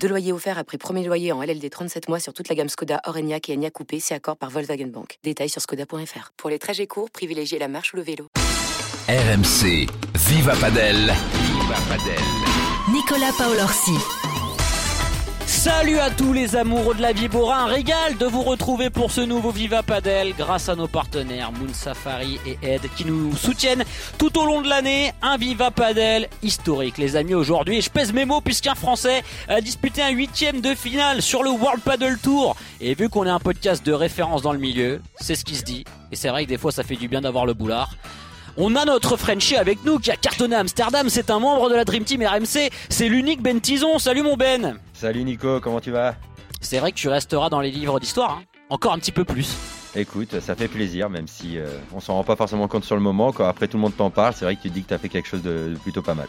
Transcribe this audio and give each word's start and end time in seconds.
Deux 0.00 0.08
loyers 0.08 0.32
offerts 0.32 0.58
après 0.58 0.78
premier 0.78 1.04
loyer 1.04 1.32
en 1.32 1.42
LLD 1.42 1.68
37 1.70 2.08
mois 2.08 2.20
sur 2.20 2.32
toute 2.32 2.48
la 2.48 2.54
gamme 2.54 2.68
Skoda, 2.68 3.00
Orenia 3.06 3.38
et 3.48 3.54
Enya 3.54 3.70
Coupé, 3.70 4.00
c'est 4.00 4.14
accord 4.14 4.36
par 4.36 4.50
Volkswagen 4.50 4.86
Bank. 4.86 5.18
Détails 5.24 5.48
sur 5.48 5.60
skoda.fr. 5.60 6.32
Pour 6.36 6.50
les 6.50 6.58
trajets 6.58 6.86
courts, 6.86 7.10
privilégiez 7.10 7.58
la 7.58 7.68
marche 7.68 7.92
ou 7.92 7.96
le 7.96 8.02
vélo. 8.02 8.28
RMC, 9.08 9.88
Viva 10.14 10.54
Padel. 10.56 11.14
Viva 11.32 11.76
Padel. 11.88 12.24
Nicolas 12.92 13.32
Paolorsi. 13.36 14.25
Salut 15.66 15.98
à 15.98 16.10
tous 16.10 16.32
les 16.32 16.54
amoureux 16.54 16.94
de 16.94 17.02
la 17.02 17.10
vie 17.12 17.26
borin, 17.26 17.64
un 17.64 17.66
régal 17.66 18.16
de 18.18 18.24
vous 18.24 18.42
retrouver 18.42 18.88
pour 18.88 19.10
ce 19.10 19.20
nouveau 19.20 19.50
Viva 19.50 19.82
Padel 19.82 20.32
grâce 20.38 20.68
à 20.68 20.76
nos 20.76 20.86
partenaires 20.86 21.50
Moon 21.50 21.72
Safari 21.72 22.38
et 22.46 22.56
Ed 22.62 22.82
qui 22.96 23.04
nous 23.04 23.34
soutiennent 23.34 23.82
tout 24.16 24.38
au 24.38 24.46
long 24.46 24.62
de 24.62 24.68
l'année. 24.68 25.12
Un 25.22 25.36
Viva 25.36 25.72
Padel 25.72 26.28
historique 26.40 26.98
les 26.98 27.16
amis 27.16 27.34
aujourd'hui. 27.34 27.82
Je 27.82 27.90
pèse 27.90 28.12
mes 28.12 28.24
mots 28.24 28.40
puisqu'un 28.40 28.76
Français 28.76 29.24
a 29.48 29.60
disputé 29.60 30.02
un 30.02 30.10
huitième 30.10 30.60
de 30.60 30.72
finale 30.72 31.20
sur 31.20 31.42
le 31.42 31.50
World 31.50 31.82
Paddle 31.82 32.16
Tour. 32.22 32.54
Et 32.80 32.94
vu 32.94 33.08
qu'on 33.08 33.26
est 33.26 33.30
un 33.30 33.40
podcast 33.40 33.84
de 33.84 33.92
référence 33.92 34.42
dans 34.42 34.52
le 34.52 34.60
milieu, 34.60 35.00
c'est 35.20 35.34
ce 35.34 35.44
qui 35.44 35.56
se 35.56 35.64
dit. 35.64 35.84
Et 36.12 36.16
c'est 36.16 36.28
vrai 36.28 36.44
que 36.44 36.48
des 36.48 36.58
fois 36.58 36.70
ça 36.70 36.84
fait 36.84 36.94
du 36.94 37.08
bien 37.08 37.22
d'avoir 37.22 37.44
le 37.44 37.54
boulard. 37.54 37.90
On 38.58 38.74
a 38.74 38.86
notre 38.86 39.18
Frenchie 39.18 39.56
avec 39.56 39.84
nous 39.84 39.98
qui 39.98 40.10
a 40.10 40.16
cartonné 40.16 40.56
à 40.56 40.60
Amsterdam. 40.60 41.10
C'est 41.10 41.28
un 41.28 41.38
membre 41.38 41.68
de 41.68 41.74
la 41.74 41.84
Dream 41.84 42.04
Team 42.04 42.22
RMC. 42.22 42.70
C'est 42.88 43.08
l'unique 43.08 43.42
Ben 43.42 43.60
Tison. 43.60 43.98
Salut 43.98 44.22
mon 44.22 44.34
Ben. 44.34 44.78
Salut 44.94 45.24
Nico, 45.24 45.60
comment 45.60 45.78
tu 45.78 45.90
vas? 45.90 46.14
C'est 46.62 46.78
vrai 46.78 46.90
que 46.90 46.96
tu 46.96 47.08
resteras 47.08 47.50
dans 47.50 47.60
les 47.60 47.70
livres 47.70 48.00
d'histoire. 48.00 48.38
Hein. 48.40 48.44
Encore 48.70 48.94
un 48.94 48.98
petit 48.98 49.12
peu 49.12 49.24
plus. 49.24 49.54
Écoute, 49.94 50.40
ça 50.40 50.54
fait 50.54 50.68
plaisir, 50.68 51.10
même 51.10 51.28
si 51.28 51.58
euh, 51.58 51.66
on 51.94 52.00
s'en 52.00 52.14
rend 52.14 52.24
pas 52.24 52.34
forcément 52.34 52.66
compte 52.66 52.84
sur 52.84 52.96
le 52.96 53.02
moment. 53.02 53.30
Quand 53.30 53.46
après 53.46 53.68
tout 53.68 53.76
le 53.76 53.82
monde 53.82 53.94
t'en 53.94 54.08
parle, 54.08 54.32
c'est 54.34 54.46
vrai 54.46 54.56
que 54.56 54.62
tu 54.62 54.70
dis 54.70 54.82
que 54.82 54.88
tu 54.88 54.94
as 54.94 54.98
fait 54.98 55.10
quelque 55.10 55.28
chose 55.28 55.42
de 55.42 55.76
plutôt 55.82 56.00
pas 56.00 56.14
mal. 56.14 56.28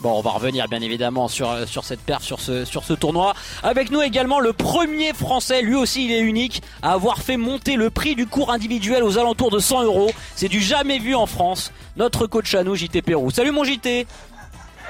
Bon, 0.00 0.16
on 0.16 0.20
va 0.20 0.30
revenir 0.30 0.68
bien 0.68 0.80
évidemment 0.80 1.26
sur, 1.26 1.50
euh, 1.50 1.66
sur 1.66 1.84
cette 1.84 2.00
paire, 2.00 2.20
sur 2.20 2.38
ce, 2.38 2.64
sur 2.64 2.84
ce 2.84 2.92
tournoi. 2.92 3.34
Avec 3.64 3.90
nous 3.90 4.00
également 4.00 4.38
le 4.38 4.52
premier 4.52 5.12
français, 5.12 5.60
lui 5.60 5.74
aussi 5.74 6.04
il 6.04 6.12
est 6.12 6.20
unique, 6.20 6.62
à 6.82 6.92
avoir 6.92 7.18
fait 7.18 7.36
monter 7.36 7.74
le 7.74 7.90
prix 7.90 8.14
du 8.14 8.26
cours 8.26 8.52
individuel 8.52 9.02
aux 9.02 9.18
alentours 9.18 9.50
de 9.50 9.58
100 9.58 9.82
euros. 9.84 10.10
C'est 10.36 10.48
du 10.48 10.60
jamais 10.60 11.00
vu 11.00 11.16
en 11.16 11.26
France. 11.26 11.72
Notre 11.96 12.28
coach 12.28 12.54
à 12.54 12.62
nous, 12.62 12.76
JT 12.76 13.02
Pérou. 13.02 13.30
Salut 13.30 13.50
mon 13.50 13.64
JT 13.64 14.06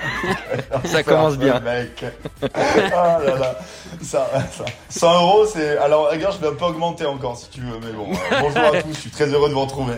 ça 0.85 1.03
commence 1.03 1.37
bien. 1.37 1.59
Mec. 1.59 2.05
Ah 2.55 3.19
là 3.25 3.37
là. 3.37 3.59
Ça, 4.01 4.31
100 4.91 5.15
euros, 5.15 5.47
c'est. 5.47 5.77
Alors, 5.79 6.09
regarde, 6.11 6.37
je 6.37 6.47
vais 6.47 6.53
un 6.53 6.57
peu 6.57 6.67
augmenter 6.67 7.05
encore 7.05 7.37
si 7.37 7.49
tu 7.49 7.61
veux, 7.63 7.81
mais 7.81 7.93
bon. 7.93 8.07
bonjour 8.41 8.59
à 8.59 8.81
tous, 8.81 8.95
je 8.95 9.01
suis 9.01 9.11
très 9.11 9.27
heureux 9.27 9.49
de 9.49 9.55
vous 9.55 9.63
retrouver. 9.63 9.95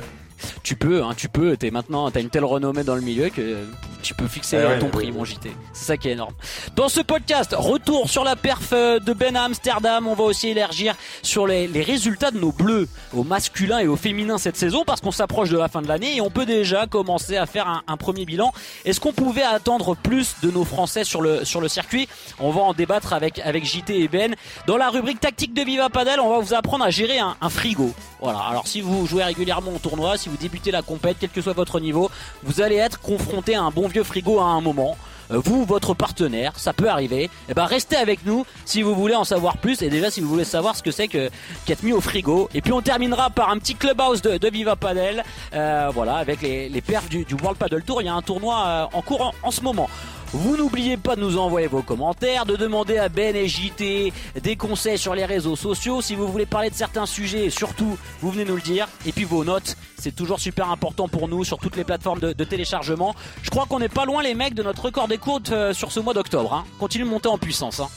Tu 0.62 0.76
peux, 0.76 1.02
hein, 1.02 1.12
tu 1.16 1.28
peux. 1.28 1.56
T'es 1.56 1.70
maintenant, 1.70 2.10
t'as 2.10 2.20
une 2.20 2.30
telle 2.30 2.44
renommée 2.44 2.84
dans 2.84 2.94
le 2.94 3.00
milieu 3.00 3.28
que 3.28 3.64
tu 4.02 4.14
peux 4.14 4.26
fixer 4.28 4.58
Ah 4.58 4.68
ouais, 4.68 4.78
ton 4.78 4.88
prix, 4.88 5.10
mon 5.12 5.24
JT. 5.24 5.50
C'est 5.72 5.84
ça 5.84 5.96
qui 5.96 6.08
est 6.08 6.12
énorme. 6.12 6.34
Dans 6.76 6.88
ce 6.88 7.00
podcast, 7.00 7.54
retour 7.56 8.08
sur 8.08 8.24
la 8.24 8.36
perf 8.36 8.70
euh, 8.72 8.98
de 8.98 9.12
Ben 9.12 9.36
à 9.36 9.44
Amsterdam. 9.44 10.06
On 10.06 10.14
va 10.14 10.24
aussi 10.24 10.48
élargir 10.48 10.94
sur 11.22 11.46
les, 11.46 11.66
les 11.68 11.82
résultats 11.82 12.30
de 12.30 12.38
nos 12.38 12.52
bleus 12.52 12.88
au 13.14 13.24
masculin 13.24 13.78
et 13.78 13.86
au 13.86 13.96
féminin 13.96 14.38
cette 14.38 14.56
saison 14.56 14.84
parce 14.86 15.00
qu'on 15.00 15.10
s'approche 15.12 15.50
de 15.50 15.58
la 15.58 15.68
fin 15.68 15.82
de 15.82 15.88
l'année 15.88 16.16
et 16.16 16.20
on 16.20 16.30
peut 16.30 16.46
déjà 16.46 16.86
commencer 16.86 17.36
à 17.36 17.46
faire 17.46 17.68
un, 17.68 17.82
un 17.86 17.96
premier 17.96 18.24
bilan. 18.24 18.52
Est-ce 18.84 19.00
qu'on 19.00 19.12
pouvait 19.12 19.42
attendre 19.42 19.94
plus 19.96 20.36
de 20.42 20.50
nos 20.50 20.64
Français 20.64 21.04
sur 21.04 21.20
le 21.20 21.44
sur 21.44 21.60
le 21.60 21.68
circuit? 21.68 22.08
On 22.38 22.50
va 22.50 22.62
en 22.62 22.72
débattre 22.72 23.12
avec 23.12 23.38
avec 23.40 23.64
JT 23.64 24.00
et 24.00 24.08
Ben. 24.08 24.34
Dans 24.66 24.76
la 24.76 24.88
rubrique 24.88 25.20
tactique 25.20 25.52
de 25.54 25.62
Viva 25.62 25.88
Padel, 25.90 26.20
on 26.20 26.30
va 26.30 26.38
vous 26.38 26.54
apprendre 26.54 26.84
à 26.84 26.90
gérer 26.90 27.18
un, 27.18 27.36
un 27.40 27.48
frigo. 27.50 27.92
Voilà. 28.22 28.38
Alors 28.40 28.66
si 28.66 28.80
vous 28.80 29.06
jouez 29.06 29.24
régulièrement 29.24 29.72
au 29.74 29.78
tournoi, 29.78 30.16
si 30.16 30.28
vous 30.30 30.36
débutez 30.36 30.70
la 30.70 30.82
compète, 30.82 31.16
quel 31.20 31.30
que 31.30 31.42
soit 31.42 31.52
votre 31.52 31.80
niveau, 31.80 32.10
vous 32.42 32.60
allez 32.60 32.76
être 32.76 33.00
confronté 33.00 33.54
à 33.54 33.62
un 33.62 33.70
bon 33.70 33.88
vieux 33.88 34.04
frigo 34.04 34.38
à 34.38 34.44
un 34.44 34.60
moment. 34.60 34.96
Euh, 35.30 35.40
Vous, 35.44 35.64
votre 35.64 35.94
partenaire, 35.94 36.52
ça 36.56 36.72
peut 36.72 36.88
arriver. 36.88 37.30
Et 37.48 37.54
ben 37.54 37.64
restez 37.64 37.96
avec 37.96 38.24
nous 38.24 38.44
si 38.64 38.82
vous 38.82 38.94
voulez 38.94 39.14
en 39.14 39.24
savoir 39.24 39.58
plus 39.58 39.82
et 39.82 39.90
déjà 39.90 40.10
si 40.10 40.20
vous 40.20 40.28
voulez 40.28 40.44
savoir 40.44 40.76
ce 40.76 40.82
que 40.82 40.90
c'est 40.90 41.08
que 41.08 41.30
qu'être 41.66 41.82
mis 41.82 41.92
au 41.92 42.00
frigo. 42.00 42.48
Et 42.54 42.60
puis 42.60 42.72
on 42.72 42.80
terminera 42.80 43.30
par 43.30 43.50
un 43.50 43.58
petit 43.58 43.74
clubhouse 43.74 44.22
de, 44.22 44.38
de 44.38 44.48
Viva 44.48 44.76
Padel, 44.76 45.22
euh, 45.54 45.90
voilà, 45.92 46.16
avec 46.16 46.42
les, 46.42 46.68
les 46.68 46.80
perfs 46.80 47.08
du, 47.08 47.24
World 47.42 47.58
Paddle 47.58 47.82
Tour. 47.82 48.02
Il 48.02 48.06
y 48.06 48.08
a 48.08 48.14
un 48.14 48.22
tournoi 48.22 48.64
euh, 48.66 48.86
en 48.92 49.02
cours 49.02 49.34
en 49.42 49.50
ce 49.50 49.60
moment. 49.62 49.88
Vous 50.32 50.56
n'oubliez 50.56 50.96
pas 50.96 51.16
de 51.16 51.20
nous 51.20 51.38
envoyer 51.38 51.66
vos 51.66 51.82
commentaires, 51.82 52.46
de 52.46 52.54
demander 52.54 52.98
à 52.98 53.08
Ben 53.08 53.34
et 53.34 53.48
JT 53.48 54.12
des 54.40 54.56
conseils 54.56 54.96
sur 54.96 55.14
les 55.14 55.24
réseaux 55.24 55.56
sociaux. 55.56 56.00
Si 56.00 56.14
vous 56.14 56.28
voulez 56.28 56.46
parler 56.46 56.70
de 56.70 56.74
certains 56.74 57.06
sujets, 57.06 57.50
surtout, 57.50 57.98
vous 58.20 58.30
venez 58.30 58.44
nous 58.44 58.54
le 58.54 58.60
dire. 58.60 58.86
Et 59.06 59.12
puis 59.12 59.24
vos 59.24 59.44
notes, 59.44 59.76
c'est 59.98 60.14
toujours 60.14 60.38
super 60.38 60.70
important 60.70 61.08
pour 61.08 61.26
nous 61.26 61.42
sur 61.42 61.58
toutes 61.58 61.76
les 61.76 61.82
plateformes 61.82 62.20
de, 62.20 62.32
de 62.32 62.44
téléchargement. 62.44 63.14
Je 63.42 63.50
crois 63.50 63.66
qu'on 63.66 63.80
n'est 63.80 63.88
pas 63.88 64.04
loin 64.04 64.22
les 64.22 64.34
mecs 64.34 64.54
de 64.54 64.62
notre 64.62 64.84
record 64.84 65.08
d'écoute 65.08 65.50
euh, 65.50 65.72
sur 65.72 65.90
ce 65.90 65.98
mois 65.98 66.14
d'octobre. 66.14 66.54
Hein. 66.54 66.64
Continue 66.78 67.04
de 67.04 67.10
monter 67.10 67.28
en 67.28 67.38
puissance. 67.38 67.80
Hein. 67.80 67.88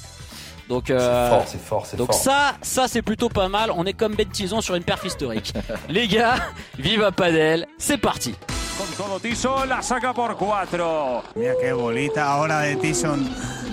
Donc, 0.70 0.90
euh, 0.90 1.30
C'est 1.46 1.60
fort, 1.60 1.86
c'est 1.86 1.90
fort, 1.92 1.98
donc 1.98 2.08
fort. 2.14 2.16
ça, 2.16 2.56
ça 2.64 2.88
c'est 2.88 3.02
plutôt 3.04 3.30
pas 3.30 3.48
mal. 3.48 3.70
On 3.76 3.86
est 3.86 3.94
comme 3.94 4.16
Ben 4.16 4.28
Tison 4.28 4.60
sur 4.62 4.74
une 4.74 4.84
perf 4.84 5.06
historique. 5.06 5.54
les 5.90 6.08
gars, 6.08 6.36
viva 6.80 7.12
Padel, 7.12 7.68
c'est 7.78 7.98
parti. 7.98 8.34
Con 8.78 8.88
todo 8.98 9.20
Tison, 9.20 9.70
la 9.70 9.82
saca 9.82 10.14
por 10.14 10.36
cuatro. 10.36 11.24
Mira 11.36 11.54
qué 11.62 11.74
bolita 11.74 12.32
ahora 12.34 12.62
de 12.62 12.76
Tyson. 12.76 13.30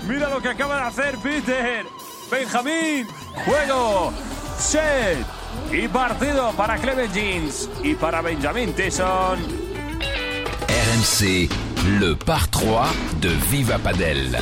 Mira 0.07 0.29
lo 0.29 0.39
que 0.41 0.49
acaba 0.49 0.75
de 0.75 0.81
hacer 0.83 1.17
Peter. 1.17 1.85
Benjamín, 2.29 3.07
juego, 3.45 4.13
set 4.57 5.25
y 5.71 5.87
partido 5.87 6.51
para 6.51 6.77
Clement 6.77 7.11
Jeans 7.13 7.69
y 7.83 7.95
para 7.95 8.21
Benjamin 8.21 8.73
Tyson. 8.73 9.37
RMC, 10.69 11.49
le 11.99 12.15
par 12.15 12.47
3 12.49 12.87
de 13.19 13.29
Viva 13.49 13.79
Padel. 13.79 14.37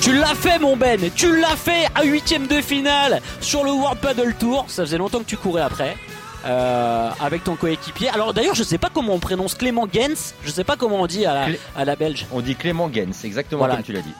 Tu 0.00 0.14
l'as 0.14 0.34
fait 0.34 0.58
mon 0.58 0.76
Ben, 0.76 1.10
tu 1.14 1.36
l'as 1.38 1.56
fait 1.56 1.86
à 1.94 2.02
huitième 2.02 2.46
de 2.46 2.60
finale 2.60 3.20
sur 3.40 3.62
le 3.64 3.72
World 3.72 4.00
Paddle 4.00 4.34
Tour. 4.34 4.64
Ça 4.68 4.84
faisait 4.84 4.98
longtemps 4.98 5.18
que 5.18 5.24
tu 5.24 5.36
courais 5.36 5.62
après. 5.62 5.96
Euh, 6.44 7.10
avec 7.20 7.44
ton 7.44 7.56
coéquipier. 7.56 8.08
Alors 8.10 8.32
d'ailleurs, 8.34 8.54
je 8.54 8.62
sais 8.62 8.78
pas 8.78 8.90
comment 8.92 9.14
on 9.14 9.18
prononce 9.20 9.54
Clément 9.54 9.86
Gens. 9.92 10.32
Je 10.44 10.50
sais 10.50 10.64
pas 10.64 10.76
comment 10.76 11.00
on 11.02 11.06
dit 11.06 11.26
à 11.26 11.34
la, 11.34 11.46
Clé- 11.46 11.60
à 11.76 11.84
la 11.84 11.96
belge. 11.96 12.26
On 12.32 12.40
dit 12.40 12.54
Clément 12.54 12.90
Gens, 12.92 13.12
exactement 13.24 13.58
Voilà. 13.60 13.74
comme 13.74 13.84
tu 13.84 13.92
l'as 13.92 14.02
dit. 14.02 14.12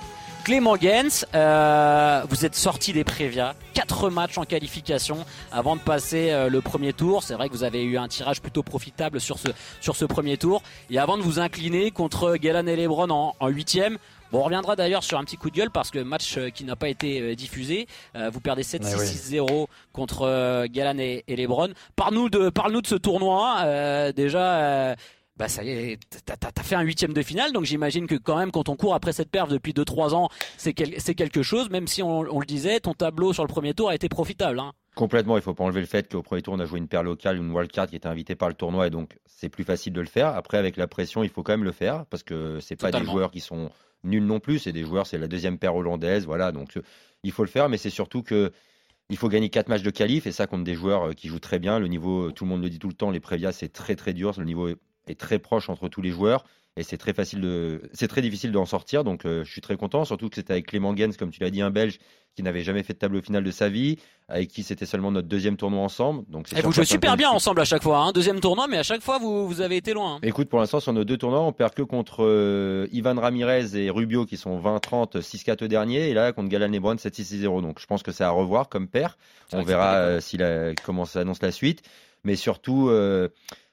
Clément 0.45 0.77
Gens, 0.77 1.27
euh, 1.35 2.23
vous 2.31 2.47
êtes 2.47 2.55
sorti 2.55 2.93
des 2.95 3.05
Prévia, 3.05 3.55
quatre 3.75 4.09
matchs 4.09 4.39
en 4.39 4.45
qualification 4.45 5.27
avant 5.53 5.77
de 5.77 5.81
passer 5.81 6.31
euh, 6.31 6.49
le 6.49 6.61
premier 6.63 6.93
tour. 6.95 7.23
C'est 7.23 7.35
vrai 7.35 7.49
que 7.49 7.53
vous 7.55 7.65
avez 7.65 7.83
eu 7.85 7.99
un 7.99 8.09
tirage 8.09 8.41
plutôt 8.41 8.63
profitable 8.63 9.21
sur 9.21 9.39
ce 9.39 9.49
sur 9.81 9.95
ce 9.95 10.05
premier 10.07 10.39
tour. 10.39 10.63
Et 10.91 10.99
avant 10.99 11.19
de 11.19 11.23
vous 11.23 11.39
incliner 11.39 11.91
contre 11.91 12.37
Galan 12.37 12.67
et 12.67 12.77
Lebron 12.77 13.11
en, 13.11 13.35
en 13.39 13.49
huitième. 13.49 13.99
Bon, 14.31 14.41
on 14.41 14.43
reviendra 14.43 14.77
d'ailleurs 14.77 15.03
sur 15.05 15.19
un 15.19 15.25
petit 15.25 15.37
coup 15.39 15.51
de 15.51 15.57
gueule 15.57 15.71
parce 15.71 15.91
que 15.91 15.99
match 16.01 16.37
euh, 16.37 16.51
qui 16.51 16.65
n'a 16.65 16.77
pas 16.77 16.89
été 16.89 17.21
euh, 17.21 17.35
diffusé. 17.35 17.87
Euh, 18.17 18.29
vous 18.31 18.41
perdez 18.41 18.63
7-6-6-0 18.63 19.67
contre 19.93 20.67
Galan 20.67 20.99
et, 20.99 21.25
et 21.27 21.37
Lebron. 21.37 21.69
Parle-nous 21.97 22.29
de 22.29 22.51
ce 22.87 22.95
tournoi. 22.95 23.57
Euh, 23.65 24.13
déjà. 24.13 24.59
euh, 24.91 24.95
bah 25.37 25.47
ça 25.47 25.63
y 25.63 25.69
est, 25.71 26.01
t'as 26.27 26.63
fait 26.65 26.75
un 26.75 26.81
huitième 26.81 27.13
de 27.13 27.23
finale, 27.23 27.53
donc 27.53 27.65
j'imagine 27.65 28.09
que 28.09 28.17
quand 28.17 28.37
même 28.37 28.51
quand 28.51 28.69
on 28.69 28.75
court 28.75 28.93
après 28.95 29.13
cette 29.13 29.31
perf 29.31 29.47
depuis 29.49 29.73
2-3 29.73 30.13
ans, 30.13 30.29
c'est 30.57 30.73
quel- 30.73 31.01
c'est 31.01 31.15
quelque 31.15 31.45
chose, 31.45 31.71
même 31.71 31.87
si 31.87 32.03
on, 32.03 32.23
on 32.23 32.41
le 32.41 32.45
disait, 32.45 32.81
ton 32.81 32.93
tableau 32.93 33.33
sur 33.33 33.45
le 33.45 33.49
premier 33.49 33.73
tour 33.73 33.89
a 33.91 33.95
été 33.95 34.09
profitable. 34.09 34.59
Hein. 34.59 34.73
Complètement, 34.97 35.37
il 35.37 35.43
faut 35.45 35.55
pas 35.55 35.63
enlever 35.63 35.79
le 35.79 35.87
fait 35.87 36.11
qu'au 36.11 36.23
premier 36.23 36.43
tour, 36.43 36.55
on 36.55 36.59
a 36.59 36.65
joué 36.65 36.81
une 36.81 36.89
paire 36.89 37.05
locale, 37.05 37.37
une 37.37 37.53
wildcard 37.53 37.87
qui 37.87 37.95
était 37.95 38.09
invitée 38.09 38.35
par 38.35 38.49
le 38.49 38.57
tournoi, 38.57 38.89
et 38.89 38.91
donc 38.91 39.17
c'est 39.27 39.49
plus 39.49 39.63
facile 39.63 39.93
de 39.93 40.01
le 40.01 40.09
faire. 40.09 40.27
Après, 40.35 40.59
avec 40.59 40.77
la 40.77 40.89
pression, 40.89 41.23
il 41.23 41.29
faut 41.31 41.45
quand 41.45 41.53
même 41.53 41.63
le 41.63 41.71
faire, 41.71 42.05
parce 42.11 42.25
que 42.25 42.59
c'est 42.59 42.75
pas 42.75 42.91
des 42.91 42.99
joueurs 43.13 43.31
qui 43.31 43.39
sont 43.39 43.71
nuls 44.05 44.25
non 44.25 44.41
plus, 44.41 44.61
c'est 44.61 44.73
des 44.73 44.85
joueurs, 44.85 45.07
c'est 45.07 45.19
la 45.19 45.29
deuxième 45.29 45.59
paire 45.59 45.75
hollandaise, 45.77 46.27
voilà, 46.27 46.53
donc 46.53 46.77
euh, 46.77 46.83
il 47.23 47.33
faut 47.33 47.43
le 47.45 47.49
faire, 47.49 47.69
mais 47.69 47.79
c'est 47.79 47.91
surtout 47.91 48.23
que 48.23 48.53
il 49.11 49.17
faut 49.17 49.29
gagner 49.29 49.49
quatre 49.49 49.69
matchs 49.69 49.83
de 49.83 49.91
qualif, 49.91 50.27
et 50.27 50.33
ça 50.33 50.47
contre 50.47 50.65
des 50.65 50.75
joueurs 50.75 51.09
euh, 51.09 51.13
qui 51.13 51.29
jouent 51.29 51.39
très 51.41 51.59
bien. 51.59 51.79
Le 51.79 51.89
niveau, 51.89 52.31
tout 52.33 52.45
le 52.45 52.51
monde 52.51 52.63
le 52.63 52.71
dit 52.71 52.79
tout 52.79 52.89
le 52.89 52.95
temps, 52.95 53.11
les 53.11 53.21
Prévias, 53.21 53.53
c'est 53.53 53.73
très 53.73 53.97
très 53.97 54.13
dur, 54.13 54.35
le 54.39 54.45
niveau 54.45 54.69
est 54.69 55.19
très 55.19 55.39
proche 55.39 55.69
entre 55.69 55.89
tous 55.89 56.03
les 56.03 56.11
joueurs. 56.11 56.45
Et 56.79 56.85
c'est 56.85 56.97
très 56.97 57.13
facile 57.13 57.41
de, 57.41 57.83
c'est 57.93 58.07
très 58.07 58.23
difficile 58.23 58.53
d'en 58.53 58.65
sortir. 58.65 59.03
Donc, 59.03 59.25
euh, 59.27 59.43
je 59.45 59.51
suis 59.51 59.61
très 59.61 59.77
content, 59.77 60.05
surtout 60.05 60.29
que 60.29 60.37
c'était 60.37 60.53
avec 60.53 60.67
Clément 60.67 60.95
Gens, 60.97 61.11
comme 61.19 61.31
tu 61.31 61.41
l'as 61.41 61.51
dit, 61.51 61.61
un 61.61 61.71
Belge 61.71 61.99
qui 62.37 62.45
n'avait 62.45 62.63
jamais 62.63 62.85
fait 62.85 62.93
de 62.93 62.99
tableau 62.99 63.21
final 63.21 63.43
de 63.43 63.51
sa 63.51 63.69
vie, 63.69 63.99
avec 64.29 64.49
qui 64.49 64.63
c'était 64.63 64.87
seulement 64.87 65.11
notre 65.11 65.27
deuxième 65.27 65.57
tournoi 65.57 65.81
ensemble. 65.81 66.23
Donc, 66.29 66.47
c'est 66.47 66.55
Et 66.55 66.61
sûr 66.61 66.69
vous 66.69 66.73
jouez 66.73 66.85
super 66.85 67.17
bien 67.17 67.31
ensemble 67.31 67.61
à 67.61 67.65
chaque 67.65 67.83
fois, 67.83 67.99
hein. 67.99 68.13
deuxième 68.13 68.39
tournoi, 68.39 68.69
mais 68.69 68.77
à 68.79 68.85
chaque 68.85 69.01
fois 69.01 69.19
vous, 69.19 69.49
vous 69.49 69.61
avez 69.61 69.77
été 69.77 69.93
loin. 69.93 70.15
hein. 70.15 70.19
Écoute, 70.23 70.49
pour 70.49 70.61
l'instant, 70.61 70.79
sur 70.79 70.93
nos 70.93 71.05
deux 71.05 71.17
tournois, 71.17 71.41
on 71.41 71.53
perd 71.53 71.75
que 71.75 71.83
contre 71.83 72.19
euh, 72.25 72.87
Ivan 72.93 73.17
Ramirez 73.19 73.75
et 73.75 73.91
Rubio 73.91 74.25
qui 74.25 74.37
sont 74.37 74.57
20-30, 74.61 75.21
6-4 75.21 75.65
derniers, 75.65 76.11
et 76.11 76.15
là 76.15 76.33
contre 76.33 76.49
Galan 76.49 76.69
Lebron 76.69 76.95
7-6-0. 76.95 77.61
Donc 77.61 77.81
je 77.81 77.87
pense 77.87 78.05
que 78.05 78.13
c'est 78.13 78.23
à 78.25 78.31
revoir 78.31 78.69
comme 78.69 78.87
paire. 78.87 79.19
On 79.53 79.63
verra 79.65 79.95
euh, 79.97 80.21
si 80.21 80.37
la- 80.37 80.75
comment 80.85 81.07
ça 81.07 81.21
annonce 81.23 81.43
la 81.43 81.51
suite. 81.51 81.83
mais 82.23 82.37
surtout, 82.37 82.89
euh, 82.89 83.29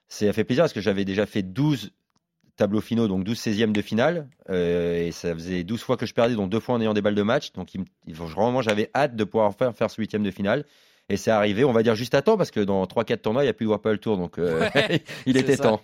c'est 0.08 0.26
ça 0.26 0.34
fait 0.34 0.44
plaisir 0.44 0.64
parce 0.64 0.74
que 0.74 0.82
j'avais 0.82 1.06
déjà 1.06 1.28
fait 1.28 1.44
12 1.44 1.92
tableaux 2.56 2.82
finaux, 2.82 3.08
donc 3.08 3.24
12 3.24 3.38
16e 3.40 3.72
de 3.72 3.82
finale, 3.82 4.28
euh, 4.50 5.08
et 5.08 5.12
ça 5.12 5.34
faisait 5.34 5.64
12 5.64 5.82
fois 5.82 5.98
que 5.98 6.06
je 6.06 6.14
perdais, 6.14 6.36
donc 6.36 6.50
deux 6.50 6.60
fois 6.60 6.76
en 6.76 6.82
ayant 6.82 6.94
des 6.94 7.02
balles 7.02 7.16
de 7.16 7.22
match. 7.24 7.52
Donc 7.54 7.74
il 7.74 7.82
me- 7.82 7.86
il- 8.08 8.14
vraiment, 8.16 8.62
j'avais 8.62 8.90
hâte 8.96 9.16
de 9.16 9.24
pouvoir 9.24 9.54
faire, 9.56 9.74
faire 9.76 9.90
ce 9.90 10.00
huitième 10.02 10.24
de 10.24 10.32
finale. 10.32 10.66
Et 11.08 11.18
c'est 11.18 11.30
arrivé, 11.30 11.64
on 11.64 11.72
va 11.72 11.84
dire 11.84 11.94
juste 11.94 12.16
à 12.16 12.24
temps, 12.24 12.36
parce 12.36 12.50
que 12.50 12.60
dans 12.60 12.84
3-4 12.88 13.22
tournois, 13.22 13.44
il 13.44 13.46
n'y 13.46 13.50
a 13.52 13.54
plus 13.54 13.66
de 13.68 13.70
World 13.70 14.00
Tour, 14.00 14.18
donc 14.18 14.40
euh, 14.40 14.68
il 15.28 15.38
était 15.38 15.56
ça. 15.56 15.64
temps. 15.64 15.82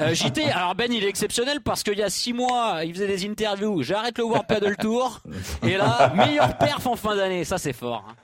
Euh, 0.00 0.14
JT, 0.14 0.42
alors 0.50 0.74
Ben 0.74 0.92
il 0.92 1.04
est 1.04 1.08
exceptionnel 1.08 1.60
parce 1.60 1.84
qu'il 1.84 1.96
y 1.96 2.02
a 2.02 2.10
six 2.10 2.32
mois, 2.32 2.80
il 2.84 2.92
faisait 2.92 3.06
des 3.06 3.24
interviews, 3.24 3.84
j'arrête 3.84 4.18
le 4.18 4.24
World 4.24 4.46
Paddle 4.48 4.74
Tour, 4.80 5.20
et 5.62 5.76
là, 5.76 6.12
meilleur 6.16 6.58
perf 6.58 6.84
en 6.88 6.96
fin 6.96 7.14
d'année, 7.14 7.44
ça 7.44 7.58
c'est 7.58 7.72
fort. 7.72 8.04
hein. 8.08 8.14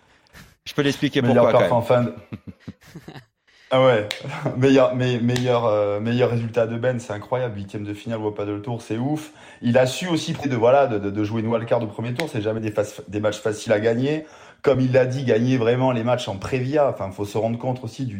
Je 0.64 0.75
peux 0.75 0.82
l'expliquer 0.82 1.22
Meilleur 1.22 1.44
pourquoi 1.44 1.60
perf 1.60 1.70
quand 1.70 1.76
en 1.78 1.82
fin 1.82 2.02
de- 2.02 2.14
Ah 3.74 3.82
ouais, 3.86 4.06
meilleur, 4.58 4.94
me- 4.94 5.19
meilleur, 5.20 5.64
euh, 5.64 5.98
meilleur 5.98 6.28
résultat 6.28 6.66
de 6.66 6.76
Ben, 6.76 7.00
c'est 7.00 7.14
incroyable. 7.14 7.56
Huitième 7.56 7.84
de 7.84 7.94
finale 7.94 8.20
Paddle 8.36 8.60
Tour, 8.60 8.82
c'est 8.82 8.98
ouf. 8.98 9.32
Il 9.62 9.78
a 9.78 9.86
su 9.86 10.08
aussi 10.08 10.34
de 10.34 10.56
voilà 10.56 10.86
de, 10.86 10.98
de, 10.98 11.08
de 11.10 11.24
jouer 11.24 11.40
une 11.40 11.46
wildcard 11.48 11.82
au 11.82 11.86
premier 11.86 12.12
tour. 12.12 12.28
C'est 12.30 12.42
jamais 12.42 12.60
des, 12.60 12.74
des 13.08 13.20
matchs 13.20 13.38
faciles 13.40 13.72
à 13.72 13.80
gagner. 13.80 14.26
Comme 14.60 14.78
il 14.80 14.92
l'a 14.92 15.06
dit, 15.06 15.24
gagner 15.24 15.56
vraiment 15.56 15.90
les 15.90 16.04
matchs 16.04 16.28
en 16.28 16.36
prévia. 16.36 16.86
Enfin, 16.90 17.10
faut 17.12 17.24
se 17.24 17.38
rendre 17.38 17.58
compte 17.58 17.82
aussi 17.82 18.04
du, 18.04 18.19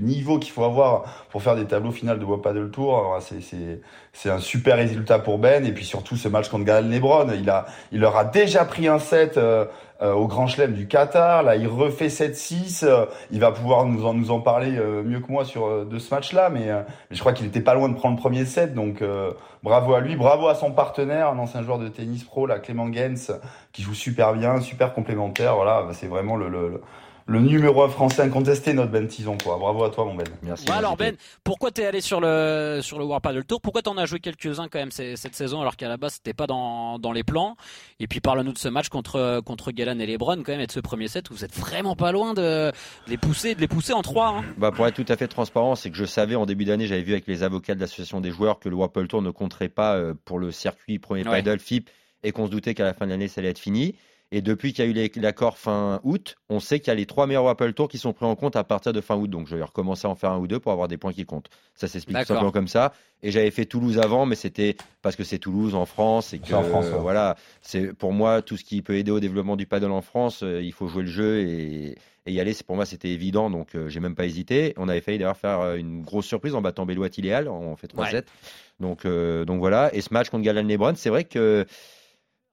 niveau 0.00 0.38
qu'il 0.38 0.52
faut 0.52 0.64
avoir 0.64 1.26
pour 1.30 1.42
faire 1.42 1.56
des 1.56 1.64
tableaux 1.64 1.90
finales 1.92 2.18
de 2.20 2.24
World 2.24 2.42
Paddle 2.44 2.70
Tour. 2.70 3.18
C'est 4.12 4.30
un 4.30 4.38
super 4.38 4.76
résultat 4.76 5.18
pour 5.18 5.38
Ben. 5.38 5.66
Et 5.66 5.72
puis 5.72 5.84
surtout 5.84 6.16
ce 6.16 6.28
match 6.28 6.48
contre 6.48 6.64
Gaël 6.64 6.88
Lebron, 6.88 7.26
il 7.36 7.50
a 7.50 7.66
il 7.90 7.98
leur 8.00 8.16
a 8.16 8.24
déjà 8.24 8.64
pris 8.64 8.86
un 8.86 9.00
set. 9.00 9.36
euh, 9.36 9.64
au 10.10 10.26
Grand 10.26 10.46
Chelem 10.46 10.72
du 10.72 10.86
Qatar. 10.88 11.42
Là, 11.42 11.56
il 11.56 11.66
refait 11.68 12.08
7-6. 12.08 12.84
euh, 12.84 13.06
il 13.30 13.40
va 13.40 13.52
pouvoir 13.52 13.84
nous 13.84 14.04
en, 14.04 14.14
nous 14.14 14.30
en 14.30 14.40
parler 14.40 14.76
euh, 14.76 15.02
mieux 15.02 15.20
que 15.20 15.30
moi 15.30 15.44
sur 15.44 15.66
euh, 15.66 15.84
de 15.84 15.98
ce 15.98 16.12
match-là, 16.14 16.50
mais, 16.50 16.70
euh, 16.70 16.82
je 17.10 17.20
crois 17.20 17.32
qu'il 17.32 17.46
était 17.46 17.60
pas 17.60 17.74
loin 17.74 17.88
de 17.88 17.94
prendre 17.94 18.16
le 18.16 18.20
premier 18.20 18.44
set. 18.44 18.74
Donc, 18.74 19.02
euh, 19.02 19.30
bravo 19.62 19.94
à 19.94 20.00
lui, 20.00 20.16
bravo 20.16 20.48
à 20.48 20.54
son 20.54 20.72
partenaire, 20.72 21.28
un 21.28 21.38
ancien 21.38 21.62
joueur 21.62 21.78
de 21.78 21.88
tennis 21.88 22.24
pro, 22.24 22.46
là, 22.46 22.58
Clément 22.58 22.92
Gens, 22.92 23.38
qui 23.72 23.82
joue 23.82 23.94
super 23.94 24.32
bien, 24.34 24.60
super 24.60 24.92
complémentaire. 24.94 25.54
Voilà, 25.54 25.86
c'est 25.92 26.08
vraiment 26.08 26.36
le, 26.36 26.48
le, 26.48 26.68
le, 26.68 26.80
le 27.26 27.40
numéro 27.40 27.82
un 27.82 27.88
français 27.88 28.22
incontesté, 28.22 28.72
notre 28.74 28.90
Ben 28.90 29.06
Tison, 29.06 29.36
quoi. 29.42 29.56
Bravo 29.58 29.84
à 29.84 29.90
toi, 29.90 30.04
mon 30.04 30.14
Ben. 30.14 30.26
Merci. 30.42 30.66
Ouais, 30.68 30.76
alors. 30.76 30.96
Ben, 30.96 31.16
pourquoi 31.44 31.70
t'es 31.70 31.84
allé 31.86 32.00
sur 32.00 32.20
le 32.20 32.80
sur 32.82 32.98
le 32.98 33.04
World 33.04 33.22
Paddle 33.22 33.44
Tour? 33.44 33.60
Pourquoi 33.60 33.82
t'en 33.82 33.96
as 33.96 34.06
joué 34.06 34.20
quelques-uns 34.20 34.68
quand 34.68 34.78
même 34.78 34.90
cette 34.90 35.34
saison 35.34 35.60
alors 35.60 35.76
qu'à 35.76 35.88
la 35.88 35.96
base 35.96 36.14
c'était 36.14 36.34
pas 36.34 36.46
dans, 36.46 36.98
dans 36.98 37.12
les 37.12 37.22
plans? 37.24 37.56
Et 38.00 38.06
puis 38.06 38.20
parle-nous 38.20 38.52
de 38.52 38.58
ce 38.58 38.68
match 38.68 38.88
contre 38.88 39.40
contre 39.44 39.72
Galan 39.72 39.98
et 39.98 40.06
Lebron 40.06 40.42
quand 40.42 40.52
même 40.52 40.60
et 40.60 40.66
de 40.66 40.72
ce 40.72 40.80
premier 40.80 41.08
set 41.08 41.30
où 41.30 41.34
vous 41.34 41.44
êtes 41.44 41.56
vraiment 41.56 41.96
pas 41.96 42.12
loin 42.12 42.34
de, 42.34 42.40
de 42.70 42.72
les 43.08 43.16
pousser 43.16 43.54
de 43.54 43.60
les 43.60 43.68
pousser 43.68 43.92
en 43.92 44.02
trois. 44.02 44.28
Hein. 44.28 44.44
Bah 44.58 44.70
pour 44.70 44.86
être 44.86 44.94
tout 44.94 45.10
à 45.12 45.16
fait 45.16 45.28
transparent, 45.28 45.74
c'est 45.74 45.90
que 45.90 45.96
je 45.96 46.04
savais 46.04 46.34
en 46.34 46.46
début 46.46 46.64
d'année, 46.64 46.86
j'avais 46.86 47.02
vu 47.02 47.12
avec 47.12 47.26
les 47.26 47.42
avocats 47.42 47.74
de 47.74 47.80
l'association 47.80 48.20
des 48.20 48.30
joueurs 48.30 48.58
que 48.58 48.68
le 48.68 48.76
Wapple 48.76 49.06
Tour 49.06 49.22
ne 49.22 49.30
compterait 49.30 49.68
pas 49.68 49.94
euh, 49.96 50.14
pour 50.24 50.38
le 50.38 50.50
circuit 50.52 50.98
premier 50.98 51.22
Ouais. 51.26 51.42
paddle 51.42 51.58
FIP 51.60 51.88
et 52.24 52.32
qu'on 52.32 52.46
se 52.46 52.50
doutait 52.50 52.74
qu'à 52.74 52.84
la 52.84 52.94
fin 52.94 53.06
de 53.06 53.10
l'année 53.10 53.28
ça 53.28 53.40
allait 53.40 53.50
être 53.50 53.58
fini. 53.58 53.94
Et 54.34 54.40
depuis 54.40 54.72
qu'il 54.72 54.84
y 54.84 54.88
a 54.88 54.90
eu 54.90 55.10
l'accord 55.20 55.58
fin 55.58 56.00
août, 56.04 56.36
on 56.48 56.58
sait 56.58 56.80
qu'il 56.80 56.88
y 56.88 56.90
a 56.90 56.94
les 56.94 57.04
trois 57.04 57.26
meilleurs 57.26 57.44
Wapple 57.44 57.74
Tour 57.74 57.86
qui 57.86 57.98
sont 57.98 58.14
pris 58.14 58.24
en 58.24 58.34
compte 58.34 58.56
à 58.56 58.64
partir 58.64 58.94
de 58.94 59.02
fin 59.02 59.14
août. 59.14 59.28
Donc 59.28 59.46
je 59.46 59.54
vais 59.54 59.62
recommencer 59.62 60.06
à 60.06 60.10
en 60.10 60.14
faire 60.14 60.30
un 60.30 60.38
ou 60.38 60.46
deux 60.46 60.58
pour 60.58 60.72
avoir 60.72 60.88
des 60.88 60.96
points 60.96 61.12
qui 61.12 61.26
comptent. 61.26 61.50
Ça 61.74 61.86
s'explique 61.86 62.16
tout 62.16 62.24
simplement 62.24 62.50
comme 62.50 62.66
ça. 62.66 62.94
Et 63.22 63.30
j'avais 63.30 63.50
fait 63.50 63.66
Toulouse 63.66 63.98
avant, 63.98 64.24
mais 64.24 64.34
c'était 64.34 64.76
parce 65.02 65.16
que 65.16 65.22
c'est 65.22 65.38
Toulouse 65.38 65.74
en 65.74 65.84
France 65.84 66.32
et 66.32 66.38
que 66.38 66.54
en 66.54 66.62
France, 66.62 66.86
ouais. 66.86 66.98
voilà, 66.98 67.36
c'est 67.60 67.92
pour 67.92 68.14
moi 68.14 68.40
tout 68.40 68.56
ce 68.56 68.64
qui 68.64 68.80
peut 68.80 68.96
aider 68.96 69.10
au 69.10 69.20
développement 69.20 69.54
du 69.54 69.66
paddle 69.66 69.90
en 69.90 70.00
France, 70.00 70.42
euh, 70.42 70.62
il 70.62 70.72
faut 70.72 70.88
jouer 70.88 71.02
le 71.02 71.10
jeu 71.10 71.40
et, 71.40 71.98
et 72.26 72.32
y 72.32 72.40
aller. 72.40 72.54
C'est 72.54 72.66
pour 72.66 72.76
moi 72.76 72.86
c'était 72.86 73.10
évident, 73.10 73.50
donc 73.50 73.74
euh, 73.74 73.88
j'ai 73.88 74.00
même 74.00 74.14
pas 74.14 74.24
hésité. 74.24 74.72
On 74.78 74.88
avait 74.88 75.02
failli 75.02 75.18
d'ailleurs 75.18 75.36
faire 75.36 75.60
euh, 75.60 75.76
une 75.76 76.02
grosse 76.02 76.26
surprise 76.26 76.54
en 76.54 76.62
battant 76.62 76.86
Béloit 76.86 77.08
Iléal, 77.16 77.48
on 77.48 77.76
fait 77.76 77.88
3-7. 77.88 78.14
Ouais. 78.14 78.24
Donc 78.80 79.04
euh, 79.04 79.44
donc 79.44 79.58
voilà. 79.60 79.94
Et 79.94 80.00
ce 80.00 80.12
match 80.12 80.30
contre 80.30 80.44
Galan 80.44 80.62
Lebron, 80.62 80.94
c'est 80.96 81.10
vrai 81.10 81.24
que 81.24 81.66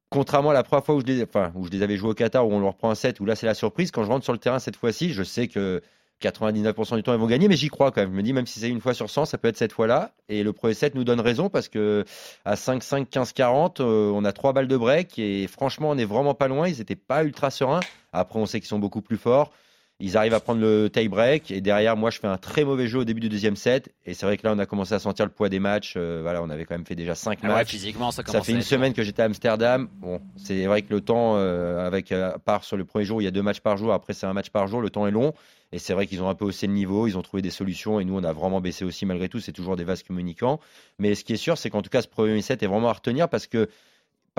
contrairement 0.10 0.50
à 0.52 0.54
la 0.54 0.64
première 0.64 0.86
fois 0.86 0.96
où 0.96 1.02
je 1.02 1.06
les, 1.06 1.84
avais 1.84 1.98
joués 1.98 2.10
au 2.10 2.14
Qatar, 2.14 2.48
où 2.48 2.54
on 2.54 2.60
leur 2.60 2.76
prend 2.76 2.90
un 2.90 2.96
set, 2.96 3.20
où 3.20 3.26
là 3.26 3.36
c'est 3.36 3.46
la 3.46 3.54
surprise, 3.54 3.92
quand 3.92 4.04
je 4.04 4.10
rentre 4.10 4.24
sur 4.24 4.34
le 4.34 4.40
terrain 4.40 4.60
cette 4.60 4.76
fois-ci, 4.76 5.14
je 5.14 5.24
sais 5.24 5.48
que 5.48 5.82
99% 6.22 6.96
du 6.96 7.04
temps 7.04 7.14
ils 7.14 7.20
vont 7.20 7.28
gagner, 7.28 7.48
mais 7.48 7.56
j'y 7.56 7.70
crois 7.70 7.92
quand 7.92 8.02
même. 8.02 8.12
Je 8.12 8.18
me 8.18 8.24
dis, 8.24 8.34
même 8.34 8.46
si 8.46 8.60
c'est 8.60 8.70
une 8.70 8.82
fois 8.82 8.94
sur 8.94 9.10
100, 9.10 9.26
ça 9.26 9.38
peut 9.38 9.48
être 9.48 9.58
cette 9.58 9.72
fois-là. 9.72 10.12
Et 10.28 10.44
le 10.44 10.52
premier 10.52 10.74
set 10.74 10.96
nous 10.96 11.04
donne 11.04 11.22
raison 11.22 11.50
parce 11.50 11.70
que 11.70 12.04
à 12.44 12.56
5-5, 12.56 13.08
15-40, 13.08 13.82
euh, 13.82 14.12
on 14.14 14.26
a 14.26 14.34
trois 14.34 14.52
balles 14.52 14.68
de 14.68 14.78
break 14.78 15.18
et 15.18 15.48
franchement, 15.48 15.90
on 15.92 15.98
est 15.98 16.06
vraiment 16.06 16.34
pas 16.34 16.48
loin. 16.48 16.68
Ils 16.68 16.82
étaient 16.82 16.96
pas 16.96 17.24
ultra 17.24 17.52
sereins. 17.52 17.80
Après, 18.12 18.40
on 18.40 18.46
sait 18.46 18.60
qu'ils 18.60 18.68
sont 18.68 18.80
beaucoup 18.80 19.02
plus 19.02 19.18
forts. 19.18 19.52
Ils 20.02 20.16
arrivent 20.16 20.34
à 20.34 20.40
prendre 20.40 20.62
le 20.62 20.90
tie 20.90 21.10
break 21.10 21.52
et 21.52 21.60
derrière, 21.60 21.98
moi, 21.98 22.10
je 22.10 22.20
fais 22.20 22.28
un 22.28 22.38
très 22.38 22.64
mauvais 22.64 22.88
jeu 22.88 23.00
au 23.00 23.04
début 23.04 23.20
du 23.20 23.28
deuxième 23.28 23.58
set. 23.58 23.94
Et 24.06 24.14
c'est 24.14 24.26
vrai 24.26 24.38
que 24.38 24.48
là, 24.48 24.54
on 24.56 24.60
a 24.60 24.66
commencé 24.66 24.94
à 24.94 25.00
sentir 25.00 25.26
le 25.26 25.32
poids 25.32 25.50
des 25.50 25.60
matchs. 25.60 25.96
Euh, 25.98 26.20
voilà, 26.22 26.42
on 26.42 26.50
avait 26.50 26.64
quand 26.64 26.76
même 26.76 26.86
fait 26.86 26.96
déjà 26.96 27.16
5 27.16 27.40
Ah 27.44 27.48
ouais, 27.48 27.54
matchs. 27.56 27.70
physiquement 27.72 28.12
ça 28.12 28.18
Ça 28.18 28.24
commence 28.24 28.46
fait 28.46 28.54
à 28.54 28.56
une 28.56 28.62
semaine 28.62 28.94
que 28.94 29.04
j'étais 29.04 29.22
à 29.24 29.26
Amsterdam. 29.26 29.90
Bon, 29.98 30.22
c'est 30.38 30.66
vrai 30.68 30.84
que 30.84 30.94
le 30.94 31.02
temps, 31.02 31.34
euh, 31.36 31.86
avec 31.86 32.14
euh, 32.14 32.32
à 32.34 32.40
part 32.40 32.64
sur 32.64 32.78
le 32.78 32.86
premier 32.86 33.04
jour, 33.04 33.22
il 33.22 33.26
y 33.26 33.28
a 33.28 33.32
deux 33.32 33.42
matchs 33.42 33.60
par 33.60 33.76
jour. 33.76 33.92
Après, 33.92 34.14
c'est 34.14 34.26
un 34.26 34.32
match 34.34 34.52
par 34.52 34.68
jour. 34.68 34.80
Le 34.80 34.90
temps 34.90 35.06
est 35.06 35.12
long. 35.12 35.34
Et 35.74 35.80
c'est 35.80 35.94
vrai 35.94 36.08
qu'ils 36.08 36.24
ont 36.24 36.30
un 36.30 36.36
peu 36.36 36.46
haussé 36.46 36.66
le 36.68 36.74
niveau. 36.74 37.06
Ils 37.08 37.18
ont 37.18 37.22
trouvé 37.22 37.42
des 37.42 37.52
solutions. 37.52 38.00
Et 38.00 38.06
nous, 38.06 38.18
on 38.18 38.24
a 38.24 38.32
vraiment 38.32 38.62
baissé 38.62 38.86
aussi 38.86 39.06
malgré 39.06 39.28
tout. 39.28 39.42
C'est 39.42 39.52
toujours 39.52 39.76
des 39.76 39.84
vases 39.84 40.04
communicants. 40.04 40.62
Mais 40.98 41.14
ce 41.14 41.26
qui 41.26 41.34
est 41.34 41.38
sûr, 41.38 41.58
c'est 41.58 41.70
qu'en 41.70 41.82
tout 41.82 41.90
cas, 41.90 42.02
ce 42.02 42.08
premier 42.08 42.42
set 42.42 42.64
est 42.64 42.68
vraiment 42.68 42.88
à 42.90 42.94
retenir 42.94 43.28
parce 43.28 43.48
que. 43.48 43.68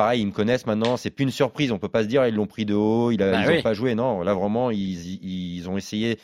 Pareil, 0.01 0.23
ils 0.23 0.27
me 0.27 0.33
connaissent 0.33 0.65
maintenant. 0.65 0.97
C'est 0.97 1.11
plus 1.11 1.25
une 1.25 1.31
surprise. 1.31 1.73
On 1.73 1.79
peut 1.79 1.91
pas 1.91 2.05
se 2.05 2.09
dire 2.09 2.27
ils 2.27 2.35
l'ont 2.35 2.47
pris 2.47 2.65
de 2.65 2.73
haut. 2.73 3.09
Bah 3.19 3.43
ils 3.43 3.47
n'ont 3.47 3.57
oui. 3.57 3.61
pas 3.61 3.75
joué. 3.75 3.95
Non, 3.95 4.23
là 4.23 4.33
vraiment, 4.33 4.71
ils, 4.71 5.69
ont 5.69 5.77
essayé 5.77 6.19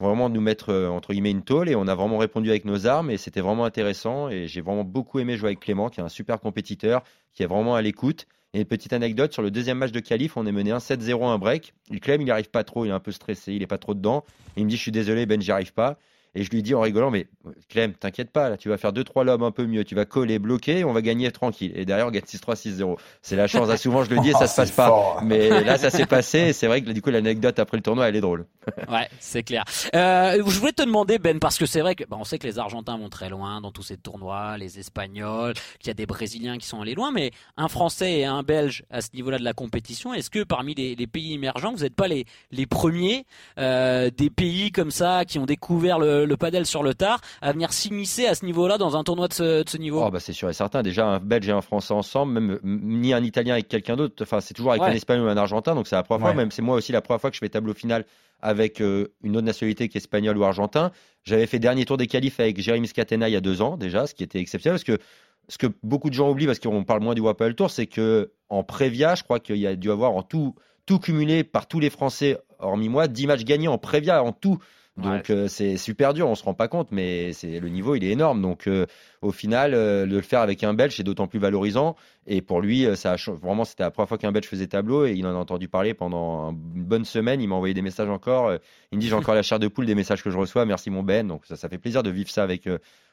vraiment 0.00 0.28
de 0.28 0.34
nous 0.34 0.40
mettre 0.40 0.70
euh, 0.70 0.88
entre 0.88 1.12
guillemets 1.12 1.30
une 1.30 1.44
tôle 1.44 1.68
et 1.68 1.76
on 1.76 1.86
a 1.86 1.94
vraiment 1.94 2.18
répondu 2.18 2.50
avec 2.50 2.64
nos 2.64 2.88
armes 2.88 3.12
et 3.12 3.18
c'était 3.18 3.40
vraiment 3.40 3.64
intéressant 3.64 4.28
et 4.28 4.48
j'ai 4.48 4.60
vraiment 4.60 4.82
beaucoup 4.82 5.20
aimé 5.20 5.36
jouer 5.36 5.50
avec 5.50 5.60
Clément 5.60 5.88
qui 5.88 6.00
est 6.00 6.02
un 6.02 6.08
super 6.08 6.40
compétiteur 6.40 7.04
qui 7.32 7.44
est 7.44 7.46
vraiment 7.46 7.76
à 7.76 7.82
l'écoute 7.82 8.26
et 8.54 8.58
une 8.58 8.64
petite 8.64 8.92
anecdote 8.92 9.32
sur 9.32 9.42
le 9.42 9.52
deuxième 9.52 9.78
match 9.78 9.92
de 9.92 10.00
qualif 10.00 10.36
on 10.36 10.44
est 10.44 10.50
mené 10.50 10.72
1-7-0 10.72 11.24
un 11.24 11.38
break 11.38 11.72
il 11.88 12.00
Clem 12.00 12.20
il 12.20 12.24
n'y 12.24 12.32
arrive 12.32 12.50
pas 12.50 12.64
trop 12.64 12.84
il 12.84 12.88
est 12.88 12.92
un 12.92 12.98
peu 12.98 13.12
stressé 13.12 13.52
il 13.52 13.62
est 13.62 13.68
pas 13.68 13.78
trop 13.78 13.94
dedans 13.94 14.24
il 14.56 14.64
me 14.64 14.70
dit 14.70 14.74
je 14.74 14.82
suis 14.82 14.90
désolé 14.90 15.24
Ben 15.24 15.40
j'y 15.40 15.52
arrive 15.52 15.72
pas 15.72 15.96
et 16.34 16.44
je 16.44 16.50
lui 16.50 16.62
dis 16.62 16.74
en 16.74 16.80
rigolant 16.80 17.10
mais 17.10 17.26
Clem 17.68 17.92
t'inquiète 17.94 18.30
pas 18.30 18.48
là 18.50 18.56
tu 18.56 18.68
vas 18.68 18.78
faire 18.78 18.92
2-3 18.92 19.24
lobes 19.24 19.42
un 19.42 19.50
peu 19.50 19.66
mieux. 19.66 19.84
Tu 19.84 19.94
vas 19.94 20.04
coller 20.04 20.38
bloquer 20.38 20.84
on 20.84 20.92
va 20.92 21.02
gagner 21.02 21.30
tranquille. 21.30 21.72
Et 21.74 21.84
derrière 21.84 22.06
on 22.06 22.10
gagne 22.10 22.22
6-3 22.24 22.54
6-0 22.56 22.96
c'est 23.20 23.36
la 23.36 23.46
chance 23.46 23.68
là, 23.68 23.76
souvent 23.76 24.04
je 24.04 24.10
le 24.14 24.20
dis 24.20 24.30
et 24.30 24.32
ça 24.32 24.40
Ah, 24.42 24.46
se 24.46 24.56
passe 24.56 24.70
pas. 24.70 25.20
mais 25.24 25.62
là 25.64 25.78
ça 25.78 25.90
s'est 25.90 26.06
passé 26.06 26.38
et 26.38 26.52
c'est 26.52 26.66
vrai 26.66 26.82
que 26.82 26.90
du 26.90 27.02
coup 27.02 27.10
l'anecdote 27.10 27.58
après 27.58 27.76
le 27.76 27.82
tournoi 27.82 28.08
elle 28.08 28.16
est 28.16 28.20
drôle. 28.20 28.46
Ouais, 28.88 29.08
c'est 29.20 29.42
clair. 29.42 29.64
Euh, 29.94 30.34
je 30.46 30.58
voulais 30.58 30.72
te 30.72 30.82
demander 30.82 31.18
Ben 31.18 31.38
parce 31.38 31.56
que 31.58 31.66
c'est 31.66 31.80
vrai 31.80 31.94
que 31.94 32.04
bah, 32.04 32.16
on 32.20 32.24
sait 32.24 32.38
que 32.38 32.46
les 32.46 32.58
Argentins 32.58 32.96
vont 32.98 33.08
très 33.08 33.28
loin 33.28 33.60
dans 33.60 33.70
tous 33.72 33.82
ces 33.82 33.96
tournois, 33.96 34.56
les 34.58 34.78
Espagnols, 34.78 35.54
qu'il 35.78 35.88
y 35.88 35.90
a 35.90 35.94
des 35.94 36.06
Brésiliens 36.06 36.58
qui 36.58 36.66
sont 36.66 36.80
allés 36.80 36.94
loin, 36.94 37.10
mais 37.12 37.30
un 37.56 37.68
Français 37.68 38.18
et 38.18 38.24
un 38.24 38.42
Belge 38.42 38.84
à 38.90 39.00
ce 39.00 39.08
niveau-là 39.14 39.38
de 39.38 39.44
la 39.44 39.52
compétition, 39.54 40.12
est-ce 40.14 40.30
que 40.30 40.42
parmi 40.44 40.74
les, 40.74 40.94
les 40.94 41.06
pays 41.06 41.32
émergents, 41.34 41.72
vous 41.72 41.82
n'êtes 41.82 41.94
pas 41.94 42.08
les, 42.08 42.24
les 42.50 42.66
premiers 42.66 43.24
euh, 43.58 44.10
des 44.10 44.30
pays 44.30 44.70
comme 44.72 44.90
ça 44.90 45.24
qui 45.24 45.38
ont 45.38 45.46
découvert 45.46 45.98
le, 45.98 46.21
le 46.24 46.36
padel 46.36 46.66
sur 46.66 46.82
le 46.82 46.94
tard 46.94 47.20
à 47.40 47.52
venir 47.52 47.72
s'immiscer 47.72 48.26
à 48.26 48.34
ce 48.34 48.44
niveau-là 48.44 48.78
dans 48.78 48.96
un 48.96 49.04
tournoi 49.04 49.28
de 49.28 49.32
ce, 49.34 49.62
de 49.62 49.68
ce 49.68 49.76
niveau 49.76 50.02
Oh 50.04 50.10
bah 50.10 50.20
c'est 50.20 50.32
sûr 50.32 50.48
et 50.50 50.52
certain. 50.52 50.82
Déjà 50.82 51.06
un 51.06 51.18
Belge 51.20 51.48
et 51.48 51.52
un 51.52 51.60
Français 51.62 51.94
ensemble, 51.94 52.32
même 52.32 52.58
ni 52.62 53.12
un 53.12 53.22
Italien 53.22 53.54
avec 53.54 53.68
quelqu'un 53.68 53.96
d'autre. 53.96 54.22
Enfin 54.22 54.40
c'est 54.40 54.54
toujours 54.54 54.72
avec 54.72 54.82
Ouais. 54.82 54.88
un 54.90 54.92
Espagnol 54.92 55.26
ou 55.26 55.30
un 55.30 55.36
Argentin. 55.36 55.74
Donc 55.74 55.86
c'est 55.86 55.96
la 55.96 56.02
première 56.02 56.20
fois. 56.20 56.30
Ouais. 56.30 56.36
Même 56.36 56.50
c'est 56.50 56.62
moi 56.62 56.76
aussi 56.76 56.92
la 56.92 57.00
première 57.00 57.20
fois 57.20 57.30
que 57.30 57.36
je 57.36 57.40
fais 57.40 57.48
tableau 57.48 57.74
final 57.74 58.04
avec 58.42 58.80
euh, 58.80 59.08
une 59.22 59.36
autre 59.36 59.46
nationalité 59.46 59.88
qui 59.88 59.98
est 59.98 60.36
ou 60.36 60.44
argentin. 60.44 60.90
J'avais 61.24 61.46
fait 61.46 61.58
dernier 61.58 61.84
tour 61.84 61.96
des 61.96 62.08
qualifs 62.08 62.40
avec 62.40 62.60
Jérémy 62.60 62.88
Scatena 62.88 63.28
il 63.28 63.32
y 63.32 63.36
a 63.36 63.40
deux 63.40 63.62
ans 63.62 63.76
déjà, 63.76 64.06
ce 64.06 64.14
qui 64.14 64.24
était 64.24 64.40
exceptionnel 64.40 64.74
parce 64.74 64.84
que 64.84 65.02
ce 65.48 65.58
que 65.58 65.66
beaucoup 65.82 66.08
de 66.08 66.14
gens 66.14 66.30
oublient 66.30 66.46
parce 66.46 66.58
qu'on 66.58 66.84
parle 66.84 67.02
moins 67.02 67.14
du 67.14 67.20
Wapel 67.20 67.54
Tour, 67.54 67.70
c'est 67.70 67.86
que 67.86 68.32
en 68.48 68.62
Prévia, 68.62 69.14
je 69.14 69.22
crois 69.22 69.40
qu'il 69.40 69.56
y 69.56 69.66
a 69.66 69.74
dû 69.76 69.90
avoir 69.90 70.12
en 70.12 70.22
tout 70.22 70.54
tout 70.86 70.98
cumulé 70.98 71.44
par 71.44 71.68
tous 71.68 71.78
les 71.78 71.90
Français 71.90 72.38
hormis 72.58 72.88
moi 72.88 73.06
10 73.06 73.28
matchs 73.28 73.44
gagnés 73.44 73.68
en 73.68 73.78
Prévia 73.78 74.22
en 74.22 74.32
tout. 74.32 74.58
Donc 74.98 75.30
euh, 75.30 75.48
c'est 75.48 75.78
super 75.78 76.12
dur, 76.12 76.28
on 76.28 76.34
se 76.34 76.44
rend 76.44 76.52
pas 76.52 76.68
compte, 76.68 76.88
mais 76.92 77.32
c'est 77.32 77.60
le 77.60 77.68
niveau 77.70 77.94
il 77.94 78.04
est 78.04 78.10
énorme. 78.10 78.42
Donc 78.42 78.66
euh, 78.66 78.84
au 79.22 79.32
final, 79.32 79.72
euh, 79.72 80.04
de 80.04 80.14
le 80.16 80.20
faire 80.20 80.40
avec 80.40 80.62
un 80.64 80.74
Belge 80.74 80.96
c'est 80.96 81.02
d'autant 81.02 81.26
plus 81.26 81.38
valorisant. 81.38 81.96
Et 82.26 82.42
pour 82.42 82.60
lui, 82.60 82.86
ça 82.94 83.16
vraiment 83.42 83.64
c'était 83.64 83.84
la 83.84 83.90
première 83.90 84.08
fois 84.08 84.18
qu'un 84.18 84.32
Belge 84.32 84.46
faisait 84.46 84.66
tableau 84.66 85.06
et 85.06 85.12
il 85.12 85.26
en 85.26 85.30
a 85.30 85.38
entendu 85.38 85.66
parler 85.66 85.94
pendant 85.94 86.50
un- 86.50 86.52
une 86.52 86.84
bonne 86.84 87.04
semaine. 87.06 87.40
Il 87.40 87.48
m'a 87.48 87.54
envoyé 87.54 87.72
des 87.74 87.82
messages 87.82 88.10
encore. 88.10 88.52
Il 88.90 88.96
me 88.96 89.00
dit 89.00 89.08
j'ai 89.08 89.14
encore 89.14 89.34
la 89.34 89.42
chair 89.42 89.58
de 89.58 89.68
poule 89.68 89.86
des 89.86 89.94
messages 89.94 90.22
que 90.22 90.30
je 90.30 90.36
reçois. 90.36 90.66
Merci 90.66 90.90
mon 90.90 91.02
Ben. 91.02 91.26
Donc 91.26 91.46
ça, 91.46 91.56
ça 91.56 91.68
fait 91.70 91.78
plaisir 91.78 92.02
de 92.02 92.10
vivre 92.10 92.28
ça 92.30 92.42
avec 92.42 92.68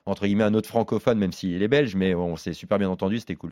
entre 0.06 0.26
guillemets 0.26 0.44
un 0.44 0.54
autre 0.54 0.68
francophone, 0.68 1.18
même 1.18 1.32
s'il 1.32 1.62
est 1.64 1.68
belge, 1.68 1.96
mais 1.96 2.14
on 2.14 2.36
s'est 2.36 2.54
super 2.54 2.78
bien 2.78 2.90
entendu, 2.90 3.20
c'était 3.20 3.36
cool. 3.36 3.52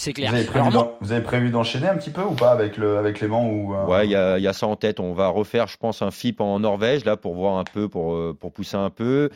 C'est 0.00 0.10
Vous 0.12 0.14
clair. 0.14 0.32
avez, 0.32 0.44
prévu 0.44 0.60
Alors, 0.66 0.72
moi- 0.72 0.82
d'en- 0.84 0.96
vous 1.06 1.12
avez 1.12 1.22
prévu 1.22 1.50
d'enchaîner 1.50 1.86
un 1.88 1.96
petit 1.96 2.08
peu 2.10 2.22
ou 2.22 2.32
pas 2.32 2.52
avec, 2.52 2.78
le, 2.78 2.96
avec 2.96 3.16
Clément 3.16 3.46
ou, 3.50 3.74
euh, 3.74 3.84
Ouais, 3.84 4.06
il 4.06 4.10
y 4.10 4.16
a, 4.16 4.38
il 4.38 4.42
y 4.42 4.48
a 4.48 4.54
ça 4.54 4.66
en 4.66 4.74
tête. 4.76 4.98
On 4.98 5.12
va 5.12 5.28
refaire, 5.28 5.66
je 5.66 5.76
pense, 5.76 6.00
un 6.00 6.10
FIP 6.10 6.40
en 6.40 6.58
Norvège, 6.60 7.04
là, 7.04 7.18
pour 7.18 7.34
voir 7.34 7.58
un 7.58 7.64
peu, 7.64 7.86
pour, 7.88 8.14
euh, 8.14 8.34
pour 8.38 8.50
pousser 8.50 8.76
un 8.78 8.88
peu. 8.88 9.28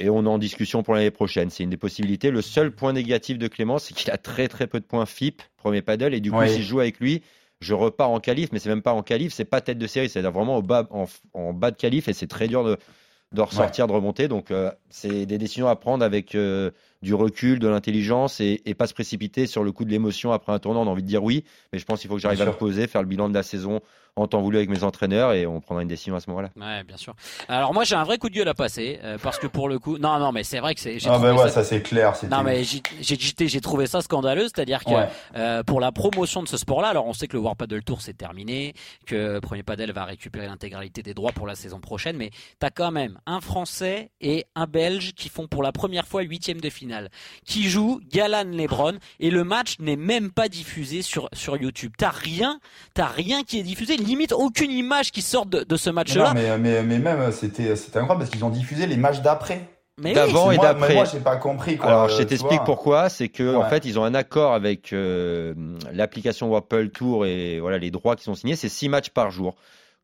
Et 0.00 0.10
on 0.10 0.24
est 0.24 0.28
en 0.28 0.38
discussion 0.38 0.82
pour 0.82 0.94
l'année 0.94 1.12
prochaine. 1.12 1.50
C'est 1.50 1.62
une 1.62 1.70
des 1.70 1.76
possibilités. 1.76 2.30
Le 2.32 2.42
seul 2.42 2.72
point 2.72 2.92
négatif 2.92 3.38
de 3.38 3.46
Clément, 3.46 3.78
c'est 3.78 3.94
qu'il 3.94 4.10
a 4.10 4.16
très 4.18 4.48
très 4.48 4.66
peu 4.66 4.80
de 4.80 4.84
points 4.84 5.06
FIP, 5.06 5.40
premier 5.56 5.82
paddle. 5.82 6.14
Et 6.14 6.20
du 6.20 6.32
coup, 6.32 6.38
Oui. 6.38 6.48
si 6.50 6.62
je 6.62 6.68
joue 6.68 6.80
avec 6.80 6.98
lui, 6.98 7.22
je 7.60 7.74
repars 7.74 8.10
en 8.10 8.18
qualif, 8.18 8.50
mais 8.52 8.58
c'est 8.58 8.68
même 8.68 8.82
pas 8.82 8.92
en 8.94 9.02
qualif, 9.02 9.32
c'est 9.32 9.44
pas 9.44 9.60
tête 9.60 9.78
de 9.78 9.86
série, 9.86 10.08
c'est 10.08 10.22
vraiment 10.22 10.56
au 10.56 10.62
bas, 10.62 10.86
en, 10.90 11.06
en 11.34 11.52
bas 11.52 11.70
de 11.70 11.76
qualif. 11.76 12.08
Et 12.08 12.12
c'est 12.12 12.26
très 12.28 12.48
dur 12.48 12.64
de, 12.64 12.76
de 13.32 13.40
ressortir, 13.40 13.86
de 13.86 13.92
remonter. 13.92 14.26
Donc, 14.26 14.50
euh, 14.50 14.70
c'est 14.90 15.26
des 15.26 15.38
décisions 15.38 15.68
à 15.68 15.76
prendre 15.76 16.04
avec 16.04 16.34
euh, 16.34 16.70
du 17.02 17.14
recul, 17.14 17.58
de 17.58 17.68
l'intelligence 17.68 18.40
et, 18.40 18.60
et, 18.66 18.74
pas 18.74 18.86
se 18.86 18.94
précipiter 18.94 19.46
sur 19.46 19.62
le 19.62 19.72
coup 19.72 19.84
de 19.84 19.90
l'émotion 19.90 20.32
après 20.32 20.52
un 20.52 20.58
tournant. 20.58 20.82
On 20.82 20.86
a 20.86 20.90
envie 20.90 21.02
de 21.02 21.08
dire 21.08 21.22
oui, 21.22 21.44
mais 21.72 21.78
je 21.78 21.84
pense 21.84 22.00
qu'il 22.00 22.08
faut 22.08 22.16
que 22.16 22.20
j'arrive 22.20 22.42
à 22.42 22.46
me 22.46 22.52
poser, 22.52 22.86
faire 22.86 23.02
le 23.02 23.08
bilan 23.08 23.28
de 23.28 23.34
la 23.34 23.42
saison 23.42 23.80
en 24.20 24.26
temps 24.26 24.40
voulu 24.40 24.56
avec 24.56 24.68
mes 24.68 24.84
entraîneurs 24.84 25.32
et 25.32 25.46
on 25.46 25.60
prendra 25.60 25.82
une 25.82 25.88
décision 25.88 26.16
à 26.16 26.20
ce 26.20 26.28
moment-là. 26.30 26.50
Ouais, 26.56 26.84
bien 26.84 26.96
sûr. 26.96 27.14
Alors 27.48 27.74
moi 27.74 27.84
j'ai 27.84 27.94
un 27.94 28.04
vrai 28.04 28.18
coup 28.18 28.28
de 28.28 28.34
gueule 28.34 28.48
à 28.48 28.54
passer 28.54 29.00
euh, 29.04 29.18
parce 29.22 29.38
que 29.38 29.46
pour 29.46 29.68
le 29.68 29.78
coup, 29.78 29.98
non, 29.98 30.18
non, 30.18 30.32
mais 30.32 30.44
c'est 30.44 30.60
vrai 30.60 30.74
que 30.74 30.80
c'est. 30.80 30.98
Ah 31.06 31.18
ben 31.18 31.34
ouais, 31.36 31.48
ça, 31.50 31.64
c'est 31.64 31.82
clair. 31.82 32.14
Non 32.30 32.42
mais 32.42 32.64
j'ai 32.64 32.82
j'ai 33.00 33.60
trouvé 33.60 33.86
ça 33.86 34.00
scandaleux, 34.00 34.44
c'est-à-dire 34.44 34.84
que 34.84 34.92
euh, 35.36 35.62
pour 35.62 35.80
la 35.80 35.92
promotion 35.92 36.42
de 36.42 36.48
ce 36.48 36.56
sport-là, 36.56 36.88
alors 36.88 37.06
on 37.06 37.12
sait 37.12 37.28
que 37.28 37.36
le 37.36 37.42
War 37.42 37.56
Paddle 37.56 37.82
Tour 37.82 38.00
c'est 38.00 38.16
terminé, 38.16 38.74
que 39.06 39.38
Premier 39.40 39.62
Padel 39.62 39.92
va 39.92 40.04
récupérer 40.04 40.46
l'intégralité 40.46 41.02
des 41.02 41.14
droits 41.14 41.32
pour 41.32 41.46
la 41.46 41.54
saison 41.54 41.80
prochaine, 41.80 42.16
mais 42.16 42.30
t'as 42.58 42.70
quand 42.70 42.90
même 42.90 43.18
un 43.26 43.40
Français 43.40 44.10
et 44.20 44.44
un 44.54 44.66
Belge 44.66 45.12
qui 45.14 45.28
font 45.28 45.46
pour 45.46 45.62
la 45.62 45.72
première 45.72 46.06
fois 46.06 46.22
huitième 46.22 46.60
de 46.60 46.70
finale, 46.70 47.10
qui 47.44 47.68
jouent 47.68 48.00
Galan 48.10 48.44
Lebron 48.44 48.98
et 49.20 49.30
le 49.30 49.44
match 49.44 49.78
n'est 49.78 49.96
même 49.96 50.30
pas 50.30 50.48
diffusé 50.48 51.02
sur 51.02 51.28
sur 51.32 51.56
YouTube. 51.56 51.92
T'as 51.96 52.10
rien, 52.10 52.60
t'as 52.94 53.06
rien 53.06 53.42
qui 53.42 53.58
est 53.58 53.62
diffusé 53.62 53.96
limite 54.08 54.32
aucune 54.32 54.70
image 54.70 55.12
qui 55.12 55.22
sort 55.22 55.46
de, 55.46 55.76
ce 55.76 55.90
match-là. 55.90 56.32
Mais, 56.34 56.58
mais, 56.58 56.82
mais, 56.82 56.98
même, 56.98 57.32
c'était 57.32 57.70
incroyable 57.72 58.18
parce 58.18 58.30
qu'ils 58.30 58.44
ont 58.44 58.50
diffusé 58.50 58.86
les 58.86 58.96
matchs 58.96 59.20
d'après. 59.20 59.68
D'avant 59.98 60.50
et 60.50 60.58
d'après. 60.58 60.94
Moi, 60.94 61.04
j'ai 61.04 61.20
pas 61.20 61.36
compris. 61.36 61.76
Quoi, 61.76 61.88
Alors, 61.88 62.08
je 62.08 62.22
t'explique 62.22 62.62
pourquoi. 62.64 63.08
C'est 63.08 63.28
que, 63.28 63.56
en 63.56 63.68
fait, 63.68 63.84
ils 63.84 63.98
ont 63.98 64.04
un 64.04 64.14
accord 64.14 64.52
avec 64.54 64.92
euh, 64.92 65.54
l'application 65.92 66.50
Wapple 66.50 66.90
Tour 66.90 67.26
et 67.26 67.58
voilà 67.60 67.78
les 67.78 67.90
droits 67.90 68.16
qui 68.16 68.24
sont 68.24 68.34
signés. 68.34 68.56
C'est 68.56 68.68
six 68.68 68.88
matchs 68.88 69.10
par 69.10 69.30
jour. 69.30 69.56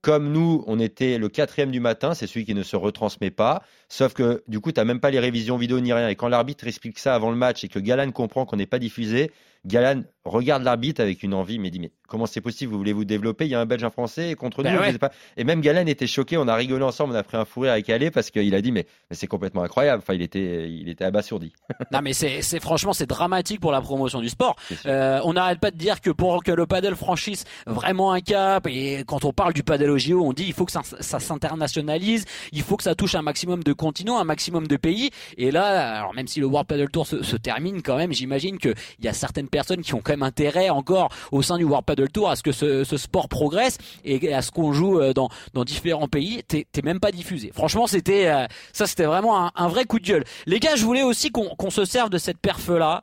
Comme 0.02 0.32
nous, 0.32 0.62
on 0.66 0.80
était 0.80 1.16
le 1.16 1.30
quatrième 1.30 1.70
du 1.70 1.80
matin, 1.80 2.12
c'est 2.12 2.26
celui 2.26 2.44
qui 2.44 2.54
ne 2.54 2.62
se 2.62 2.76
retransmet 2.76 3.30
pas. 3.30 3.62
Sauf 3.88 4.12
que 4.12 4.42
du 4.49 4.61
coup, 4.61 4.70
tu 4.70 4.78
n'as 4.78 4.84
même 4.84 5.00
pas 5.00 5.11
les 5.11 5.18
révisions 5.18 5.56
vidéo 5.56 5.80
ni 5.80 5.94
rien. 5.94 6.08
Et 6.08 6.14
quand 6.14 6.28
l'arbitre 6.28 6.66
explique 6.66 6.99
ça 6.99 7.14
avant 7.14 7.30
le 7.30 7.37
match 7.37 7.64
et 7.64 7.68
que 7.68 7.78
Galan 7.78 8.11
comprend 8.11 8.44
qu'on 8.44 8.56
n'est 8.56 8.66
pas 8.66 8.78
diffusé, 8.78 9.30
Galan 9.64 10.02
regarde 10.26 10.62
l'arbitre 10.62 11.00
avec 11.00 11.23
une 11.23 11.32
envie, 11.32 11.58
mais 11.58 11.70
dit 11.70 11.80
mais 11.80 11.90
comment 12.14 12.26
c'est 12.26 12.40
possible 12.40 12.71
Vous 12.71 12.78
voulez 12.78 12.92
vous 12.92 13.04
développer 13.04 13.44
Il 13.44 13.50
y 13.50 13.56
a 13.56 13.61
un 13.61 13.66
Belge, 13.66 13.83
un 13.83 13.90
Français 13.90 14.37
contre 14.37 14.62
ben 14.62 14.76
nous. 14.92 14.99
Pas... 14.99 15.11
Et 15.37 15.42
même 15.42 15.61
Galan 15.61 15.85
était 15.87 16.06
choqué. 16.06 16.37
On 16.37 16.47
a 16.47 16.54
rigolé 16.54 16.85
ensemble. 16.85 17.12
On 17.12 17.16
a 17.16 17.25
pris 17.25 17.37
un 17.37 17.44
fou 17.44 17.61
rire 17.61 17.73
avec 17.73 17.90
Ale 17.90 18.12
parce 18.12 18.30
qu'il 18.30 18.54
a 18.54 18.62
dit 18.62 18.71
mais, 18.71 18.87
mais 19.11 19.16
c'est 19.16 19.26
complètement 19.26 19.64
incroyable. 19.64 20.00
Enfin, 20.00 20.14
il 20.14 20.23
était, 20.23 20.71
il 20.71 20.88
était 20.88 21.04
abasourdi. 21.04 21.52
non, 21.92 21.99
mais 22.02 22.12
c'est, 22.12 22.40
c'est 22.40 22.61
franchement 22.61 22.92
c'est 22.92 23.09
dramatique 23.09 23.59
pour 23.59 23.73
la 23.73 23.80
promotion 23.80 24.21
du 24.21 24.28
sport. 24.28 24.54
Euh, 24.87 25.21
on 25.25 25.33
n'arrête 25.33 25.59
pas 25.59 25.73
de 25.73 25.76
dire 25.76 26.00
que 26.00 26.11
pour 26.11 26.44
que 26.44 26.52
le 26.52 26.66
paddle 26.66 26.94
franchisse 26.94 27.44
vraiment 27.66 28.12
un 28.12 28.21
cap 28.21 28.68
et 28.68 29.02
quand 29.04 29.25
on 29.25 29.33
parle 29.33 29.52
du 29.52 29.64
paddle 29.64 29.90
au 29.90 29.99
JO, 29.99 30.25
on 30.25 30.33
dit 30.33 30.44
il 30.47 30.52
faut 30.52 30.66
que 30.66 30.73
ça, 30.73 30.83
ça 31.00 31.18
s'internationalise, 31.18 32.26
il 32.52 32.62
faut 32.62 32.76
que 32.76 32.85
ça 32.85 32.94
touche 32.94 33.16
un 33.16 33.23
maximum 33.23 33.64
de 33.64 33.73
continents, 33.73 34.21
un 34.21 34.25
maximum 34.25 34.68
de 34.68 34.76
pays. 34.76 35.11
Et 35.37 35.50
là, 35.50 35.99
alors 35.99 36.14
même 36.14 36.28
si 36.28 36.38
le 36.38 36.47
World 36.47 36.68
Paddle 36.68 36.90
Tour 36.90 37.09
se, 37.09 37.25
se 37.25 37.37
termine 37.37 37.83
quand 37.83 37.97
même, 37.97 38.12
j'imagine 38.12 38.59
qu'il 38.59 38.75
y 39.02 39.09
a 39.09 39.12
certaines 39.12 39.49
personnes 39.49 39.83
qui 39.83 39.94
ont 39.94 40.00
quand 40.00 40.12
même 40.12 40.23
intérêt 40.23 40.71
encore 40.71 41.09
au 41.33 41.42
sein 41.42 41.59
du 41.59 41.64
World 41.64 41.85
Paddle 41.85 42.03
Tour 42.08 42.30
à 42.30 42.37
ce 42.37 42.42
que 42.42 42.52
ce, 42.52 42.84
sport 42.96 43.28
progresse 43.28 43.78
et 44.04 44.32
à 44.32 44.42
ce 44.42 44.50
qu'on 44.50 44.73
joue 44.73 45.00
euh, 45.00 45.12
dans, 45.12 45.28
différents 45.64 46.08
pays. 46.08 46.42
T'es 46.44 46.66
même 46.82 47.00
pas 47.00 47.12
diffusé. 47.12 47.50
Franchement, 47.52 47.87
c'était 47.87 48.26
euh, 48.28 48.46
ça, 48.73 48.87
c'était 48.87 49.04
vraiment 49.04 49.50
un, 49.54 49.68
vrai 49.68 49.84
coup 49.84 49.99
de 49.99 50.06
gueule. 50.06 50.25
Les 50.46 50.61
gars, 50.61 50.76
je 50.76 50.84
voulais 50.84 51.02
aussi 51.02 51.30
qu'on 51.30 51.70
se 51.70 51.84
serve 51.84 52.11
de 52.11 52.18
cette 52.18 52.38
perf 52.38 52.68
là. 52.68 53.02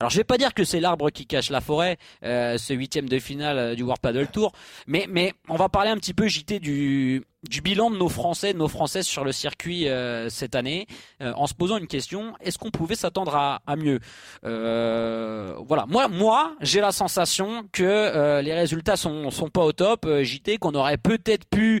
Alors 0.00 0.10
je 0.10 0.16
vais 0.16 0.24
pas 0.24 0.36
dire 0.36 0.52
que 0.52 0.64
c'est 0.64 0.80
l'arbre 0.80 1.10
qui 1.10 1.26
cache 1.26 1.48
la 1.48 1.60
forêt, 1.60 1.96
euh, 2.24 2.58
ce 2.58 2.74
huitième 2.74 3.08
de 3.08 3.20
finale 3.20 3.76
du 3.76 3.84
World 3.84 4.00
Paddle 4.00 4.26
Tour, 4.26 4.50
mais 4.88 5.06
mais 5.08 5.32
on 5.48 5.54
va 5.54 5.68
parler 5.68 5.90
un 5.90 5.96
petit 5.96 6.12
peu 6.12 6.26
JT 6.26 6.58
du 6.58 7.22
du 7.48 7.60
bilan 7.60 7.90
de 7.90 7.96
nos 7.96 8.08
Français, 8.08 8.52
nos 8.54 8.68
Françaises 8.68 9.06
sur 9.06 9.24
le 9.24 9.32
circuit 9.32 9.88
euh, 9.88 10.28
cette 10.28 10.54
année, 10.54 10.86
euh, 11.20 11.32
en 11.36 11.46
se 11.46 11.54
posant 11.54 11.76
une 11.76 11.88
question 11.88 12.34
est-ce 12.40 12.56
qu'on 12.56 12.70
pouvait 12.70 12.94
s'attendre 12.94 13.34
à, 13.34 13.62
à, 13.66 13.76
mieux 13.76 13.98
euh, 14.44 15.54
Voilà, 15.66 15.86
moi, 15.88 16.08
moi, 16.08 16.54
j'ai 16.60 16.80
la 16.80 16.92
sensation 16.92 17.64
que 17.72 18.40
les 18.40 18.54
résultats 18.54 18.96
sont 18.96 19.30
sont 19.30 19.48
pas 19.48 19.62
au 19.62 19.72
top. 19.72 20.06
JT, 20.22 20.58
qu'on 20.58 20.74
aurait 20.74 20.98
peut-être 20.98 21.46
pu 21.48 21.80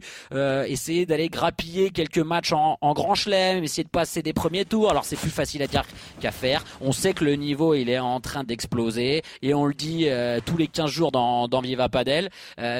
essayer 0.66 1.06
d'aller 1.06 1.28
grappiller 1.28 1.90
quelques 1.90 2.18
matchs 2.18 2.52
en, 2.52 2.78
en 2.80 2.92
Grand 2.92 3.14
Chelem, 3.14 3.62
essayer 3.62 3.84
de 3.84 3.88
passer 3.88 4.22
des 4.22 4.32
premiers 4.32 4.64
tours. 4.64 4.90
Alors 4.90 5.04
c'est 5.04 5.16
plus 5.16 5.30
facile 5.30 5.62
à 5.62 5.66
dire 5.66 5.84
qu'à 6.20 6.32
faire. 6.32 6.64
On 6.80 6.92
sait 6.92 7.12
que 7.12 7.24
le 7.24 7.36
niveau 7.36 7.74
il 7.74 7.88
est 7.88 7.98
en 7.98 8.20
train 8.20 8.44
d'exploser 8.44 9.22
et 9.42 9.54
on 9.54 9.66
le 9.66 9.74
dit 9.74 10.08
tous 10.44 10.56
les 10.56 10.66
15 10.66 10.90
jours 10.90 11.12
dans, 11.12 11.48
dans 11.48 11.60
Viva 11.60 11.88
Padel. 11.88 12.30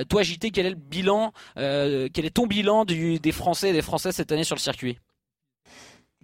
toi, 0.08 0.22
JT, 0.22 0.50
quel 0.50 0.66
est 0.66 0.70
le 0.70 0.76
bilan 0.76 1.32
Quel 1.56 2.24
est 2.24 2.34
ton 2.34 2.46
bilan 2.46 2.71
des 2.84 3.32
Français 3.32 3.70
et 3.70 3.72
des 3.72 3.82
Françaises 3.82 4.16
cette 4.16 4.32
année 4.32 4.44
sur 4.44 4.56
le 4.56 4.60
circuit 4.60 4.98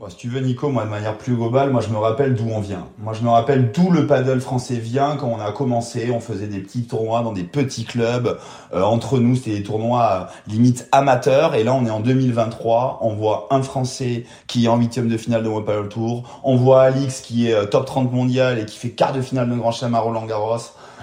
si 0.09 0.17
tu 0.17 0.29
veux, 0.29 0.41
Nico, 0.41 0.69
moi, 0.69 0.85
de 0.85 0.91
manière 0.91 1.19
plus 1.19 1.35
globale, 1.35 1.71
moi, 1.71 1.81
je 1.81 1.89
me 1.89 1.99
rappelle 1.99 2.35
d'où 2.35 2.49
on 2.49 2.61
vient. 2.61 2.87
Moi, 2.99 3.15
je 3.15 3.23
me 3.23 3.29
rappelle 3.29 3.73
d'où 3.73 3.91
le 3.91 4.07
paddle 4.07 4.41
français 4.41 4.77
vient. 4.77 5.17
Quand 5.17 5.27
on 5.27 5.41
a 5.41 5.51
commencé, 5.51 6.13
on 6.13 6.21
faisait 6.21 6.47
des 6.47 6.61
petits 6.61 6.85
tournois 6.85 7.23
dans 7.23 7.33
des 7.33 7.43
petits 7.43 7.85
clubs. 7.85 8.39
Euh, 8.73 8.83
entre 8.83 9.19
nous, 9.19 9.35
c'était 9.35 9.59
des 9.59 9.63
tournois 9.65 10.31
euh, 10.31 10.53
limite 10.53 10.89
amateurs. 10.93 11.57
Et 11.57 11.65
là, 11.65 11.75
on 11.75 11.85
est 11.85 11.91
en 11.91 11.99
2023. 11.99 13.01
On 13.03 13.15
voit 13.15 13.49
un 13.51 13.61
Français 13.63 14.25
qui 14.47 14.67
est 14.67 14.69
en 14.69 14.77
huitième 14.77 15.09
de 15.09 15.17
finale 15.17 15.43
de 15.43 15.49
World 15.49 15.67
Paddle 15.67 15.89
Tour. 15.89 16.41
On 16.45 16.55
voit 16.55 16.83
Alix 16.83 17.21
qui 17.21 17.49
est 17.49 17.55
euh, 17.55 17.67
top 17.67 17.85
30 17.85 18.13
mondial 18.13 18.61
et 18.61 18.67
qui 18.67 18.79
fait 18.79 18.91
quart 18.91 19.13
de 19.13 19.21
finale 19.21 19.51
de 19.51 19.57
Grand 19.57 19.73
Chelem 19.73 19.97
à 19.97 19.99
Roland 19.99 20.27
Garros. 20.27 20.59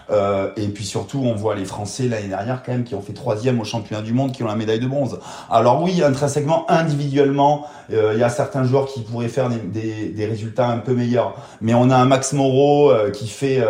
Euh, 0.10 0.50
et 0.58 0.68
puis 0.68 0.86
surtout, 0.86 1.20
on 1.24 1.34
voit 1.34 1.56
les 1.56 1.66
Français 1.66 2.08
l'année 2.08 2.28
dernière 2.28 2.64
quand 2.64 2.72
même 2.72 2.84
qui 2.84 2.96
ont 2.96 3.02
fait 3.02 3.14
troisième 3.14 3.60
au 3.60 3.64
championnat 3.64 4.02
du 4.02 4.14
monde, 4.14 4.32
qui 4.32 4.44
ont 4.44 4.48
la 4.48 4.56
médaille 4.56 4.80
de 4.80 4.88
bronze. 4.88 5.20
Alors 5.50 5.82
oui, 5.82 6.04
intrinsèquement, 6.04 6.70
individuellement, 6.70 7.66
euh, 7.92 8.12
il 8.14 8.20
y 8.20 8.24
a 8.24 8.30
certains 8.30 8.64
joueurs 8.64 8.88
qui 8.88 9.02
pourraient 9.02 9.28
faire 9.28 9.50
des, 9.50 10.26
résultats 10.26 10.68
un 10.68 10.78
peu 10.78 10.94
meilleurs. 10.94 11.36
Mais 11.62 11.74
on 11.74 11.90
a 11.90 11.96
un 11.96 12.06
Max 12.06 12.34
Moreau 12.34 12.92
euh, 12.92 13.12
qui 13.12 13.28
fait 13.28 13.64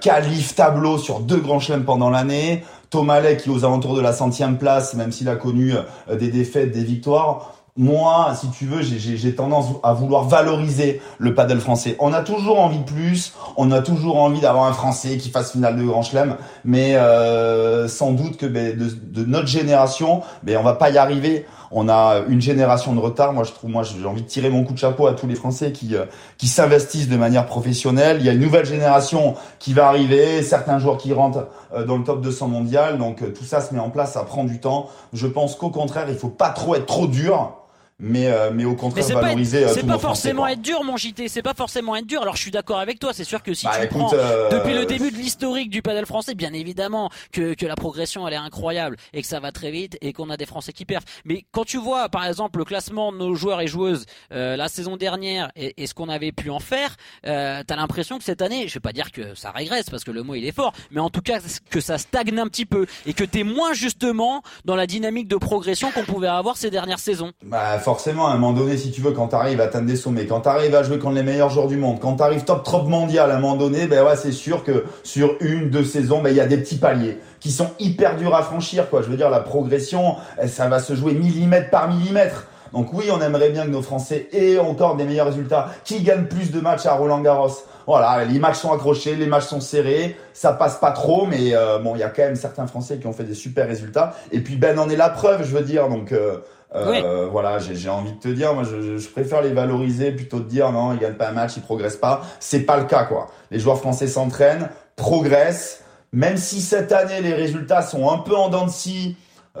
qualif 0.00 0.54
tableau 0.54 0.96
sur 0.96 1.20
deux 1.20 1.38
grands 1.38 1.58
chelems 1.58 1.84
pendant 1.84 2.08
l'année. 2.08 2.62
Thomas 2.88 3.20
Lay 3.20 3.36
qui 3.36 3.50
est 3.50 3.52
aux 3.52 3.64
alentours 3.64 3.96
de 3.96 4.00
la 4.00 4.12
centième 4.12 4.58
place, 4.58 4.94
même 4.94 5.10
s'il 5.10 5.28
a 5.28 5.34
connu 5.34 5.74
des 6.08 6.28
défaites, 6.28 6.70
des 6.70 6.84
victoires 6.84 7.55
moi, 7.76 8.34
si 8.34 8.48
tu 8.50 8.64
veux, 8.64 8.80
j'ai 8.82 9.34
tendance 9.34 9.66
à 9.82 9.92
vouloir 9.92 10.24
valoriser 10.24 11.02
le 11.18 11.34
paddle 11.34 11.60
français. 11.60 11.96
On 11.98 12.12
a 12.14 12.22
toujours 12.22 12.58
envie 12.58 12.78
de 12.78 12.84
plus, 12.84 13.34
on 13.58 13.70
a 13.70 13.82
toujours 13.82 14.16
envie 14.16 14.40
d'avoir 14.40 14.64
un 14.64 14.72
Français 14.72 15.18
qui 15.18 15.28
fasse 15.28 15.52
finale 15.52 15.76
de 15.76 15.82
Grand 15.82 16.02
Chelem, 16.02 16.36
mais 16.64 16.96
euh, 16.96 17.86
sans 17.86 18.12
doute 18.12 18.38
que 18.38 18.46
ben, 18.46 18.76
de, 18.76 18.88
de, 18.88 19.26
notre 19.26 19.48
génération, 19.48 20.22
ben, 20.42 20.56
on 20.56 20.62
va 20.62 20.72
pas 20.72 20.88
y 20.88 20.96
arriver. 20.96 21.44
On 21.70 21.88
a 21.88 22.22
une 22.28 22.40
génération 22.40 22.94
de 22.94 23.00
retard. 23.00 23.32
Moi, 23.32 23.44
je 23.44 23.52
trouve, 23.52 23.70
moi, 23.70 23.82
j'ai 23.82 24.06
envie 24.06 24.22
de 24.22 24.26
tirer 24.26 24.48
mon 24.48 24.64
coup 24.64 24.72
de 24.72 24.78
chapeau 24.78 25.08
à 25.08 25.12
tous 25.12 25.26
les 25.26 25.34
Français 25.34 25.72
qui 25.72 25.96
euh, 25.96 26.06
qui 26.38 26.46
s'investissent 26.46 27.08
de 27.08 27.16
manière 27.16 27.44
professionnelle. 27.44 28.18
Il 28.20 28.24
y 28.26 28.28
a 28.30 28.32
une 28.32 28.40
nouvelle 28.40 28.64
génération 28.64 29.34
qui 29.58 29.74
va 29.74 29.88
arriver, 29.88 30.42
certains 30.42 30.78
joueurs 30.78 30.96
qui 30.96 31.12
rentrent 31.12 31.48
euh, 31.74 31.84
dans 31.84 31.98
le 31.98 32.04
top 32.04 32.22
200 32.22 32.48
mondial. 32.48 32.96
Donc 32.96 33.22
tout 33.34 33.44
ça 33.44 33.60
se 33.60 33.74
met 33.74 33.80
en 33.80 33.90
place, 33.90 34.12
ça 34.12 34.22
prend 34.22 34.44
du 34.44 34.60
temps. 34.60 34.88
Je 35.12 35.26
pense 35.26 35.56
qu'au 35.56 35.70
contraire, 35.70 36.06
il 36.08 36.14
faut 36.14 36.28
pas 36.28 36.50
trop 36.50 36.74
être 36.74 36.86
trop 36.86 37.06
dur 37.06 37.52
mais 37.98 38.26
euh, 38.26 38.50
mais 38.52 38.64
au 38.64 38.74
contraire 38.74 39.06
valoriser 39.06 39.64
euh, 39.64 39.68
c'est 39.72 39.86
pas 39.86 39.98
forcément 39.98 40.46
être 40.46 40.60
dur 40.60 40.84
mon 40.84 40.96
JT 40.96 41.28
c'est 41.28 41.42
pas 41.42 41.54
forcément 41.54 41.96
être 41.96 42.06
dur. 42.06 42.20
Alors 42.20 42.36
je 42.36 42.42
suis 42.42 42.50
d'accord 42.50 42.78
avec 42.78 42.98
toi 42.98 43.12
c'est 43.14 43.24
sûr 43.24 43.42
que 43.42 43.54
si 43.54 43.64
bah, 43.64 43.72
tu 43.80 43.88
prends 43.88 44.12
euh, 44.12 44.50
depuis 44.50 44.74
le 44.74 44.84
début 44.84 45.10
de 45.10 45.16
l'historique 45.16 45.70
du 45.70 45.80
padel 45.80 46.04
français 46.04 46.34
bien 46.34 46.52
évidemment 46.52 47.10
que 47.32 47.54
que 47.54 47.64
la 47.64 47.74
progression 47.74 48.28
elle 48.28 48.34
est 48.34 48.36
incroyable 48.36 48.96
et 49.14 49.22
que 49.22 49.26
ça 49.26 49.40
va 49.40 49.50
très 49.50 49.70
vite 49.70 49.96
et 50.02 50.12
qu'on 50.12 50.28
a 50.28 50.36
des 50.36 50.44
français 50.44 50.72
qui 50.72 50.84
perdent 50.84 51.04
mais 51.24 51.46
quand 51.52 51.64
tu 51.64 51.78
vois 51.78 52.10
par 52.10 52.26
exemple 52.26 52.58
le 52.58 52.64
classement 52.64 53.12
de 53.12 53.16
nos 53.16 53.34
joueurs 53.34 53.62
et 53.62 53.66
joueuses 53.66 54.04
la 54.30 54.68
saison 54.68 54.96
dernière 54.96 55.50
et, 55.56 55.82
et 55.82 55.86
ce 55.86 55.94
qu'on 55.94 56.08
avait 56.08 56.32
pu 56.32 56.50
en 56.50 56.58
faire 56.58 56.96
euh, 57.26 57.62
t'as 57.66 57.76
l'impression 57.76 58.18
que 58.18 58.24
cette 58.24 58.42
année 58.42 58.68
je 58.68 58.74
vais 58.74 58.80
pas 58.80 58.92
dire 58.92 59.10
que 59.10 59.34
ça 59.34 59.50
régresse 59.52 59.88
parce 59.88 60.04
que 60.04 60.10
le 60.10 60.22
mot 60.22 60.34
il 60.34 60.44
est 60.44 60.54
fort 60.54 60.72
mais 60.90 61.00
en 61.00 61.08
tout 61.10 61.22
cas 61.22 61.38
que 61.70 61.80
ça 61.80 61.96
stagne 61.96 62.38
un 62.38 62.48
petit 62.48 62.66
peu 62.66 62.86
et 63.06 63.14
que 63.14 63.24
t'es 63.24 63.42
moins 63.42 63.72
justement 63.72 64.42
dans 64.64 64.76
la 64.76 64.86
dynamique 64.86 65.28
de 65.28 65.36
progression 65.36 65.90
qu'on 65.92 66.04
pouvait 66.04 66.28
avoir 66.28 66.56
ces 66.56 66.70
dernières 66.70 66.98
saisons. 66.98 67.32
Bah, 67.42 67.78
forcément, 67.86 68.26
à 68.26 68.32
un 68.32 68.36
moment 68.36 68.52
donné, 68.52 68.76
si 68.76 68.90
tu 68.90 69.00
veux, 69.00 69.12
quand 69.12 69.28
tu 69.28 69.36
arrives 69.36 69.60
à 69.60 69.64
atteindre 69.64 69.86
des 69.86 69.94
sommets, 69.94 70.26
quand 70.26 70.40
tu 70.40 70.48
arrives 70.48 70.74
à 70.74 70.82
jouer 70.82 70.98
contre 70.98 71.14
les 71.14 71.22
meilleurs 71.22 71.50
joueurs 71.50 71.68
du 71.68 71.76
monde, 71.76 72.00
quand 72.00 72.16
tu 72.16 72.22
arrives 72.24 72.42
top 72.42 72.64
trop 72.64 72.82
mondial, 72.82 73.30
à 73.30 73.36
un 73.36 73.38
moment 73.38 73.54
donné, 73.54 73.86
ben 73.86 74.04
ouais, 74.04 74.16
c'est 74.16 74.32
sûr 74.32 74.64
que 74.64 74.86
sur 75.04 75.36
une, 75.38 75.70
deux 75.70 75.84
saisons, 75.84 76.20
ben 76.20 76.30
il 76.30 76.36
y 76.36 76.40
a 76.40 76.46
des 76.46 76.56
petits 76.56 76.78
paliers 76.78 77.18
qui 77.38 77.52
sont 77.52 77.70
hyper 77.78 78.16
durs 78.16 78.34
à 78.34 78.42
franchir, 78.42 78.90
quoi. 78.90 79.02
Je 79.02 79.08
veux 79.08 79.16
dire, 79.16 79.30
la 79.30 79.38
progression, 79.38 80.16
eh, 80.42 80.48
ça 80.48 80.66
va 80.66 80.80
se 80.80 80.96
jouer 80.96 81.12
millimètre 81.12 81.70
par 81.70 81.88
millimètre. 81.88 82.48
Donc 82.72 82.92
oui, 82.92 83.04
on 83.12 83.20
aimerait 83.20 83.50
bien 83.50 83.66
que 83.66 83.70
nos 83.70 83.82
Français 83.82 84.28
aient 84.32 84.58
encore 84.58 84.96
des 84.96 85.04
meilleurs 85.04 85.28
résultats, 85.28 85.68
qui 85.84 86.02
gagnent 86.02 86.26
plus 86.26 86.50
de 86.50 86.60
matchs 86.60 86.86
à 86.86 86.94
Roland 86.94 87.20
Garros. 87.20 87.52
Voilà, 87.86 88.24
les 88.24 88.40
matchs 88.40 88.56
sont 88.56 88.72
accrochés, 88.72 89.14
les 89.14 89.26
matchs 89.26 89.44
sont 89.44 89.60
serrés, 89.60 90.16
ça 90.32 90.52
passe 90.52 90.78
pas 90.80 90.90
trop, 90.90 91.24
mais 91.24 91.54
euh, 91.54 91.78
bon, 91.78 91.94
il 91.94 92.00
y 92.00 92.02
a 92.02 92.08
quand 92.08 92.22
même 92.22 92.34
certains 92.34 92.66
Français 92.66 92.98
qui 92.98 93.06
ont 93.06 93.12
fait 93.12 93.22
des 93.22 93.34
super 93.34 93.68
résultats. 93.68 94.14
Et 94.32 94.40
puis 94.40 94.56
Ben 94.56 94.76
en 94.80 94.88
est 94.88 94.96
la 94.96 95.08
preuve, 95.08 95.44
je 95.44 95.54
veux 95.54 95.62
dire. 95.62 95.88
Donc 95.88 96.10
euh, 96.10 96.38
euh, 96.74 97.28
voilà, 97.30 97.58
j'ai 97.58 97.88
envie 97.88 98.12
de 98.12 98.18
te 98.18 98.28
dire, 98.28 98.52
moi, 98.54 98.64
je, 98.64 98.98
je, 98.98 99.08
préfère 99.08 99.40
les 99.40 99.52
valoriser 99.52 100.10
plutôt 100.12 100.40
de 100.40 100.48
dire 100.48 100.72
non, 100.72 100.92
ils 100.92 100.98
gagnent 100.98 101.14
pas 101.14 101.28
un 101.28 101.32
match, 101.32 101.56
ils 101.56 101.62
progressent 101.62 101.96
pas. 101.96 102.22
C'est 102.40 102.60
pas 102.60 102.76
le 102.76 102.84
cas, 102.84 103.04
quoi. 103.04 103.28
Les 103.50 103.58
joueurs 103.58 103.78
français 103.78 104.08
s'entraînent, 104.08 104.68
progressent. 104.96 105.84
Même 106.12 106.36
si 106.36 106.60
cette 106.60 106.92
année 106.92 107.20
les 107.20 107.34
résultats 107.34 107.82
sont 107.82 108.10
un 108.10 108.18
peu 108.18 108.34
en 108.34 108.48
dents 108.48 108.66
de 108.66 108.70
scie, 108.70 109.16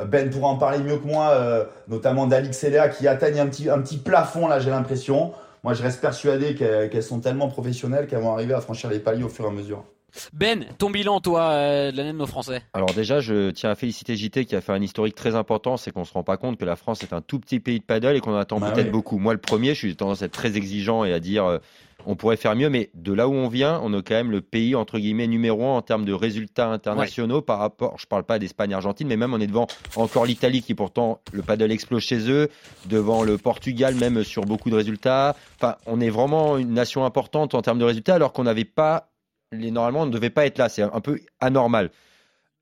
Ben 0.06 0.30
pourra 0.30 0.48
en 0.48 0.56
parler 0.56 0.78
mieux 0.78 0.96
que 0.96 1.06
moi, 1.06 1.30
euh, 1.30 1.64
notamment 1.88 2.26
d'Alix 2.26 2.62
et 2.64 2.70
Léa 2.70 2.88
qui 2.88 3.08
atteignent 3.08 3.40
un 3.40 3.46
petit, 3.46 3.70
un 3.70 3.80
petit 3.80 3.98
plafond 3.98 4.46
là, 4.46 4.58
j'ai 4.60 4.70
l'impression. 4.70 5.32
Moi, 5.64 5.74
je 5.74 5.82
reste 5.82 6.00
persuadé 6.00 6.54
qu'elles 6.54 6.90
qu'elles 6.90 7.02
sont 7.02 7.20
tellement 7.20 7.48
professionnelles 7.48 8.06
qu'elles 8.06 8.20
vont 8.20 8.32
arriver 8.32 8.54
à 8.54 8.60
franchir 8.60 8.90
les 8.90 9.00
paliers 9.00 9.24
au 9.24 9.28
fur 9.28 9.46
et 9.46 9.48
à 9.48 9.50
mesure. 9.50 9.84
Ben, 10.32 10.64
ton 10.78 10.90
bilan, 10.90 11.20
toi, 11.20 11.50
euh, 11.50 11.92
de 11.92 11.96
l'année 11.96 12.12
de 12.12 12.18
nos 12.18 12.26
Français 12.26 12.62
Alors 12.72 12.92
déjà, 12.92 13.20
je 13.20 13.50
tiens 13.50 13.70
à 13.70 13.74
féliciter 13.74 14.16
JT 14.16 14.44
qui 14.44 14.56
a 14.56 14.60
fait 14.60 14.72
un 14.72 14.82
historique 14.82 15.14
très 15.14 15.34
important, 15.34 15.76
c'est 15.76 15.90
qu'on 15.90 16.04
se 16.04 16.12
rend 16.12 16.22
pas 16.22 16.36
compte 16.36 16.58
que 16.58 16.64
la 16.64 16.76
France 16.76 17.02
est 17.02 17.12
un 17.12 17.20
tout 17.20 17.38
petit 17.38 17.60
pays 17.60 17.78
de 17.78 17.84
paddle 17.84 18.16
et 18.16 18.20
qu'on 18.20 18.34
en 18.34 18.38
attend 18.38 18.58
Bah 18.58 18.70
peut-être 18.72 18.90
beaucoup. 18.90 19.18
Moi, 19.18 19.32
le 19.32 19.40
premier, 19.40 19.74
je 19.74 19.78
suis 19.78 19.96
tendance 19.96 20.22
à 20.22 20.26
être 20.26 20.32
très 20.32 20.56
exigeant 20.56 21.04
et 21.04 21.12
à 21.12 21.20
dire 21.20 21.44
euh, 21.44 21.58
on 22.06 22.14
pourrait 22.14 22.36
faire 22.36 22.54
mieux, 22.54 22.70
mais 22.70 22.90
de 22.94 23.12
là 23.12 23.28
où 23.28 23.32
on 23.32 23.48
vient, 23.48 23.80
on 23.82 23.92
est 23.92 24.02
quand 24.02 24.14
même 24.14 24.30
le 24.30 24.40
pays 24.40 24.74
entre 24.74 24.98
guillemets 24.98 25.26
numéro 25.26 25.64
un 25.64 25.76
en 25.76 25.82
termes 25.82 26.04
de 26.04 26.12
résultats 26.12 26.68
internationaux 26.68 27.42
par 27.42 27.58
rapport. 27.58 27.96
Je 27.98 28.06
parle 28.06 28.24
pas 28.24 28.38
d'Espagne, 28.38 28.72
Argentine, 28.72 29.08
mais 29.08 29.16
même 29.16 29.34
on 29.34 29.40
est 29.40 29.46
devant 29.46 29.66
encore 29.96 30.24
l'Italie 30.24 30.62
qui 30.62 30.74
pourtant 30.74 31.20
le 31.32 31.42
paddle 31.42 31.72
explose 31.72 32.02
chez 32.02 32.30
eux, 32.30 32.48
devant 32.86 33.24
le 33.24 33.38
Portugal 33.38 33.94
même 33.96 34.22
sur 34.22 34.44
beaucoup 34.44 34.70
de 34.70 34.76
résultats. 34.76 35.36
Enfin, 35.56 35.76
on 35.86 36.00
est 36.00 36.10
vraiment 36.10 36.58
une 36.58 36.72
nation 36.72 37.04
importante 37.04 37.54
en 37.54 37.62
termes 37.62 37.78
de 37.78 37.84
résultats 37.84 38.14
alors 38.14 38.32
qu'on 38.32 38.44
n'avait 38.44 38.64
pas 38.64 39.08
les 39.52 39.70
normalement 39.70 40.02
on 40.02 40.06
ne 40.06 40.10
devait 40.10 40.30
pas 40.30 40.46
être 40.46 40.58
là. 40.58 40.68
C'est 40.68 40.82
un 40.82 41.00
peu 41.00 41.20
anormal. 41.40 41.90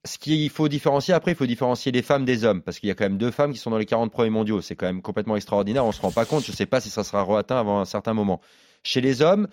Ce 0.06 0.18
qu'il 0.18 0.50
faut 0.50 0.68
différencier 0.68 1.14
après, 1.14 1.32
il 1.32 1.34
faut 1.34 1.46
différencier 1.46 1.90
les 1.90 2.02
femmes 2.02 2.26
des 2.26 2.44
hommes, 2.44 2.60
parce 2.60 2.78
qu'il 2.78 2.88
y 2.88 2.92
a 2.92 2.94
quand 2.94 3.04
même 3.04 3.16
deux 3.16 3.30
femmes 3.30 3.52
qui 3.52 3.58
sont 3.58 3.70
dans 3.70 3.78
les 3.78 3.86
40 3.86 4.12
premiers 4.12 4.28
mondiaux. 4.28 4.60
C'est 4.60 4.76
quand 4.76 4.84
même 4.86 5.00
complètement 5.00 5.34
extraordinaire. 5.36 5.86
On 5.86 5.92
se 5.92 6.00
rend 6.02 6.12
pas 6.12 6.26
compte. 6.26 6.44
Je 6.44 6.52
sais 6.52 6.66
pas 6.66 6.80
si 6.80 6.90
ça 6.90 7.04
sera 7.04 7.22
reatteint 7.22 7.58
avant 7.58 7.80
un 7.80 7.86
certain 7.86 8.12
moment. 8.12 8.42
Chez 8.82 9.00
les 9.00 9.22
hommes, 9.22 9.48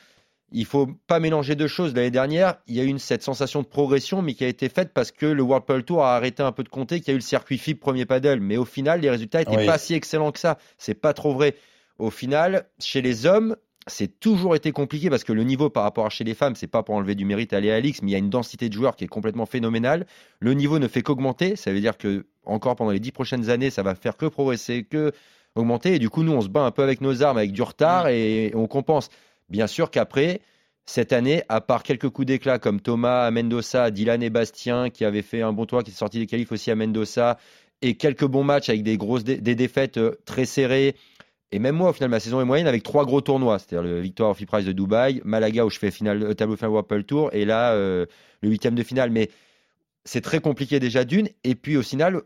il 0.51 0.65
faut 0.65 0.89
pas 1.07 1.21
mélanger 1.21 1.55
deux 1.55 1.69
choses. 1.69 1.95
L'année 1.95 2.11
dernière, 2.11 2.57
il 2.67 2.75
y 2.75 2.81
a 2.81 2.83
eu 2.83 2.87
une, 2.87 2.99
cette 2.99 3.23
sensation 3.23 3.61
de 3.61 3.67
progression, 3.67 4.21
mais 4.21 4.33
qui 4.33 4.43
a 4.43 4.49
été 4.49 4.67
faite 4.67 4.91
parce 4.93 5.11
que 5.11 5.25
le 5.25 5.41
World 5.41 5.65
Paddle 5.65 5.83
Tour 5.85 6.03
a 6.03 6.17
arrêté 6.17 6.43
un 6.43 6.51
peu 6.51 6.63
de 6.63 6.69
compter, 6.69 6.99
qu'il 6.99 7.07
y 7.07 7.11
a 7.11 7.13
eu 7.13 7.17
le 7.19 7.21
circuit 7.21 7.57
FIB 7.57 7.79
premier 7.79 8.05
paddle. 8.05 8.41
Mais 8.41 8.57
au 8.57 8.65
final, 8.65 8.99
les 8.99 9.09
résultats 9.09 9.41
étaient 9.41 9.55
Oui. 9.55 9.65
pas 9.65 9.77
si 9.77 9.93
excellents 9.93 10.33
que 10.33 10.39
ça. 10.39 10.57
C'est 10.77 10.95
pas 10.95 11.13
trop 11.13 11.33
vrai. 11.33 11.55
Au 11.97 12.09
final, 12.09 12.65
chez 12.77 13.01
les 13.01 13.25
hommes, 13.25 13.55
c'est 13.87 14.19
toujours 14.19 14.55
été 14.55 14.71
compliqué 14.71 15.09
parce 15.09 15.23
que 15.23 15.33
le 15.33 15.43
niveau 15.43 15.69
par 15.69 15.83
rapport 15.83 16.05
à 16.05 16.09
chez 16.09 16.23
les 16.23 16.35
femmes, 16.35 16.55
c'est 16.55 16.67
pas 16.67 16.83
pour 16.83 16.95
enlever 16.95 17.15
du 17.15 17.25
mérite 17.25 17.51
à 17.53 17.59
Léa 17.59 17.75
Alix, 17.75 18.01
mais 18.01 18.09
il 18.09 18.11
y 18.11 18.15
a 18.15 18.19
une 18.19 18.29
densité 18.29 18.69
de 18.69 18.73
joueurs 18.73 18.95
qui 18.95 19.05
est 19.05 19.07
complètement 19.07 19.45
phénoménale. 19.45 20.05
Le 20.39 20.53
niveau 20.53 20.77
ne 20.79 20.87
fait 20.87 21.01
qu'augmenter. 21.01 21.55
Ça 21.55 21.71
veut 21.71 21.81
dire 21.81 21.97
que 21.97 22.25
encore 22.45 22.75
pendant 22.75 22.91
les 22.91 22.99
dix 22.99 23.11
prochaines 23.11 23.49
années, 23.49 23.69
ça 23.69 23.83
va 23.83 23.95
faire 23.95 24.17
que 24.17 24.27
progresser, 24.27 24.83
que 24.83 25.11
augmenter. 25.55 25.95
Et 25.95 25.99
du 25.99 26.09
coup, 26.09 26.23
nous, 26.23 26.31
on 26.31 26.41
se 26.41 26.47
bat 26.47 26.61
un 26.61 26.71
peu 26.71 26.83
avec 26.83 27.01
nos 27.01 27.23
armes, 27.23 27.37
avec 27.37 27.51
du 27.51 27.61
retard, 27.61 28.07
et 28.07 28.51
on 28.55 28.67
compense. 28.67 29.09
Bien 29.49 29.67
sûr 29.67 29.89
qu'après, 29.91 30.41
cette 30.85 31.11
année, 31.11 31.43
à 31.49 31.59
part 31.61 31.83
quelques 31.83 32.09
coups 32.09 32.27
d'éclat 32.27 32.59
comme 32.59 32.81
Thomas 32.81 33.25
à 33.25 33.31
Mendoza, 33.31 33.91
Dylan 33.91 34.21
et 34.23 34.29
Bastien, 34.29 34.89
qui 34.89 35.05
avaient 35.05 35.21
fait 35.21 35.41
un 35.41 35.53
bon 35.53 35.65
tour, 35.65 35.83
qui 35.83 35.91
est 35.91 35.93
sorti 35.93 36.19
des 36.19 36.27
qualifs 36.27 36.51
aussi 36.51 36.71
à 36.71 36.75
Mendoza, 36.75 37.37
et 37.81 37.95
quelques 37.95 38.25
bons 38.25 38.43
matchs 38.43 38.69
avec 38.69 38.83
des 38.83 38.97
grosses 38.97 39.23
dé- 39.23 39.41
des 39.41 39.55
défaites 39.55 39.97
euh, 39.97 40.15
très 40.25 40.45
serrées. 40.45 40.95
Et 41.51 41.59
même 41.59 41.75
moi, 41.75 41.89
au 41.89 41.93
final, 41.93 42.09
ma 42.09 42.19
saison 42.19 42.39
est 42.41 42.45
moyenne 42.45 42.67
avec 42.67 42.83
trois 42.83 43.05
gros 43.05 43.19
tournois, 43.21 43.59
c'est-à-dire 43.59 43.83
le 43.83 43.99
Victoire 43.99 44.29
of 44.29 44.45
Prize 44.45 44.65
de 44.65 44.71
Dubaï, 44.71 45.21
Malaga 45.25 45.65
où 45.65 45.69
je 45.69 45.77
fais 45.79 45.91
finale, 45.91 46.23
euh, 46.23 46.33
tableau 46.33 46.55
final 46.55 46.71
World 46.71 47.05
Tour, 47.05 47.29
et 47.33 47.43
là 47.45 47.73
euh, 47.73 48.05
le 48.41 48.49
huitième 48.49 48.75
de 48.75 48.83
finale. 48.83 49.11
Mais 49.11 49.29
c'est 50.05 50.21
très 50.21 50.39
compliqué 50.39 50.79
déjà 50.79 51.03
d'une. 51.03 51.27
Et 51.43 51.55
puis 51.55 51.75
au 51.75 51.81
final, 51.83 52.21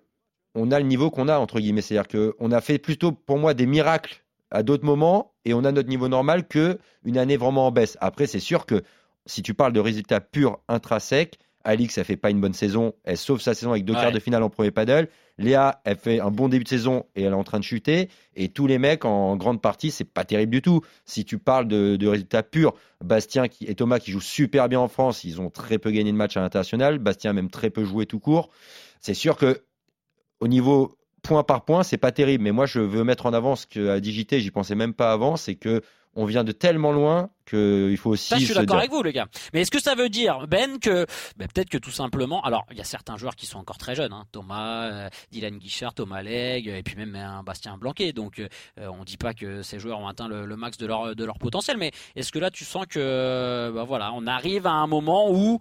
on 0.54 0.72
a 0.72 0.80
le 0.80 0.86
niveau 0.86 1.10
qu'on 1.10 1.28
a 1.28 1.38
entre 1.40 1.60
guillemets, 1.60 1.82
c'est-à-dire 1.82 2.08
que 2.08 2.36
on 2.40 2.52
a 2.52 2.62
fait 2.62 2.78
plutôt 2.78 3.12
pour 3.12 3.40
moi 3.40 3.54
des 3.54 3.66
miracles 3.66 4.24
à 4.52 4.62
d'autres 4.62 4.86
moments, 4.86 5.34
et 5.44 5.54
on 5.56 5.64
a 5.66 5.72
notre 5.72 5.90
niveau 5.90 6.08
normal 6.08 6.48
que 6.48 6.78
une 7.04 7.18
année 7.18 7.36
vraiment 7.36 7.68
en 7.68 7.72
baisse. 7.72 7.98
Après, 8.02 8.28
c'est 8.28 8.40
sûr 8.40 8.66
que 8.68 8.84
si 9.26 9.42
tu 9.42 9.54
parles 9.56 9.74
de 9.74 9.80
résultats 9.80 10.22
purs 10.22 10.60
intrinsèques, 10.68 11.40
Alix, 11.64 11.98
elle 11.98 12.06
fait 12.06 12.16
pas 12.16 12.30
une 12.30 12.40
bonne 12.40 12.54
saison, 12.54 12.94
elle 13.04 13.18
sauve 13.18 13.42
sa 13.42 13.56
saison 13.56 13.72
avec 13.72 13.86
deux 13.86 13.94
Ouais. 13.96 14.00
quarts 14.02 14.12
de 14.12 14.20
finale 14.20 14.44
en 14.44 14.52
premier 14.52 14.70
paddle. 14.70 15.10
Léa, 15.38 15.82
elle 15.84 15.98
fait 15.98 16.20
un 16.20 16.32
bon 16.32 16.48
début 16.48 16.64
de 16.64 16.70
saison 16.70 17.06
et 17.16 17.24
elle 17.24 17.34
est 17.34 17.36
en 17.36 17.44
train 17.44 17.60
de 17.60 17.64
chuter. 17.64 18.10
Et 18.36 18.50
tous 18.50 18.68
les 18.68 18.78
mecs, 18.78 19.04
en 19.04 19.36
grande 19.36 19.62
partie, 19.62 19.92
c'est 19.92 20.06
pas 20.06 20.24
terrible 20.24 20.52
du 20.52 20.62
tout. 20.62 20.82
Si 21.06 21.26
tu 21.26 21.38
parles 21.38 21.68
de, 21.68 22.08
résultats 22.08 22.44
purs, 22.44 22.74
Bastien 23.04 23.46
et 23.62 23.76
Thomas 23.76 24.00
qui 24.00 24.12
jouent 24.12 24.22
super 24.22 24.70
bien 24.70 24.80
en 24.80 24.88
France, 24.88 25.24
ils 25.24 25.42
ont 25.42 25.50
très 25.50 25.78
peu 25.78 25.92
gagné 25.92 26.12
de 26.12 26.18
match 26.18 26.38
à 26.38 26.42
l'international. 26.42 27.00
Bastien 27.00 27.32
a 27.32 27.34
même 27.34 27.50
très 27.50 27.70
peu 27.70 27.84
joué 27.84 28.06
tout 28.06 28.20
court. 28.20 28.50
C'est 29.02 29.14
sûr 29.14 29.38
que 29.38 29.64
au 30.40 30.48
niveau 30.48 30.98
point 31.22 31.44
par 31.44 31.66
point, 31.66 31.84
c'est 31.84 31.98
pas 31.98 32.12
terrible. 32.12 32.44
Mais 32.44 32.52
moi, 32.52 32.66
je 32.66 32.80
veux 32.80 33.04
mettre 33.04 33.26
en 33.26 33.34
avant 33.34 33.56
ce 33.56 33.68
qu'à 33.68 34.00
Digité, 34.00 34.40
j'y 34.40 34.52
pensais 34.52 34.76
même 34.76 34.94
pas 34.94 35.12
avant, 35.12 35.36
c'est 35.36 35.56
que 35.56 35.82
on 36.16 36.26
vient 36.26 36.44
de 36.44 36.52
tellement 36.52 36.92
loin 36.92 37.30
qu'il 37.46 37.96
faut 37.98 38.12
aussi 38.12 38.28
Ça, 38.30 38.38
je 38.40 38.46
suis 38.46 38.54
d'accord 38.54 38.68
dire- 38.78 38.80
avec 38.80 38.92
vous, 38.92 39.04
les 39.04 39.14
gars. 39.14 39.28
Mais 39.54 39.62
est-ce 39.62 39.70
que 39.70 39.82
ça 39.82 39.94
veut 39.96 40.10
dire, 40.10 40.48
Ben, 40.48 40.80
que 40.80 41.06
ben, 41.38 41.48
peut-être 41.48 41.70
que 41.70 41.78
tout 41.78 41.92
simplement, 41.92 42.42
alors 42.44 42.66
il 42.72 42.78
y 42.78 42.82
a 42.82 42.86
certains 42.86 43.18
joueurs 43.18 43.36
qui 43.36 43.46
sont 43.46 43.60
encore 43.60 43.78
très 43.78 43.94
jeunes, 43.96 44.14
hein, 44.14 44.26
Thomas, 44.32 44.86
euh, 44.86 45.10
Dylan 45.32 45.58
Guichard, 45.58 45.94
Thomas 45.94 46.24
Legge, 46.24 46.68
et 46.68 46.82
puis 46.84 46.96
même 46.96 47.16
un 47.16 47.44
Bastien 47.44 47.78
Blanquet. 47.78 48.14
Donc, 48.14 48.40
euh, 48.40 48.48
on 48.78 49.04
dit 49.04 49.18
pas 49.18 49.34
que 49.34 49.62
ces 49.62 49.78
joueurs 49.78 50.00
ont 50.00 50.08
atteint 50.08 50.28
le, 50.28 50.46
le 50.46 50.56
max 50.56 50.78
de 50.78 50.88
leur 50.88 51.16
de 51.16 51.24
leur 51.26 51.38
potentiel, 51.38 51.78
mais 51.78 51.92
est-ce 52.16 52.32
que 52.32 52.40
là, 52.40 52.50
tu 52.50 52.66
sens 52.66 52.86
que, 52.88 53.72
ben, 53.76 53.84
voilà, 53.84 54.12
on 54.14 54.26
arrive 54.26 54.66
à 54.66 54.72
un 54.74 54.88
moment 54.88 55.30
où 55.32 55.60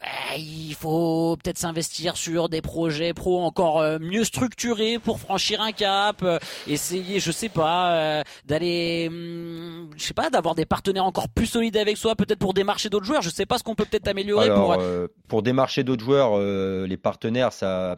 ben, 0.00 0.36
il 0.38 0.74
faut 0.74 1.36
peut-être 1.42 1.58
s'investir 1.58 2.16
sur 2.16 2.48
des 2.48 2.60
projets 2.62 3.12
pro 3.14 3.40
encore 3.42 3.80
euh, 3.80 3.98
mieux 4.00 4.24
structurés 4.24 4.98
pour 4.98 5.18
franchir 5.18 5.60
un 5.60 5.72
cap, 5.72 6.22
euh, 6.22 6.38
essayer, 6.66 7.20
je 7.20 7.32
sais 7.32 7.48
pas, 7.48 7.92
euh, 7.92 8.22
d'aller, 8.44 9.06
hum, 9.08 9.90
je 9.96 10.02
sais 10.04 10.14
pas, 10.14 10.30
d'avoir 10.30 10.54
des 10.54 10.66
partenaires 10.66 11.04
encore 11.04 11.28
plus 11.28 11.46
solides 11.46 11.76
avec 11.76 11.96
soi, 11.96 12.14
peut-être 12.14 12.38
pour 12.38 12.54
démarcher 12.54 12.88
d'autres 12.90 13.06
joueurs. 13.06 13.22
Je 13.22 13.30
sais 13.30 13.46
pas 13.46 13.58
ce 13.58 13.64
qu'on 13.64 13.74
peut 13.74 13.84
peut-être 13.84 14.08
améliorer 14.08 14.46
Alors, 14.46 14.74
pour. 14.74 14.82
euh, 14.82 15.08
pour 15.28 15.42
démarcher 15.42 15.82
d'autres 15.84 16.04
joueurs, 16.04 16.32
euh, 16.36 16.86
les 16.86 16.96
partenaires, 16.96 17.52
ça 17.52 17.96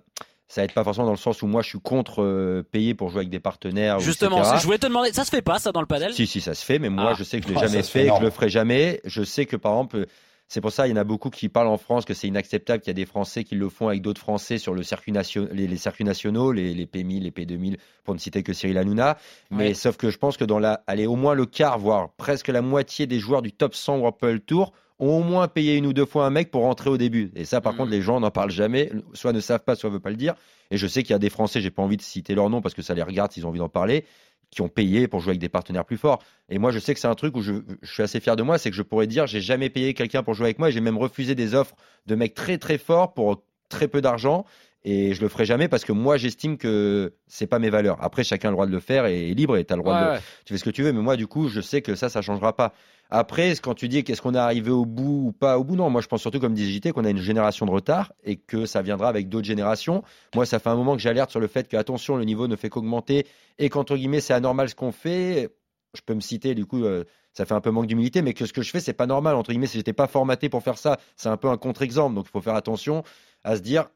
ça 0.48 0.64
aide 0.64 0.72
pas 0.72 0.82
forcément 0.82 1.06
dans 1.06 1.12
le 1.12 1.16
sens 1.16 1.42
où 1.42 1.46
moi 1.46 1.62
je 1.62 1.68
suis 1.68 1.78
contre 1.80 2.22
euh, 2.24 2.64
payer 2.72 2.92
pour 2.94 3.08
jouer 3.10 3.18
avec 3.20 3.30
des 3.30 3.38
partenaires. 3.38 4.00
Justement, 4.00 4.42
je 4.56 4.64
voulais 4.64 4.78
te 4.78 4.86
demander, 4.88 5.12
ça 5.12 5.24
se 5.24 5.30
fait 5.30 5.42
pas 5.42 5.60
ça 5.60 5.70
dans 5.70 5.80
le 5.80 5.86
padel 5.86 6.12
Si, 6.12 6.26
si, 6.26 6.40
ça 6.40 6.54
se 6.54 6.64
fait, 6.64 6.80
mais 6.80 6.88
moi 6.88 7.10
Ah. 7.12 7.14
je 7.16 7.22
sais 7.22 7.38
que 7.40 7.46
je 7.46 7.52
l'ai 7.52 7.58
Ah, 7.58 7.66
jamais 7.68 7.82
fait 7.84 8.00
fait, 8.00 8.06
et 8.06 8.10
que 8.10 8.16
je 8.16 8.22
le 8.22 8.30
ferai 8.30 8.48
jamais. 8.48 9.00
Je 9.04 9.22
sais 9.22 9.46
que 9.46 9.54
par 9.54 9.72
exemple, 9.74 10.06
c'est 10.52 10.60
pour 10.60 10.72
ça 10.72 10.86
il 10.86 10.90
y 10.90 10.92
en 10.92 10.96
a 10.96 11.04
beaucoup 11.04 11.30
qui 11.30 11.48
parlent 11.48 11.68
en 11.68 11.78
France 11.78 12.04
que 12.04 12.12
c'est 12.12 12.26
inacceptable 12.26 12.82
qu'il 12.82 12.88
y 12.90 12.90
a 12.90 12.94
des 12.94 13.06
Français 13.06 13.44
qui 13.44 13.54
le 13.54 13.68
font 13.68 13.86
avec 13.88 14.02
d'autres 14.02 14.20
Français 14.20 14.58
sur 14.58 14.74
le 14.74 14.82
circuit 14.82 15.12
nation- 15.12 15.48
les, 15.52 15.66
les 15.68 15.76
circuits 15.76 16.04
nationaux, 16.04 16.50
les, 16.52 16.74
les 16.74 16.86
P1000, 16.86 17.22
les 17.22 17.30
P2000, 17.30 17.76
pour 18.04 18.14
ne 18.14 18.18
citer 18.18 18.42
que 18.42 18.52
Cyril 18.52 18.76
Hanouna. 18.76 19.16
Mais 19.50 19.68
Ouais. 19.68 19.74
sauf 19.74 19.96
que 19.96 20.10
je 20.10 20.18
pense 20.18 20.36
que 20.36 20.44
dans 20.44 20.58
la, 20.58 20.82
allez, 20.88 21.06
au 21.06 21.14
moins 21.16 21.34
le 21.34 21.46
quart, 21.46 21.78
voire 21.78 22.10
presque 22.16 22.48
la 22.48 22.62
moitié 22.62 23.06
des 23.06 23.20
joueurs 23.20 23.42
du 23.42 23.52
top 23.52 23.74
100 23.76 23.98
World 23.98 24.44
Tour 24.44 24.72
ont 24.98 25.20
au 25.20 25.22
moins 25.22 25.46
payé 25.48 25.76
une 25.76 25.86
ou 25.86 25.92
deux 25.94 26.04
fois 26.04 26.26
un 26.26 26.30
mec 26.30 26.50
pour 26.50 26.62
rentrer 26.62 26.90
au 26.90 26.98
début. 26.98 27.30
Et 27.34 27.44
ça, 27.46 27.60
par 27.62 27.72
Mhm. 27.72 27.78
contre, 27.78 27.90
les 27.92 28.02
gens 28.02 28.20
n'en 28.20 28.30
parlent 28.30 28.50
jamais, 28.50 28.90
soit 29.14 29.32
ne 29.32 29.40
savent 29.40 29.64
pas, 29.64 29.76
soit 29.76 29.88
ne 29.88 29.94
veulent 29.94 30.02
pas 30.02 30.10
le 30.10 30.16
dire. 30.16 30.34
Et 30.72 30.76
je 30.76 30.86
sais 30.86 31.02
qu'il 31.02 31.12
y 31.12 31.14
a 31.14 31.18
des 31.18 31.30
Français, 31.30 31.60
j'ai 31.60 31.70
pas 31.70 31.82
envie 31.82 31.96
de 31.96 32.02
citer 32.02 32.34
leur 32.34 32.50
nom 32.50 32.60
parce 32.60 32.74
que 32.74 32.82
ça 32.82 32.92
les 32.94 33.02
regarde 33.02 33.32
s'ils 33.32 33.46
ont 33.46 33.48
envie 33.48 33.58
d'en 33.60 33.68
parler, 33.70 34.04
qui 34.50 34.62
ont 34.62 34.68
payé 34.68 35.06
pour 35.08 35.20
jouer 35.20 35.30
avec 35.30 35.40
des 35.40 35.48
partenaires 35.48 35.84
plus 35.84 35.96
forts. 35.96 36.20
Et 36.48 36.58
moi, 36.58 36.72
je 36.72 36.78
sais 36.78 36.92
que 36.94 37.00
c'est 37.00 37.06
un 37.08 37.14
truc 37.14 37.36
où 37.36 37.40
je, 37.42 37.52
je 37.82 37.92
suis 37.92 38.02
assez 38.02 38.18
fier 38.20 38.34
de 38.36 38.42
moi, 38.42 38.58
c'est 38.58 38.70
que 38.70 38.76
je 38.76 38.82
pourrais 38.82 39.06
dire, 39.06 39.26
j'ai 39.26 39.40
jamais 39.40 39.70
payé 39.70 39.94
quelqu'un 39.94 40.22
pour 40.22 40.34
jouer 40.34 40.46
avec 40.46 40.58
moi 40.58 40.68
et 40.68 40.72
j'ai 40.72 40.80
même 40.80 40.98
refusé 40.98 41.34
des 41.34 41.54
offres 41.54 41.74
de 42.06 42.14
mecs 42.16 42.34
très 42.34 42.58
très 42.58 42.78
forts 42.78 43.14
pour 43.14 43.42
très 43.68 43.86
peu 43.88 44.00
d'argent. 44.00 44.44
Et 44.82 45.12
je 45.12 45.20
le 45.20 45.28
ferai 45.28 45.44
jamais 45.44 45.68
parce 45.68 45.84
que 45.84 45.92
moi, 45.92 46.16
j'estime 46.16 46.56
que 46.56 47.12
c'est 47.26 47.46
pas 47.46 47.58
mes 47.58 47.68
valeurs. 47.68 47.98
Après, 48.02 48.24
chacun 48.24 48.48
a 48.48 48.50
le 48.50 48.54
droit 48.54 48.66
de 48.66 48.72
le 48.72 48.80
faire 48.80 49.04
et 49.06 49.30
est 49.30 49.34
libre 49.34 49.56
et 49.58 49.64
tu 49.64 49.72
as 49.72 49.76
le 49.76 49.82
droit 49.82 49.94
Ouais, 49.94 50.06
de, 50.06 50.10
ouais. 50.12 50.20
tu 50.46 50.54
fais 50.54 50.58
ce 50.58 50.64
que 50.64 50.70
tu 50.70 50.82
veux, 50.82 50.92
mais 50.92 51.02
moi, 51.02 51.16
du 51.16 51.26
coup, 51.26 51.48
je 51.48 51.60
sais 51.60 51.82
que 51.82 51.94
ça, 51.94 52.08
ça 52.08 52.22
changera 52.22 52.56
pas. 52.56 52.72
Après, 53.10 53.52
quand 53.60 53.74
tu 53.74 53.88
dis 53.88 54.04
qu'est-ce 54.04 54.22
qu'on 54.22 54.34
est 54.34 54.38
arrivé 54.38 54.70
au 54.70 54.84
bout 54.84 55.26
ou 55.26 55.32
pas 55.32 55.58
au 55.58 55.64
bout, 55.64 55.74
non, 55.74 55.90
moi, 55.90 56.00
je 56.00 56.06
pense 56.06 56.20
surtout 56.20 56.38
comme 56.38 56.54
dit 56.54 56.72
JT 56.72 56.92
qu'on 56.92 57.04
a 57.04 57.10
une 57.10 57.18
génération 57.18 57.66
de 57.66 57.70
retard 57.72 58.12
et 58.22 58.36
que 58.36 58.66
ça 58.66 58.82
viendra 58.82 59.08
avec 59.08 59.28
d'autres 59.28 59.46
générations. 59.46 60.04
Moi, 60.34 60.46
ça 60.46 60.60
fait 60.60 60.68
un 60.68 60.76
moment 60.76 60.94
que 60.94 61.02
j'alerte 61.02 61.30
sur 61.30 61.40
le 61.40 61.48
fait 61.48 61.66
que, 61.68 61.76
attention, 61.76 62.16
le 62.16 62.24
niveau 62.24 62.46
ne 62.46 62.54
fait 62.54 62.68
qu'augmenter 62.68 63.26
et 63.58 63.68
qu'entre 63.68 63.96
guillemets, 63.96 64.20
c'est 64.20 64.34
anormal 64.34 64.68
ce 64.68 64.76
qu'on 64.76 64.92
fait. 64.92 65.50
Je 65.94 66.02
peux 66.06 66.14
me 66.14 66.20
citer, 66.20 66.54
du 66.54 66.66
coup, 66.66 66.84
euh, 66.84 67.02
ça 67.32 67.46
fait 67.46 67.54
un 67.54 67.60
peu 67.60 67.72
manque 67.72 67.86
d'humilité, 67.86 68.22
mais 68.22 68.32
que 68.32 68.46
ce 68.46 68.52
que 68.52 68.62
je 68.62 68.70
fais, 68.70 68.78
c'est 68.78 68.92
pas 68.92 69.06
normal. 69.06 69.34
Entre 69.34 69.50
guillemets, 69.50 69.66
si 69.66 69.76
j'étais 69.76 69.92
pas 69.92 70.06
formaté 70.06 70.48
pour 70.48 70.62
faire 70.62 70.78
ça, 70.78 70.98
c'est 71.16 71.28
un 71.28 71.36
peu 71.36 71.48
un 71.48 71.56
contre-exemple. 71.56 72.14
Donc, 72.14 72.26
il 72.28 72.30
faut 72.30 72.40
faire 72.40 72.54
attention 72.54 73.02
à 73.42 73.56
se 73.56 73.60
dire, 73.60 73.88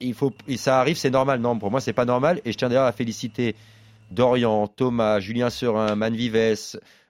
il 0.00 0.12
faut, 0.12 0.32
ça 0.56 0.80
arrive, 0.80 0.98
c'est 0.98 1.10
normal. 1.10 1.40
Non, 1.40 1.58
pour 1.58 1.70
moi, 1.70 1.80
c'est 1.80 1.94
pas 1.94 2.04
normal. 2.04 2.42
Et 2.44 2.52
je 2.52 2.58
tiens 2.58 2.68
d'ailleurs 2.68 2.84
à 2.84 2.92
féliciter 2.92 3.56
Dorian, 4.10 4.66
Thomas, 4.66 5.20
Julien 5.20 5.50
Serin, 5.50 5.94
Man 5.94 6.14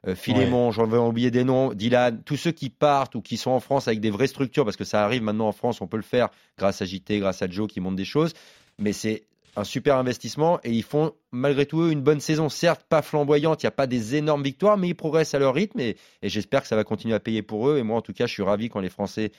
Euh, 0.07 0.15
Philémon, 0.15 0.71
j'en 0.71 0.87
vais 0.87 0.97
oublier 0.97 1.31
des 1.31 1.45
noms, 1.45 1.75
Dylan, 1.75 2.23
tous 2.25 2.37
ceux 2.37 2.53
qui 2.53 2.71
partent 2.71 3.15
ou 3.15 3.21
qui 3.21 3.37
sont 3.37 3.51
en 3.51 3.61
France 3.61 3.87
avec 3.87 4.01
des 4.01 4.11
vraies 4.11 4.27
structures, 4.27 4.65
parce 4.65 4.77
que 4.77 4.85
ça 4.85 5.05
arrive 5.05 5.23
maintenant 5.23 5.49
en 5.49 5.53
France, 5.53 5.81
on 5.81 5.87
peut 5.87 5.99
le 5.99 6.03
faire 6.03 6.31
grâce 6.57 6.81
à 6.81 6.87
JT, 6.87 7.19
grâce 7.19 7.43
à 7.43 7.49
Joe 7.49 7.69
qui 7.69 7.81
montent 7.81 7.97
des 7.97 8.05
choses, 8.07 8.33
mais 8.79 8.93
c'est 8.93 9.25
un 9.57 9.65
super 9.65 9.97
investissement 9.97 10.61
et 10.65 10.71
ils 10.71 10.83
font 10.83 11.13
malgré 11.33 11.67
tout 11.67 11.83
eux 11.83 11.91
une 11.91 12.01
bonne 12.01 12.21
saison, 12.21 12.49
certes 12.49 12.85
pas 12.89 13.03
flamboyante, 13.03 13.63
il 13.63 13.67
n'y 13.67 13.69
a 13.69 13.73
pas 13.73 13.87
des 13.87 14.17
énormes 14.17 14.43
victoires, 14.43 14.79
mais 14.79 14.89
ils 14.89 14.95
progressent 14.95 15.35
à 15.35 15.39
leur 15.39 15.55
rythme 15.55 15.81
et, 15.81 15.97
et 16.23 16.29
j'espère 16.29 16.63
que 16.63 16.69
ça 16.69 16.77
va 16.77 16.85
continuer 16.85 17.15
à 17.15 17.21
payer 17.21 17.43
pour 17.43 17.69
eux. 17.69 17.79
Et 17.79 17.83
moi 17.83 17.99
en 17.99 18.03
tout 18.03 18.13
cas, 18.13 18.27
je 18.27 18.33
suis 18.33 18.43
ravi 18.43 18.69
quand 18.69 18.81
les 18.81 18.89
Français 18.89 19.33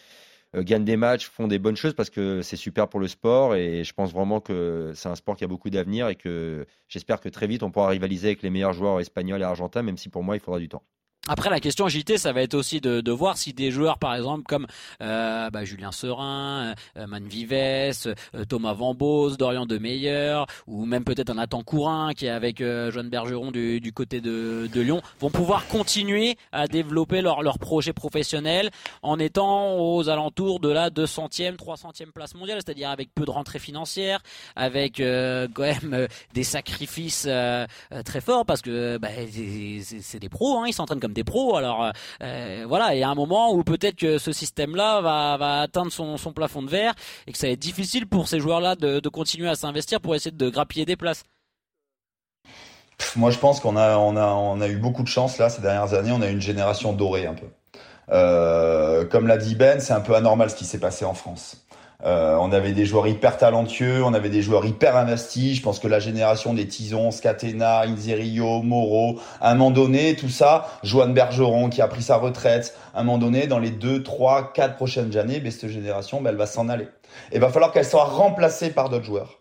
gagnent 0.55 0.83
des 0.85 0.97
matchs, 0.97 1.27
font 1.29 1.47
des 1.47 1.59
bonnes 1.59 1.75
choses 1.75 1.93
parce 1.93 2.09
que 2.09 2.41
c'est 2.41 2.57
super 2.57 2.87
pour 2.89 2.99
le 2.99 3.07
sport 3.07 3.55
et 3.55 3.83
je 3.83 3.93
pense 3.93 4.11
vraiment 4.13 4.41
que 4.41 4.91
c'est 4.95 5.09
un 5.09 5.15
sport 5.15 5.35
qui 5.35 5.43
a 5.43 5.47
beaucoup 5.47 5.69
d'avenir 5.69 6.09
et 6.09 6.15
que 6.15 6.65
j'espère 6.87 7.19
que 7.21 7.29
très 7.29 7.47
vite 7.47 7.63
on 7.63 7.71
pourra 7.71 7.87
rivaliser 7.89 8.27
avec 8.29 8.41
les 8.41 8.49
meilleurs 8.49 8.73
joueurs 8.73 8.99
espagnols 8.99 9.41
et 9.41 9.45
argentins, 9.45 9.81
même 9.81 9.97
si 9.97 10.09
pour 10.09 10.23
moi 10.23 10.35
il 10.35 10.39
faudra 10.39 10.59
du 10.59 10.69
temps. 10.69 10.83
Après 11.27 11.51
la 11.51 11.59
question 11.59 11.87
JT, 11.87 12.17
ça 12.17 12.33
va 12.33 12.41
être 12.41 12.55
aussi 12.55 12.81
de, 12.81 12.99
de 12.99 13.11
voir 13.11 13.37
si 13.37 13.53
des 13.53 13.69
joueurs, 13.69 13.99
par 13.99 14.15
exemple 14.15 14.41
comme 14.47 14.65
euh, 15.03 15.51
bah, 15.51 15.63
Julien 15.63 15.91
Serin, 15.91 16.73
euh, 16.97 17.05
Man 17.05 17.27
Vives, 17.27 17.53
euh, 17.53 18.43
Thomas 18.49 18.73
Vambos, 18.73 19.37
Dorian 19.37 19.67
Demeyer, 19.67 20.41
ou 20.65 20.83
même 20.85 21.03
peut-être 21.03 21.29
un 21.29 21.35
Nathan 21.35 21.61
Courin 21.61 22.13
qui 22.13 22.25
est 22.25 22.31
avec 22.31 22.59
euh, 22.59 22.89
Joanne 22.89 23.09
Bergeron 23.09 23.51
du, 23.51 23.79
du 23.79 23.93
côté 23.93 24.19
de, 24.19 24.67
de, 24.73 24.81
Lyon, 24.81 25.03
vont 25.19 25.29
pouvoir 25.29 25.67
continuer 25.67 26.37
à 26.51 26.65
développer 26.65 27.21
leur, 27.21 27.43
leur 27.43 27.59
projet 27.59 27.93
professionnel 27.93 28.71
en 29.03 29.19
étant 29.19 29.77
aux 29.77 30.09
alentours 30.09 30.59
de 30.59 30.69
la 30.69 30.89
200e, 30.89 31.55
300e 31.55 32.11
place 32.11 32.33
mondiale, 32.33 32.61
c'est-à-dire 32.65 32.89
avec 32.89 33.13
peu 33.13 33.25
de 33.25 33.31
rentrées 33.31 33.59
financières, 33.59 34.23
avec 34.55 34.99
euh, 34.99 35.47
quand 35.53 35.61
même 35.61 36.07
des 36.33 36.43
sacrifices 36.43 37.29
très 38.05 38.21
forts 38.21 38.47
parce 38.47 38.63
que 38.63 38.97
bah, 38.97 39.09
c'est 40.01 40.19
des 40.19 40.29
pros, 40.29 40.57
hein, 40.57 40.63
ils 40.67 40.73
s'entraînent 40.73 40.99
comme 40.99 41.10
des 41.11 41.23
pros. 41.23 41.55
Alors 41.55 41.83
euh, 41.83 41.91
euh, 42.23 42.65
voilà, 42.67 42.95
il 42.95 42.99
y 42.99 43.03
a 43.03 43.09
un 43.09 43.15
moment 43.15 43.53
où 43.53 43.63
peut-être 43.63 43.95
que 43.95 44.17
ce 44.17 44.31
système-là 44.31 45.01
va, 45.01 45.37
va 45.37 45.61
atteindre 45.61 45.91
son, 45.91 46.17
plafond 46.33 46.61
de 46.61 46.69
verre 46.69 46.93
et 47.27 47.31
que 47.31 47.37
ça 47.37 47.47
va 47.47 47.53
être 47.53 47.59
difficile 47.59 48.07
pour 48.07 48.27
ces 48.27 48.39
joueurs-là 48.39 48.75
de, 48.75 48.99
de 48.99 49.09
continuer 49.09 49.49
à 49.49 49.55
s'investir 49.55 49.99
pour 49.99 50.15
essayer 50.15 50.31
de 50.31 50.49
grappiller 50.49 50.85
des 50.85 50.95
places. 50.95 51.23
Moi, 53.15 53.31
je 53.31 53.39
pense 53.39 53.59
qu'on 53.59 53.75
a, 53.75 53.97
on 53.97 54.15
a, 54.15 54.27
on 54.27 54.61
a 54.61 54.67
eu 54.67 54.77
beaucoup 54.77 55.03
de 55.03 55.07
chance 55.07 55.37
là 55.37 55.49
ces 55.49 55.61
dernières 55.61 55.93
années. 55.93 56.11
On 56.11 56.21
a 56.21 56.27
une 56.27 56.41
génération 56.41 56.93
dorée 56.93 57.25
un 57.25 57.33
peu. 57.33 57.47
Euh, 58.09 59.05
comme 59.05 59.27
l'a 59.27 59.37
dit 59.37 59.55
Ben, 59.55 59.79
c'est 59.79 59.93
un 59.93 60.01
peu 60.01 60.15
anormal 60.15 60.49
ce 60.49 60.55
qui 60.55 60.65
s'est 60.65 60.79
passé 60.79 61.05
en 61.05 61.13
France. 61.13 61.60
Euh, 62.05 62.35
on 62.39 62.51
avait 62.51 62.73
des 62.73 62.85
joueurs 62.85 63.07
hyper 63.07 63.37
talentueux, 63.37 64.03
on 64.03 64.13
avait 64.13 64.29
des 64.29 64.41
joueurs 64.41 64.65
hyper 64.65 64.97
investis. 64.97 65.57
Je 65.57 65.61
pense 65.61 65.79
que 65.79 65.87
la 65.87 65.99
génération 65.99 66.53
des 66.53 66.67
Tisons, 66.67 67.11
Scatena, 67.11 67.81
Inzerio, 67.81 68.61
Moreau, 68.61 69.19
à 69.39 69.51
un 69.51 69.55
moment 69.55 69.71
donné, 69.71 70.15
tout 70.15 70.29
ça, 70.29 70.67
Joanne 70.83 71.13
Bergeron 71.13 71.69
qui 71.69 71.81
a 71.81 71.87
pris 71.87 72.01
sa 72.01 72.17
retraite, 72.17 72.75
à 72.93 73.01
un 73.01 73.03
moment 73.03 73.17
donné, 73.17 73.47
dans 73.47 73.59
les 73.59 73.71
deux, 73.71 74.03
trois, 74.03 74.51
quatre 74.53 74.75
prochaines 74.75 75.17
années, 75.17 75.39
ben, 75.39 75.51
cette 75.51 75.69
génération, 75.69 76.21
ben, 76.21 76.31
elle 76.31 76.37
va 76.37 76.47
s'en 76.47 76.69
aller. 76.69 76.87
Et 77.31 77.35
il 77.35 77.41
va 77.41 77.49
falloir 77.49 77.71
qu'elle 77.71 77.85
soit 77.85 78.05
remplacée 78.05 78.71
par 78.71 78.89
d'autres 78.89 79.05
joueurs. 79.05 79.40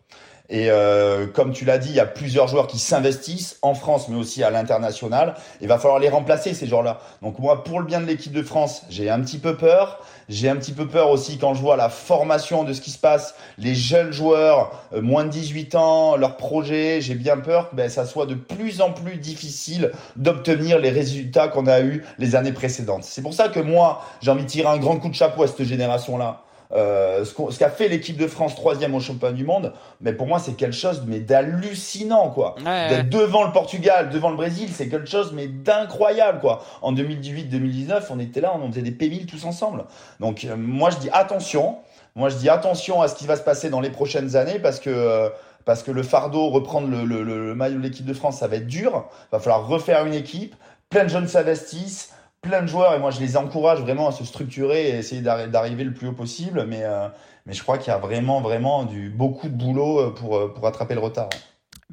Et 0.51 0.69
euh, 0.69 1.29
comme 1.29 1.53
tu 1.53 1.65
l'as 1.65 1.79
dit, 1.79 1.91
il 1.91 1.95
y 1.95 2.01
a 2.01 2.07
plusieurs 2.07 2.49
joueurs 2.49 2.67
qui 2.67 2.81
s'investissent 2.81 3.57
en 3.63 3.75
France, 3.75 4.09
mais 4.09 4.17
aussi 4.17 4.43
à 4.43 4.51
l'international. 4.51 5.37
Il 5.61 5.69
va 5.69 5.79
falloir 5.79 6.01
les 6.01 6.09
remplacer, 6.09 6.55
ces 6.55 6.67
joueurs-là. 6.67 7.01
Donc 7.23 7.39
moi, 7.39 7.63
pour 7.63 7.79
le 7.79 7.87
bien 7.87 8.01
de 8.01 8.07
l'équipe 8.07 8.33
de 8.33 8.43
France, 8.43 8.83
j'ai 8.91 9.09
un 9.09 9.21
petit 9.21 9.39
peu 9.39 9.57
peur. 9.57 10.01
J'ai 10.29 10.49
un 10.49 10.57
petit 10.57 10.73
peu 10.73 10.89
peur 10.89 11.11
aussi 11.11 11.39
quand 11.39 11.55
je 11.55 11.61
vois 11.61 11.77
la 11.77 11.89
formation 11.89 12.65
de 12.65 12.73
ce 12.73 12.81
qui 12.81 12.91
se 12.91 12.99
passe, 12.99 13.35
les 13.59 13.77
jeunes 13.77 14.13
joueurs, 14.13 14.73
euh, 14.93 15.01
moins 15.01 15.25
de 15.25 15.31
18 15.31 15.77
ans, 15.77 16.17
leurs 16.17 16.37
projets. 16.37 17.01
J'ai 17.01 17.15
bien 17.15 17.37
peur 17.37 17.71
que 17.71 17.77
ben, 17.77 17.89
ça 17.89 18.05
soit 18.05 18.27
de 18.27 18.35
plus 18.35 18.81
en 18.81 18.93
plus 18.93 19.19
difficile 19.19 19.93
d'obtenir 20.17 20.81
les 20.81 20.91
résultats 20.91 21.47
qu'on 21.47 21.69
a 21.69 21.81
eu 21.81 22.05
les 22.19 22.35
années 22.35 22.53
précédentes. 22.53 23.05
C'est 23.05 23.23
pour 23.23 23.35
ça 23.35 23.49
que 23.49 23.61
moi, 23.61 24.03
j'ai 24.21 24.33
envie 24.33 24.45
de 24.45 24.49
tirer 24.49 24.69
un 24.69 24.79
grand 24.79 24.97
coup 24.97 25.09
de 25.09 25.15
chapeau 25.15 25.45
à 25.45 25.47
cette 25.47 25.63
génération-là. 25.63 26.43
Euh, 26.72 27.24
ce 27.24 27.59
qu'a 27.59 27.68
fait 27.68 27.88
l'équipe 27.88 28.16
de 28.16 28.28
France 28.28 28.54
troisième 28.54 28.94
au 28.94 29.00
championnat 29.00 29.35
du 29.35 29.44
monde, 29.44 29.72
mais 30.00 30.12
pour 30.12 30.28
moi 30.28 30.38
c'est 30.38 30.52
quelque 30.52 30.76
chose 30.76 31.02
mais 31.06 31.18
d'hallucinant 31.18 32.30
quoi. 32.30 32.54
D'être 32.64 33.09
devant 33.09 33.44
le 33.44 33.50
Portugal, 33.50 34.09
devant 34.11 34.30
le 34.30 34.37
Brésil, 34.37 34.68
c'est 34.72 34.88
quelque 34.88 35.09
chose 35.09 35.33
mais 35.33 35.48
d'incroyable 35.48 36.38
quoi. 36.40 36.64
En 36.83 36.92
2018-2019, 36.92 38.02
on 38.11 38.20
était 38.20 38.40
là, 38.40 38.52
on 38.54 38.70
faisait 38.70 38.83
des 38.83 38.92
P1000 38.92 39.26
tous 39.26 39.44
ensemble. 39.46 39.85
Donc 40.20 40.44
euh, 40.44 40.54
moi 40.56 40.90
je 40.90 40.98
dis 40.98 41.11
attention, 41.12 41.78
moi 42.14 42.28
je 42.28 42.37
dis 42.37 42.48
attention 42.48 43.02
à 43.02 43.09
ce 43.09 43.16
qui 43.16 43.26
va 43.26 43.35
se 43.35 43.42
passer 43.42 43.68
dans 43.68 43.80
les 43.80 43.90
prochaines 43.90 44.37
années 44.37 44.61
parce 44.61 44.78
que 44.78 44.90
euh, 44.90 45.28
parce 45.64 45.83
que 45.83 45.90
le 45.90 46.02
fardeau, 46.02 46.50
reprendre 46.50 46.88
le, 46.88 47.04
le, 47.04 47.22
le 47.22 47.54
maillot 47.54 47.78
de 47.78 47.83
l'équipe 47.83 48.06
de 48.06 48.14
France, 48.14 48.38
ça 48.38 48.46
va 48.48 48.56
être 48.56 48.66
dur. 48.66 49.04
Va 49.30 49.40
falloir 49.40 49.66
refaire 49.66 50.06
une 50.06 50.14
équipe. 50.14 50.54
Plein 50.88 51.04
de 51.04 51.09
jeunes 51.11 51.28
s'investissent 51.28 52.12
plein 52.42 52.62
de 52.62 52.66
joueurs 52.66 52.94
et 52.94 52.98
moi 52.98 53.11
je 53.11 53.20
les 53.20 53.37
encourage 53.37 53.81
vraiment 53.81 54.09
à 54.09 54.12
se 54.12 54.24
structurer 54.24 54.88
et 54.88 54.98
essayer 54.98 55.20
d'arriver 55.22 55.85
le 55.85 55.92
plus 55.92 56.09
haut 56.09 56.12
possible. 56.12 56.64
Mais, 56.66 56.85
euh, 56.85 57.09
mais 57.46 57.53
je 57.53 57.62
crois 57.62 57.79
qu'il 57.79 57.92
y 57.92 57.94
a 57.94 57.98
vraiment, 57.98 58.40
vraiment 58.40 58.85
du, 58.85 59.11
beaucoup 59.11 59.48
de 59.48 59.55
boulot 59.55 60.00
euh, 60.00 60.11
pour, 60.11 60.37
euh, 60.37 60.53
pour 60.53 60.66
attraper 60.66 60.94
le 60.94 61.00
retard. 61.00 61.29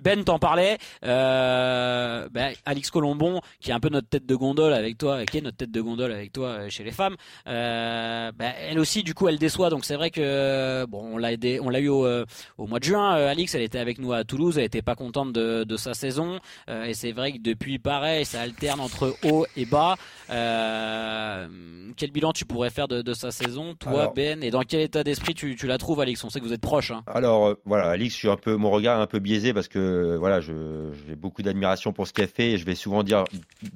Ben 0.08 0.24
t'en 0.24 0.40
parlait, 0.40 0.78
euh, 1.04 2.30
ben, 2.32 2.54
Alix 2.64 2.90
Colombon, 2.92 3.42
qui 3.60 3.72
est 3.72 3.74
un 3.74 3.82
peu 3.82 3.90
notre 3.90 4.08
tête 4.08 4.26
de 4.26 4.36
gondole 4.36 4.72
avec 4.72 4.98
toi, 4.98 5.26
qui 5.26 5.40
est 5.40 5.42
notre 5.42 5.58
tête 5.58 5.72
de 5.72 5.82
gondole 5.82 6.14
avec 6.14 6.32
toi 6.32 6.48
euh, 6.48 6.70
chez 6.70 6.86
les 6.86 6.94
femmes, 6.94 7.18
euh, 7.46 8.32
ben, 8.32 8.54
elle 8.70 8.80
aussi 8.80 9.04
du 9.04 9.14
coup 9.14 9.28
elle 9.28 9.38
déçoit. 9.38 9.70
Donc 9.70 9.84
c'est 9.84 9.98
vrai 9.98 10.10
que 10.10 10.86
bon, 10.86 11.16
on 11.16 11.18
l'a 11.18 11.34
aidé, 11.34 11.60
on 11.62 11.70
l'a 11.70 11.82
eu 11.82 11.90
au, 11.90 12.06
euh, 12.06 12.24
au, 12.58 12.68
mois 12.68 12.80
de 12.80 12.86
juin. 12.86 13.16
Alix, 13.16 13.54
elle 13.54 13.64
était 13.64 13.80
avec 13.80 14.00
nous 14.00 14.14
à 14.14 14.24
Toulouse, 14.24 14.58
elle 14.58 14.64
était 14.64 14.82
pas 14.82 14.96
contente 14.96 15.34
de, 15.34 15.66
de 15.66 15.76
sa 15.76 15.94
saison, 15.94 16.40
et 16.70 16.94
c'est 16.94 17.12
vrai 17.12 17.34
que 17.34 17.40
depuis 17.40 17.78
pareil, 17.78 18.24
ça 18.24 18.40
alterne 18.40 18.80
entre 18.80 19.14
haut 19.26 19.46
et 19.58 19.66
bas. 19.66 19.98
quel 20.30 22.12
bilan 22.12 22.32
tu 22.32 22.46
pourrais 22.46 22.70
faire 22.70 22.88
de, 22.88 23.02
de 23.02 23.14
sa 23.14 23.32
saison, 23.32 23.76
toi 23.76 23.92
Alors, 23.92 24.14
Ben, 24.14 24.42
et 24.42 24.52
dans 24.52 24.62
quel 24.62 24.80
état 24.80 25.04
d'esprit 25.04 25.34
tu, 25.34 25.58
tu, 25.58 25.68
la 25.68 25.78
trouves, 25.78 26.00
Alix? 26.00 26.24
On 26.24 26.30
sait 26.30 26.40
que 26.40 26.46
vous 26.46 26.54
êtes 26.54 26.62
proches. 26.62 26.92
Hein. 26.92 27.04
Alors 27.08 27.58
voilà, 27.66 27.90
Alix, 27.90 28.14
je 28.14 28.20
suis 28.20 28.30
un 28.30 28.38
peu 28.38 28.56
mon 28.56 28.72
regard 28.72 29.00
est 29.00 29.04
un 29.04 29.08
peu 29.08 29.20
biaisé 29.20 29.54
parce 29.54 29.68
que 29.68 29.97
voilà, 30.18 30.40
j'ai 30.42 31.16
beaucoup 31.16 31.42
d'admiration 31.42 31.94
pour 31.94 32.08
ce 32.08 32.14
qu'elle 32.14 32.28
fait 32.28 32.52
et 32.52 32.58
je 32.58 32.66
vais 32.66 32.76
souvent 32.76 33.04
dire 33.04 33.24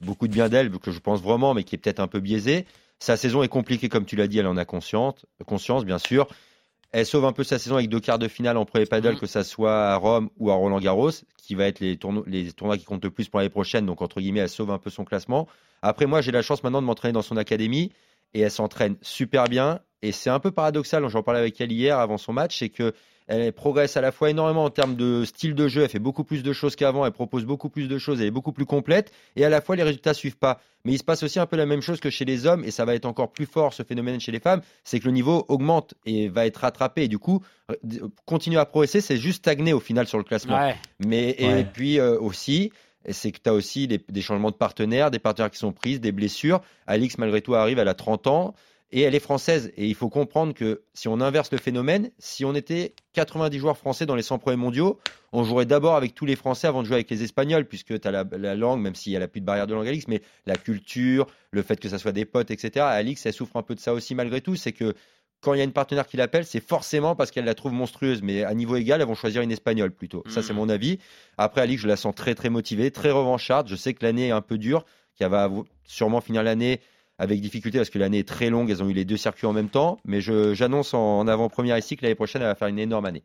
beaucoup 0.02 0.28
de 0.28 0.34
bien 0.34 0.50
d'elle, 0.50 0.70
que 0.72 0.92
je 0.92 1.00
pense 1.00 1.22
vraiment, 1.22 1.54
mais 1.54 1.64
qui 1.64 1.76
est 1.76 1.78
peut-être 1.78 2.00
un 2.00 2.08
peu 2.08 2.20
biaisée. 2.20 2.66
Sa 3.00 3.18
saison 3.18 3.42
est 3.42 3.48
compliquée, 3.48 3.90
comme 3.90 4.06
tu 4.06 4.16
l'as 4.16 4.28
dit, 4.28 4.40
elle 4.40 4.48
en 4.48 4.58
a 4.58 4.66
conscience, 4.66 5.26
conscience, 5.46 5.86
bien 5.86 5.98
sûr. 5.98 6.28
Elle 6.92 7.06
sauve 7.06 7.26
un 7.26 7.32
peu 7.32 7.44
sa 7.44 7.58
saison 7.58 7.76
avec 7.76 7.90
deux 7.90 8.00
quarts 8.02 8.20
de 8.20 8.28
finale 8.28 8.58
en 8.58 8.66
premier 8.66 8.86
paddle, 8.86 9.14
mmh. 9.14 9.20
que 9.20 9.26
ça 9.26 9.44
soit 9.44 9.86
à 9.88 9.96
Rome 9.96 10.30
ou 10.38 10.52
à 10.52 10.56
Roland 10.56 10.80
Garros, 10.80 11.12
qui 11.38 11.56
va 11.56 11.66
être 11.66 11.80
les, 11.80 11.98
les 12.28 12.52
tournois 12.52 12.78
qui 12.78 12.84
comptent 12.84 13.04
le 13.04 13.12
plus 13.12 13.30
pour 13.30 13.40
l'année 13.40 13.50
prochaine. 13.50 13.86
Donc, 13.86 14.02
entre 14.02 14.20
guillemets, 14.20 14.42
elle 14.42 14.50
sauve 14.50 14.72
un 14.72 14.78
peu 14.78 14.90
son 14.90 15.06
classement. 15.06 15.48
Après, 15.82 16.06
moi, 16.06 16.22
j'ai 16.22 16.32
la 16.32 16.42
chance 16.42 16.64
maintenant 16.64 16.82
de 16.82 16.88
m'entraîner 16.88 17.14
dans 17.14 17.22
son 17.22 17.38
académie 17.38 17.92
et 18.34 18.42
elle 18.42 18.52
s'entraîne 18.52 18.98
super 19.02 19.46
bien. 19.46 19.80
Et 20.02 20.12
c'est 20.12 20.30
un 20.30 20.40
peu 20.40 20.52
paradoxal, 20.52 21.08
j'en 21.08 21.24
parlais 21.24 21.40
avec 21.40 21.60
elle 21.62 21.72
hier 21.72 21.98
avant 21.98 22.18
son 22.18 22.34
match, 22.34 22.60
c'est 22.60 22.70
que 22.70 22.94
elle 23.32 23.54
progresse 23.54 23.96
à 23.96 24.02
la 24.02 24.12
fois 24.12 24.30
énormément 24.30 24.66
en 24.66 24.70
termes 24.70 24.96
de 24.96 25.24
style 25.24 25.56
de 25.56 25.68
jeu, 25.68 25.84
elle 25.84 25.90
fait 25.90 26.00
beaucoup 26.00 26.24
plus 26.24 26.44
de 26.44 26.54
choses 26.54 26.76
qu'avant, 26.76 27.06
elle 27.06 27.12
propose 27.12 27.46
beaucoup 27.46 27.70
plus 27.70 27.88
de 27.88 27.98
choses, 27.98 28.20
elle 28.20 28.28
est 28.28 28.32
beaucoup 28.32 28.52
plus 28.52 28.66
complète, 28.66 29.12
et 29.36 29.46
à 29.46 29.50
la 29.50 29.62
fois 29.62 29.76
les 29.76 29.84
résultats 29.84 30.14
suivent 30.14 30.38
pas. 30.38 30.60
Mais 30.84 30.94
il 30.94 30.98
se 30.98 31.04
passe 31.04 31.24
aussi 31.24 31.40
un 31.40 31.46
peu 31.46 31.56
la 31.56 31.66
même 31.66 31.82
chose 31.82 32.00
que 32.00 32.10
chez 32.10 32.26
les 32.26 32.46
hommes, 32.46 32.64
et 32.66 32.72
ça 32.72 32.84
va 32.84 32.94
être 32.94 33.06
encore 33.06 33.32
plus 33.32 33.46
fort 33.46 33.74
ce 33.74 33.84
phénomène 33.84 34.20
chez 34.20 34.32
les 34.32 34.40
femmes, 34.40 34.62
c'est 34.84 35.00
que 35.00 35.06
le 35.06 35.12
niveau 35.12 35.46
augmente 35.48 35.94
et 36.06 36.28
va 36.28 36.46
être 36.46 36.58
rattrapé, 36.58 37.04
et 37.04 37.08
du 37.08 37.20
coup, 37.20 37.42
continuer 38.26 38.60
à 38.60 38.66
progresser, 38.66 39.00
c'est 39.00 39.18
juste 39.18 39.40
stagner 39.40 39.72
au 39.74 39.80
final 39.80 40.08
sur 40.08 40.18
le 40.18 40.24
classement. 40.24 40.60
Ouais. 40.60 40.76
Mais 41.00 41.38
ouais. 41.40 41.62
et 41.62 41.64
puis 41.64 42.00
euh, 42.00 42.20
aussi, 42.20 42.72
c'est 43.10 43.32
que 43.32 43.40
tu 43.42 43.50
as 43.50 43.54
aussi 43.54 43.88
des, 43.88 44.00
des, 44.10 44.22
changements 44.22 44.52
de 44.52 44.56
partenaires, 44.56 45.10
des 45.10 45.20
partenaires 45.20 45.52
qui 45.52 45.58
sont 45.58 45.72
prises, 45.72 46.02
des 46.02 46.12
blessures. 46.12 46.62
Alix, 46.86 47.18
malgré 47.18 47.42
tout, 47.42 47.56
arrive, 47.56 47.80
elle 47.80 47.88
a 47.88 47.94
30 47.94 48.28
ans 48.28 48.54
et 48.92 49.02
elle 49.02 49.16
est 49.16 49.20
française. 49.20 49.72
Et 49.78 49.88
il 49.88 49.96
faut 49.96 50.10
comprendre 50.10 50.54
que 50.54 50.84
si 50.94 51.08
on 51.08 51.22
inverse 51.22 51.52
le 51.52 51.58
phénomène, 51.58 52.12
si 52.20 52.44
on 52.46 52.54
était 52.54 52.94
90 53.14 53.58
joueurs 53.58 53.78
français 53.78 54.06
dans 54.06 54.16
les 54.16 54.22
100 54.22 54.40
premiers 54.40 54.58
mondiaux, 54.58 55.00
on 55.32 55.44
jouerait 55.44 55.66
d'abord 55.66 55.96
avec 55.96 56.14
tous 56.14 56.26
les 56.26 56.36
Français 56.36 56.68
avant 56.68 56.82
de 56.82 56.88
jouer 56.88 56.96
avec 56.96 57.10
les 57.10 57.24
Espagnols, 57.24 57.66
puisque 57.66 58.00
tu 58.00 58.08
as 58.08 58.12
la, 58.12 58.26
la, 58.38 58.56
langue, 58.56 58.82
même 58.82 58.96
s'il 58.96 59.14
n'y 59.14 59.24
a 59.24 59.28
plus 59.28 59.40
de 59.40 59.46
barrière 59.46 59.68
de 59.68 59.74
langue 59.74 59.88
Alix, 59.88 60.08
mais 60.08 60.22
la 60.46 60.58
culture, 60.58 61.28
le 61.52 61.62
fait 61.62 61.80
que 61.80 61.88
ça 61.88 61.98
soit 61.98 62.12
des 62.12 62.26
potes, 62.26 62.52
etc. 62.52 62.86
Alix, 62.86 63.26
elle 63.26 63.34
souffre 63.34 63.56
un 63.56 63.64
peu 63.64 63.76
de 63.76 63.80
ça 63.80 63.94
aussi 63.94 64.14
malgré 64.14 64.42
tout. 64.42 64.56
C'est 64.56 64.74
que 64.74 64.94
quand 65.40 65.54
il 65.54 65.58
y 65.58 65.62
a 65.62 65.64
une 65.64 65.72
partenaire 65.72 66.06
qui 66.06 66.18
l'appelle, 66.18 66.46
c'est 66.46 66.64
forcément 66.66 67.16
parce 67.16 67.32
qu'elle 67.32 67.46
la 67.46 67.56
trouve 67.56 67.72
monstrueuse. 67.72 68.22
Mais 68.22 68.44
à 68.44 68.54
niveau 68.54 68.76
égal, 68.76 69.02
elles 69.02 69.08
vont 69.08 69.16
choisir 69.16 69.42
une 69.42 69.52
espagnole 69.52 69.92
plutôt. 69.92 70.24
Mmh. 70.26 70.30
Ça, 70.30 70.44
c'est 70.44 70.54
mon 70.54 70.70
avis. 70.70 71.00
Après, 71.38 71.62
Alix, 71.62 71.82
je 71.82 71.88
la 71.88 71.96
sens 71.96 72.14
très, 72.14 72.36
très 72.36 72.50
motivée, 72.50 72.92
très 72.92 73.10
revancharde. 73.10 73.68
Je 73.68 73.76
sais 73.76 73.94
que 73.94 74.06
l'année 74.06 74.28
est 74.28 74.32
un 74.32 74.42
peu 74.42 74.58
dure, 74.58 74.86
qu'elle 75.16 75.30
va 75.30 75.50
sûrement 75.86 76.22
finir 76.22 76.44
l'année 76.44 76.82
avec 77.22 77.40
difficulté 77.40 77.78
parce 77.78 77.92
que 77.92 78.00
l'année 78.00 78.18
est 78.18 78.28
très 78.28 78.50
longue, 78.50 78.72
elles 78.72 78.82
ont 78.82 78.90
eu 78.90 78.94
les 78.94 79.06
deux 79.06 79.16
circuits 79.16 79.46
en 79.46 79.54
même 79.54 79.70
temps, 79.70 80.00
mais 80.06 80.22
j'annonce 80.22 80.96
en, 80.96 81.28
avant-première 81.28 81.78
ici 81.78 81.96
que 81.96 82.02
l'année 82.02 82.16
prochaine, 82.16 82.42
elle 82.42 82.48
va 82.48 82.56
faire 82.56 82.68
une 82.68 82.80
énorme 82.80 83.06
année. 83.06 83.22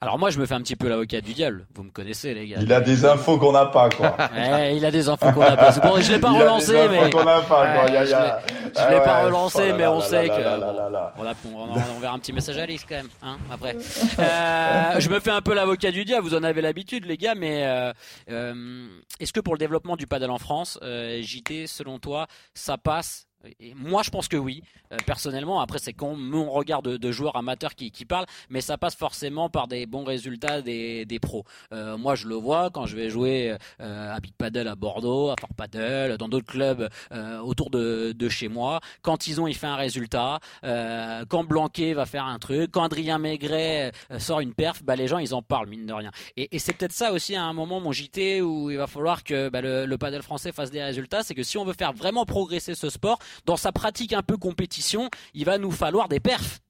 Alors 0.00 0.18
moi 0.18 0.30
je 0.30 0.38
me 0.38 0.46
fais 0.46 0.54
un 0.54 0.60
petit 0.60 0.76
peu 0.76 0.88
l'avocat 0.88 1.20
du 1.20 1.32
diable, 1.32 1.66
vous 1.74 1.84
me 1.84 1.90
connaissez 1.90 2.34
les 2.34 2.46
gars. 2.46 2.58
Il 2.60 2.72
a 2.72 2.80
des 2.80 3.04
infos 3.04 3.38
qu'on 3.38 3.52
n'a 3.52 3.66
pas 3.66 3.88
quoi. 3.88 4.16
ouais, 4.34 4.76
il 4.76 4.84
a 4.84 4.90
des 4.90 5.08
infos 5.08 5.32
qu'on 5.32 5.40
n'a 5.40 5.56
pas. 5.56 5.70
Bon, 5.78 6.00
je 6.00 6.12
l'ai 6.12 6.18
pas 6.18 6.30
relancé 6.38 6.74
mais 6.90 7.10
qu'on 7.10 7.24
n'a 7.24 7.40
pas 7.40 7.46
quoi. 7.46 7.84
Ouais, 7.84 7.92
y 7.92 7.96
a, 7.96 8.04
y 8.04 8.12
a... 8.12 8.40
je 8.46 8.54
l'ai 8.54 8.74
ah 8.76 8.88
ouais, 8.88 8.98
ouais, 8.98 9.24
relancé 9.24 9.70
oh 9.72 9.76
mais 9.76 9.86
on 9.86 10.00
sait 10.00 10.28
que 10.28 10.34
on, 10.34 12.00
verra 12.00 12.14
un 12.14 12.18
petit 12.18 12.32
message 12.32 12.58
à 12.58 12.62
Alice 12.64 12.84
quand 12.86 12.96
même 12.96 13.08
hein, 13.22 13.38
après. 13.50 13.76
Euh, 14.18 15.00
je 15.00 15.10
me 15.10 15.18
fais 15.18 15.30
un 15.30 15.40
peu 15.40 15.54
l'avocat 15.54 15.90
du 15.90 16.04
diable, 16.04 16.26
vous 16.26 16.34
en 16.34 16.42
avez 16.42 16.60
l'habitude 16.60 17.04
les 17.04 17.16
gars 17.16 17.34
mais 17.34 17.66
euh, 17.66 17.92
euh, 18.30 18.86
est-ce 19.18 19.32
que 19.32 19.40
pour 19.40 19.54
le 19.54 19.58
développement 19.58 19.96
du 19.96 20.06
paddle 20.06 20.30
en 20.30 20.38
France, 20.38 20.78
JT 20.82 21.66
selon 21.66 21.98
toi, 21.98 22.26
ça 22.54 22.78
passe 22.78 23.23
Et 23.60 23.74
moi, 23.74 24.02
je 24.02 24.10
pense 24.10 24.28
que 24.28 24.36
oui. 24.36 24.62
Euh, 24.92 24.96
personnellement, 25.06 25.60
après, 25.60 25.78
c'est 25.78 25.92
quand 25.92 26.14
mon 26.14 26.50
regard 26.50 26.82
de, 26.82 26.96
de 26.96 27.12
joueur 27.12 27.36
amateur 27.36 27.74
qui, 27.74 27.90
qui, 27.90 28.04
parle, 28.04 28.26
mais 28.48 28.60
ça 28.60 28.78
passe 28.78 28.94
forcément 28.94 29.48
par 29.48 29.68
des 29.68 29.86
bons 29.86 30.04
résultats 30.04 30.62
des, 30.62 31.04
des 31.04 31.18
pros. 31.18 31.44
Euh, 31.72 31.96
moi, 31.96 32.14
je 32.14 32.26
le 32.28 32.34
vois 32.34 32.70
quand 32.70 32.86
je 32.86 32.96
vais 32.96 33.10
jouer 33.10 33.56
euh, 33.80 34.14
à 34.14 34.20
Big 34.20 34.34
Paddle 34.34 34.68
à 34.68 34.74
Bordeaux, 34.74 35.30
à 35.30 35.34
Fort 35.38 35.54
Paddle, 35.56 36.16
dans 36.18 36.28
d'autres 36.28 36.46
clubs 36.46 36.88
euh, 37.12 37.38
autour 37.40 37.70
de, 37.70 38.12
de, 38.12 38.28
chez 38.28 38.48
moi. 38.48 38.80
Quand 39.02 39.26
ils 39.26 39.40
ont, 39.40 39.46
il 39.46 39.54
fait 39.54 39.66
un 39.66 39.76
résultat. 39.76 40.40
Euh, 40.64 41.24
quand 41.28 41.44
Blanquet 41.44 41.94
va 41.94 42.06
faire 42.06 42.24
un 42.24 42.38
truc, 42.38 42.70
quand 42.72 42.82
Adrien 42.82 43.18
Maigret 43.18 43.92
sort 44.18 44.40
une 44.40 44.54
perf, 44.54 44.82
bah, 44.82 44.96
les 44.96 45.08
gens, 45.08 45.18
ils 45.18 45.34
en 45.34 45.42
parlent, 45.42 45.68
mine 45.68 45.86
de 45.86 45.92
rien. 45.92 46.10
Et, 46.36 46.54
et 46.54 46.58
c'est 46.58 46.72
peut-être 46.72 46.92
ça 46.92 47.12
aussi 47.12 47.36
à 47.36 47.44
un 47.44 47.52
moment, 47.52 47.80
mon 47.80 47.92
JT, 47.92 48.42
où 48.42 48.70
il 48.70 48.76
va 48.76 48.86
falloir 48.86 49.24
que 49.24 49.48
bah, 49.48 49.60
le, 49.60 49.86
le 49.86 49.98
paddle 49.98 50.22
français 50.22 50.52
fasse 50.52 50.70
des 50.70 50.82
résultats. 50.82 51.22
C'est 51.22 51.34
que 51.34 51.42
si 51.42 51.58
on 51.58 51.64
veut 51.64 51.74
faire 51.74 51.92
vraiment 51.92 52.24
progresser 52.24 52.74
ce 52.74 52.90
sport, 52.90 53.18
dans 53.46 53.56
sa 53.56 53.72
pratique 53.72 54.12
un 54.12 54.22
peu 54.22 54.36
compétition, 54.36 55.08
il 55.34 55.44
va 55.44 55.58
nous 55.58 55.70
falloir 55.70 56.08
des 56.08 56.20
perfs. 56.20 56.60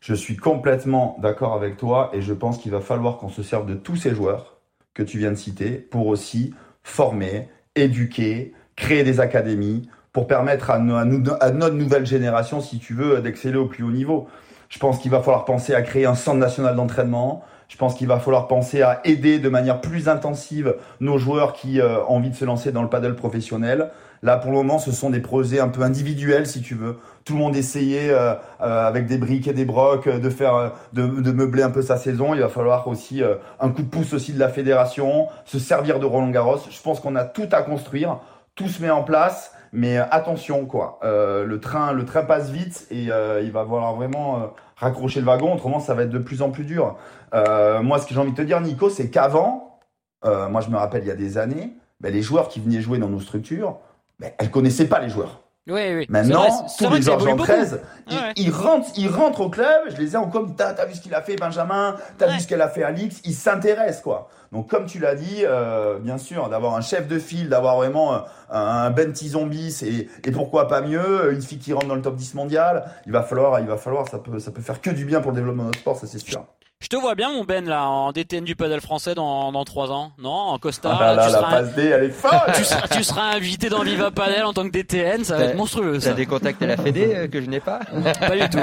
Je 0.00 0.14
suis 0.14 0.36
complètement 0.36 1.16
d'accord 1.22 1.54
avec 1.54 1.76
toi 1.76 2.10
et 2.12 2.20
je 2.20 2.34
pense 2.34 2.58
qu'il 2.58 2.70
va 2.72 2.80
falloir 2.80 3.16
qu'on 3.16 3.30
se 3.30 3.42
serve 3.42 3.66
de 3.66 3.74
tous 3.74 3.96
ces 3.96 4.14
joueurs 4.14 4.58
que 4.92 5.02
tu 5.02 5.18
viens 5.18 5.30
de 5.30 5.36
citer 5.36 5.72
pour 5.72 6.08
aussi 6.08 6.54
former, 6.82 7.48
éduquer, 7.74 8.52
créer 8.76 9.02
des 9.02 9.20
académies 9.20 9.88
pour 10.12 10.26
permettre 10.26 10.70
à, 10.70 10.78
notre 10.78 11.74
nouvelle 11.74 12.06
génération, 12.06 12.60
si 12.60 12.78
tu 12.78 12.94
veux, 12.94 13.20
d'exceller 13.20 13.56
au 13.56 13.66
plus 13.66 13.82
haut 13.82 13.90
niveau. 13.90 14.28
Je 14.68 14.78
pense 14.78 14.98
qu'il 14.98 15.10
va 15.10 15.20
falloir 15.20 15.44
penser 15.44 15.74
à 15.74 15.82
créer 15.82 16.06
un 16.06 16.14
centre 16.14 16.38
national 16.38 16.76
d'entraînement. 16.76 17.42
Je 17.68 17.76
pense 17.76 17.94
qu'il 17.94 18.06
va 18.06 18.20
falloir 18.20 18.46
penser 18.46 18.82
à 18.82 19.00
aider 19.04 19.40
de 19.40 19.48
manière 19.48 19.80
plus 19.80 20.08
intensive 20.08 20.76
nos 21.00 21.18
joueurs 21.18 21.52
qui 21.52 21.80
euh, 21.80 22.04
ont 22.04 22.16
envie 22.16 22.30
de 22.30 22.36
se 22.36 22.44
lancer 22.44 22.70
dans 22.70 22.82
le 22.82 22.88
paddle 22.88 23.16
professionnel. 23.16 23.90
Là, 24.24 24.38
pour 24.38 24.52
le 24.52 24.56
moment, 24.56 24.78
ce 24.78 24.90
sont 24.90 25.10
des 25.10 25.20
projets 25.20 25.60
un 25.60 25.68
peu 25.68 25.82
individuels, 25.82 26.46
si 26.46 26.62
tu 26.62 26.74
veux. 26.74 26.96
Tout 27.26 27.34
le 27.34 27.40
monde 27.40 27.54
essayait 27.54 28.08
euh, 28.08 28.32
euh, 28.62 28.88
avec 28.88 29.06
des 29.06 29.18
briques 29.18 29.46
et 29.48 29.52
des 29.52 29.66
brocs 29.66 30.08
de 30.08 30.30
faire, 30.30 30.72
de, 30.94 31.30
meubler 31.30 31.62
un 31.62 31.70
peu 31.70 31.82
sa 31.82 31.98
saison. 31.98 32.32
Il 32.32 32.40
va 32.40 32.48
falloir 32.48 32.88
aussi 32.88 33.22
euh, 33.22 33.34
un 33.60 33.68
coup 33.68 33.82
de 33.82 33.88
pouce 33.88 34.14
aussi 34.14 34.32
de 34.32 34.38
la 34.38 34.48
fédération, 34.48 35.28
se 35.44 35.58
servir 35.58 36.00
de 36.00 36.06
Roland 36.06 36.30
Garros. 36.30 36.56
Je 36.70 36.80
pense 36.80 37.00
qu'on 37.00 37.16
a 37.16 37.24
tout 37.24 37.48
à 37.52 37.60
construire, 37.60 38.20
tout 38.54 38.66
se 38.66 38.80
met 38.80 38.88
en 38.88 39.02
place, 39.02 39.52
mais 39.74 39.98
attention 39.98 40.64
quoi. 40.64 41.00
le 41.02 41.58
train, 41.60 41.92
le 41.92 42.06
train 42.06 42.22
passe 42.22 42.48
vite 42.48 42.86
et 42.90 43.08
il 43.42 43.52
va 43.52 43.64
falloir 43.64 43.94
vraiment 43.94 44.54
raccrocher 44.76 45.20
le 45.20 45.26
wagon. 45.26 45.52
Autrement, 45.52 45.80
ça 45.80 45.92
va 45.92 46.04
être 46.04 46.10
de 46.10 46.18
plus 46.18 46.40
en 46.40 46.50
plus 46.50 46.64
dur. 46.64 46.96
moi, 47.32 47.98
ce 47.98 48.06
que 48.06 48.14
j'ai 48.14 48.20
envie 48.20 48.30
de 48.30 48.36
te 48.36 48.42
dire, 48.42 48.60
Nico, 48.62 48.88
c'est 48.88 49.10
qu'avant, 49.10 49.80
moi, 50.24 50.62
je 50.62 50.70
me 50.70 50.76
rappelle 50.76 51.02
il 51.02 51.08
y 51.08 51.10
a 51.10 51.16
des 51.16 51.36
années, 51.36 51.74
ben, 52.00 52.10
les 52.10 52.22
joueurs 52.22 52.48
qui 52.48 52.60
venaient 52.60 52.80
jouer 52.80 52.98
dans 52.98 53.08
nos 53.08 53.20
structures 53.20 53.80
mais 54.18 54.34
elle 54.38 54.50
connaissait 54.50 54.86
pas 54.86 55.00
les 55.00 55.08
joueurs. 55.08 55.44
Oui, 55.66 55.94
oui. 55.94 56.06
Maintenant, 56.10 56.66
tous 56.78 56.90
les 56.90 57.00
Georges 57.00 57.36
13, 57.36 57.80
ils, 58.10 58.14
ouais. 58.14 58.20
ils, 58.36 58.50
rentrent, 58.50 58.90
ils 58.98 59.08
rentrent 59.08 59.40
au 59.40 59.48
club. 59.48 59.84
Je 59.88 59.96
les 59.96 60.12
ai 60.12 60.16
en 60.16 60.28
com. 60.28 60.54
T'as 60.54 60.74
as 60.74 60.84
vu 60.84 60.94
ce 60.94 61.00
qu'il 61.00 61.14
a 61.14 61.22
fait, 61.22 61.36
Benjamin? 61.36 61.96
T'as 62.18 62.26
ouais. 62.26 62.34
vu 62.34 62.40
ce 62.40 62.46
qu'elle 62.46 62.60
a 62.60 62.68
fait, 62.68 62.82
Alix 62.82 63.22
Ils 63.24 63.32
s'intéressent, 63.32 64.02
quoi. 64.02 64.28
Donc, 64.52 64.68
comme 64.68 64.84
tu 64.84 64.98
l'as 64.98 65.14
dit, 65.14 65.42
euh, 65.42 65.98
bien 65.98 66.18
sûr, 66.18 66.50
d'avoir 66.50 66.74
un 66.74 66.82
chef 66.82 67.08
de 67.08 67.18
file, 67.18 67.48
d'avoir 67.48 67.76
vraiment 67.76 68.14
un, 68.14 68.24
un 68.50 68.90
Ben 68.90 69.14
Zombie, 69.14 69.74
et, 69.82 70.08
et 70.28 70.32
pourquoi 70.32 70.68
pas 70.68 70.82
mieux, 70.82 71.32
une 71.32 71.40
fille 71.40 71.58
qui 71.58 71.72
rentre 71.72 71.86
dans 71.86 71.96
le 71.96 72.02
top 72.02 72.16
10 72.16 72.34
mondial. 72.34 72.84
Il 73.06 73.12
va 73.12 73.22
falloir, 73.22 73.58
il 73.60 73.66
va 73.66 73.78
falloir, 73.78 74.06
ça 74.06 74.18
peut, 74.18 74.38
ça 74.38 74.50
peut 74.50 74.62
faire 74.62 74.82
que 74.82 74.90
du 74.90 75.06
bien 75.06 75.22
pour 75.22 75.30
le 75.30 75.36
développement 75.36 75.62
de 75.62 75.68
notre 75.68 75.80
sport, 75.80 75.96
ça 75.96 76.06
c'est 76.06 76.18
sûr. 76.18 76.44
Je 76.84 76.90
te 76.90 76.96
vois 76.96 77.14
bien, 77.14 77.32
mon 77.32 77.44
Ben, 77.44 77.66
là, 77.66 77.88
en 77.88 78.12
DTN 78.12 78.44
du 78.44 78.56
paddle 78.56 78.82
français 78.82 79.14
dans, 79.14 79.52
dans 79.52 79.64
3 79.64 79.90
ans. 79.90 80.12
Non, 80.18 80.28
en 80.28 80.58
costard. 80.58 81.00
Ah 81.00 81.14
là, 81.14 81.30
là, 81.30 81.30
la 81.30 81.40
passe 81.40 81.74
D, 81.74 81.84
elle 81.84 82.04
est 82.04 82.10
folle 82.10 82.30
tu, 82.54 82.62
seras, 82.62 82.88
tu 82.88 83.02
seras 83.02 83.34
invité 83.34 83.70
dans 83.70 83.82
Viva 83.82 84.10
Paddle 84.10 84.44
en 84.44 84.52
tant 84.52 84.64
que 84.64 84.68
DTN, 84.68 85.24
ça 85.24 85.38
va 85.38 85.44
être 85.44 85.56
monstrueux. 85.56 85.98
T'as 85.98 86.12
des 86.12 86.26
contacts 86.26 86.60
à 86.60 86.66
la 86.66 86.76
Fédé 86.76 87.14
euh, 87.14 87.26
que 87.26 87.40
je 87.40 87.48
n'ai 87.48 87.60
pas 87.60 87.80
Pas 88.20 88.36
du 88.36 88.50
tout. 88.50 88.58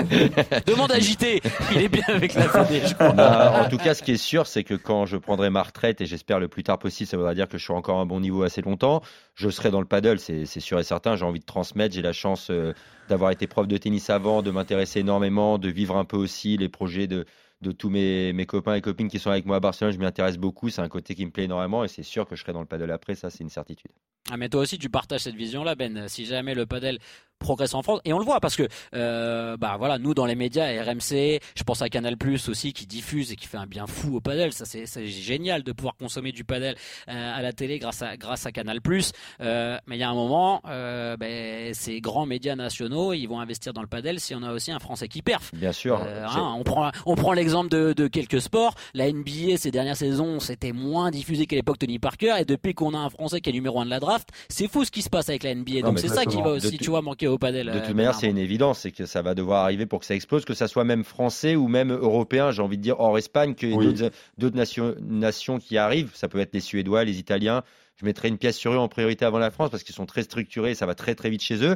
Demande 0.68 0.92
à 0.92 1.00
JT, 1.00 1.42
il 1.72 1.82
est 1.82 1.90
bien 1.90 2.04
avec 2.10 2.36
la 2.36 2.44
Fédé, 2.44 2.82
je 2.86 2.94
crois. 2.94 3.10
Bah, 3.14 3.64
en 3.66 3.68
tout 3.68 3.80
cas, 3.80 3.96
ce 3.96 4.04
qui 4.04 4.12
est 4.12 4.18
sûr, 4.18 4.46
c'est 4.46 4.64
que 4.64 4.76
quand 4.76 5.08
je 5.08 5.18
prendrai 5.18 5.50
ma 5.50 5.64
retraite, 5.64 6.00
et 6.02 6.06
j'espère 6.06 6.40
le 6.40 6.48
plus 6.48 6.62
tard 6.62 6.78
possible, 6.78 7.10
ça 7.10 7.18
voudra 7.18 7.34
dire 7.34 7.48
que 7.48 7.58
je 7.58 7.64
suis 7.64 7.74
encore 7.74 7.98
à 7.98 8.02
un 8.02 8.06
bon 8.06 8.20
niveau 8.20 8.44
assez 8.44 8.62
longtemps, 8.62 9.02
je 9.34 9.50
serai 9.50 9.72
dans 9.72 9.82
le 9.82 9.88
paddle, 9.88 10.20
c'est 10.20 10.46
sûr 10.46 10.80
et 10.80 10.84
certain. 10.84 11.16
J'ai 11.16 11.26
envie 11.26 11.40
de 11.40 11.46
transmettre, 11.46 11.96
j'ai 11.96 12.04
la 12.04 12.14
chance 12.14 12.50
euh, 12.52 12.74
d'avoir 13.10 13.32
été 13.32 13.48
prof 13.48 13.68
de 13.68 13.78
tennis 13.78 14.12
avant, 14.12 14.44
de 14.44 14.52
m'intéresser 14.52 15.00
énormément, 15.00 15.58
de 15.58 15.70
vivre 15.70 15.98
un 15.98 16.06
peu 16.06 16.18
aussi 16.18 16.56
les 16.58 16.70
projets 16.70 17.08
de 17.08 17.26
de 17.62 17.72
tous 17.72 17.90
mes, 17.90 18.34
mes, 18.34 18.46
copains 18.46 18.76
et 18.76 18.82
copines 18.82 19.08
qui 19.08 19.20
sont 19.20 19.30
avec 19.30 19.46
moi 19.46 19.58
à 19.58 19.60
Barcelone, 19.60 19.94
je 19.94 20.00
m'y 20.00 20.06
intéresse 20.06 20.38
beaucoup. 20.38 20.70
C'est 20.70 20.82
un 20.82 20.90
côté 20.90 21.16
qui 21.16 21.26
me 21.26 21.32
plaît 21.32 21.44
énormément 21.44 21.84
et 21.84 21.88
c'est 21.88 22.04
sûr 22.04 22.28
que 22.28 22.36
je 22.36 22.42
serai 22.42 22.54
dans 22.54 22.62
le 22.62 22.66
paddle 22.66 22.92
après, 22.92 23.16
ça 23.16 23.30
c'est 23.30 23.44
une 23.44 23.50
certitude. 23.50 23.92
Ah, 24.30 24.38
mais 24.38 24.50
toi 24.50 24.62
aussi, 24.62 24.78
tu 24.78 24.90
partages 24.90 25.22
cette 25.22 25.36
vision-là, 25.36 25.76
Ben. 25.76 26.08
Si 26.08 26.26
jamais 26.26 26.54
le 26.54 26.66
paddle 26.66 27.00
progresse 27.42 27.74
en 27.74 27.82
France. 27.82 28.00
Et 28.06 28.14
on 28.14 28.20
le 28.20 28.26
voit 28.26 28.40
parce 28.40 28.56
que 28.56 28.68
euh, 28.96 29.58
bah 29.58 29.76
voilà 29.78 29.98
nous 29.98 30.14
dans 30.14 30.26
les 30.26 30.36
médias 30.36 30.66
RMC 30.84 31.40
je 31.56 31.64
pense 31.66 31.82
à 31.82 31.90
Canal 31.90 32.18
Plus 32.18 32.48
aussi 32.50 32.74
qui 32.74 32.86
diffuse 32.86 33.32
et 33.32 33.36
qui 33.36 33.48
fait 33.48 33.58
un 33.58 33.66
bien 33.66 33.88
fou 33.88 34.16
au 34.16 34.22
padel. 34.22 34.54
Ça 34.54 34.66
c'est 34.66 35.08
génial 35.08 35.64
de 35.64 35.72
pouvoir 35.72 35.96
consommer 35.96 36.32
du 36.32 36.44
padel 36.44 36.76
euh, 37.10 37.38
à 37.38 37.42
la 37.42 37.54
télé 37.54 37.80
grâce 37.80 38.02
à 38.02 38.18
grâce 38.18 38.46
à 38.46 38.52
Canal. 38.52 38.82
Plus 38.82 39.12
euh, 39.42 39.78
mais 39.88 39.98
il 39.98 40.00
y 40.00 40.04
a 40.04 40.10
un 40.10 40.16
moment 40.16 40.62
euh, 40.68 41.18
ben, 41.18 41.74
ces 41.74 42.00
grands 42.00 42.26
médias 42.26 42.56
nationaux 42.56 43.14
ils 43.14 43.28
vont 43.28 43.40
investir 43.40 43.74
dans 43.74 43.82
le 43.82 43.88
padel 43.88 44.20
si 44.20 44.34
on 44.36 44.44
a 44.44 44.52
aussi 44.52 44.72
un 44.72 44.80
Français 44.80 45.08
qui 45.08 45.22
perf 45.22 45.52
bien 45.54 45.72
sûr 45.72 46.02
hein, 46.02 46.56
on 46.58 46.64
prend 46.64 46.92
on 47.06 47.16
prend 47.16 47.34
l'exemple 47.34 47.70
de, 47.70 47.94
de, 47.94 48.08
quelques 48.08 48.42
sports. 48.42 48.76
La 48.94 49.12
NBA 49.12 49.58
ces 49.58 49.72
dernières 49.72 49.98
saisons 49.98 50.40
c'était 50.40 50.72
moins 50.72 51.12
diffusé 51.12 51.46
qu'à 51.46 51.56
l'époque 51.56 51.80
Tony 51.80 52.00
Parker. 52.00 52.36
Et 52.40 52.46
depuis 52.46 52.74
qu'on 52.74 52.94
a 52.94 53.00
un 53.00 53.10
Français 53.10 53.42
qui 53.42 53.50
est 53.50 53.54
numéro 53.54 53.80
1 53.80 53.86
de 53.86 53.90
la 53.90 54.00
draft 54.00 54.30
c'est 54.50 54.68
fou 54.68 54.86
ce 54.86 54.92
qui 54.92 55.02
se 55.02 55.10
passe 55.10 55.30
avec 55.30 55.44
la 55.44 55.56
NBA 55.56 55.82
donc 55.82 56.00
c'est 56.00 56.08
ça 56.08 56.26
qui 56.26 56.42
va 56.42 56.52
aussi 56.52 56.78
tu 56.78 56.90
vois 56.90 57.02
manquer 57.02 57.28
au 57.32 57.38
padel. 57.38 57.72
De 57.72 57.80
toute 57.80 57.96
manière, 57.96 58.16
c'est 58.16 58.30
une 58.30 58.38
évidence, 58.38 58.80
c'est 58.80 58.92
que 58.92 59.06
ça 59.06 59.22
va 59.22 59.34
devoir 59.34 59.64
arriver 59.64 59.86
pour 59.86 60.00
que 60.00 60.06
ça 60.06 60.16
explose, 60.16 60.46
que 60.46 60.54
ça 60.54 60.68
soit 60.68 60.84
même 60.84 61.04
français 61.04 61.56
ou 61.56 61.68
même 61.68 61.92
européen, 61.92 62.52
j'ai 62.52 62.62
envie 62.62 62.78
de 62.78 62.84
dire 62.84 63.00
hors 63.00 63.18
Espagne, 63.18 63.56
qu'il 63.56 63.70
y 63.70 63.74
ait 63.74 63.76
oui. 63.76 63.94
d'autres 64.38 64.56
nations, 64.56 64.96
nations 65.02 65.60
qui 65.60 65.78
arrivent. 65.78 66.12
Ça 66.14 66.28
peut 66.28 66.40
être 66.40 66.54
les 66.54 66.60
Suédois, 66.60 67.04
les 67.04 67.20
Italiens. 67.20 67.64
Je 67.98 68.06
mettrai 68.06 68.30
une 68.30 68.38
pièce 68.38 68.58
sur 68.58 68.74
eux 68.74 68.78
en 68.78 68.88
priorité 68.88 69.26
avant 69.26 69.40
la 69.40 69.52
France 69.52 69.70
parce 69.70 69.84
qu'ils 69.84 69.96
sont 69.96 70.06
très 70.06 70.24
structurés, 70.24 70.74
ça 70.74 70.86
va 70.86 70.96
très 70.96 71.16
très 71.16 71.30
vite 71.30 71.44
chez 71.44 71.64
eux. 71.64 71.76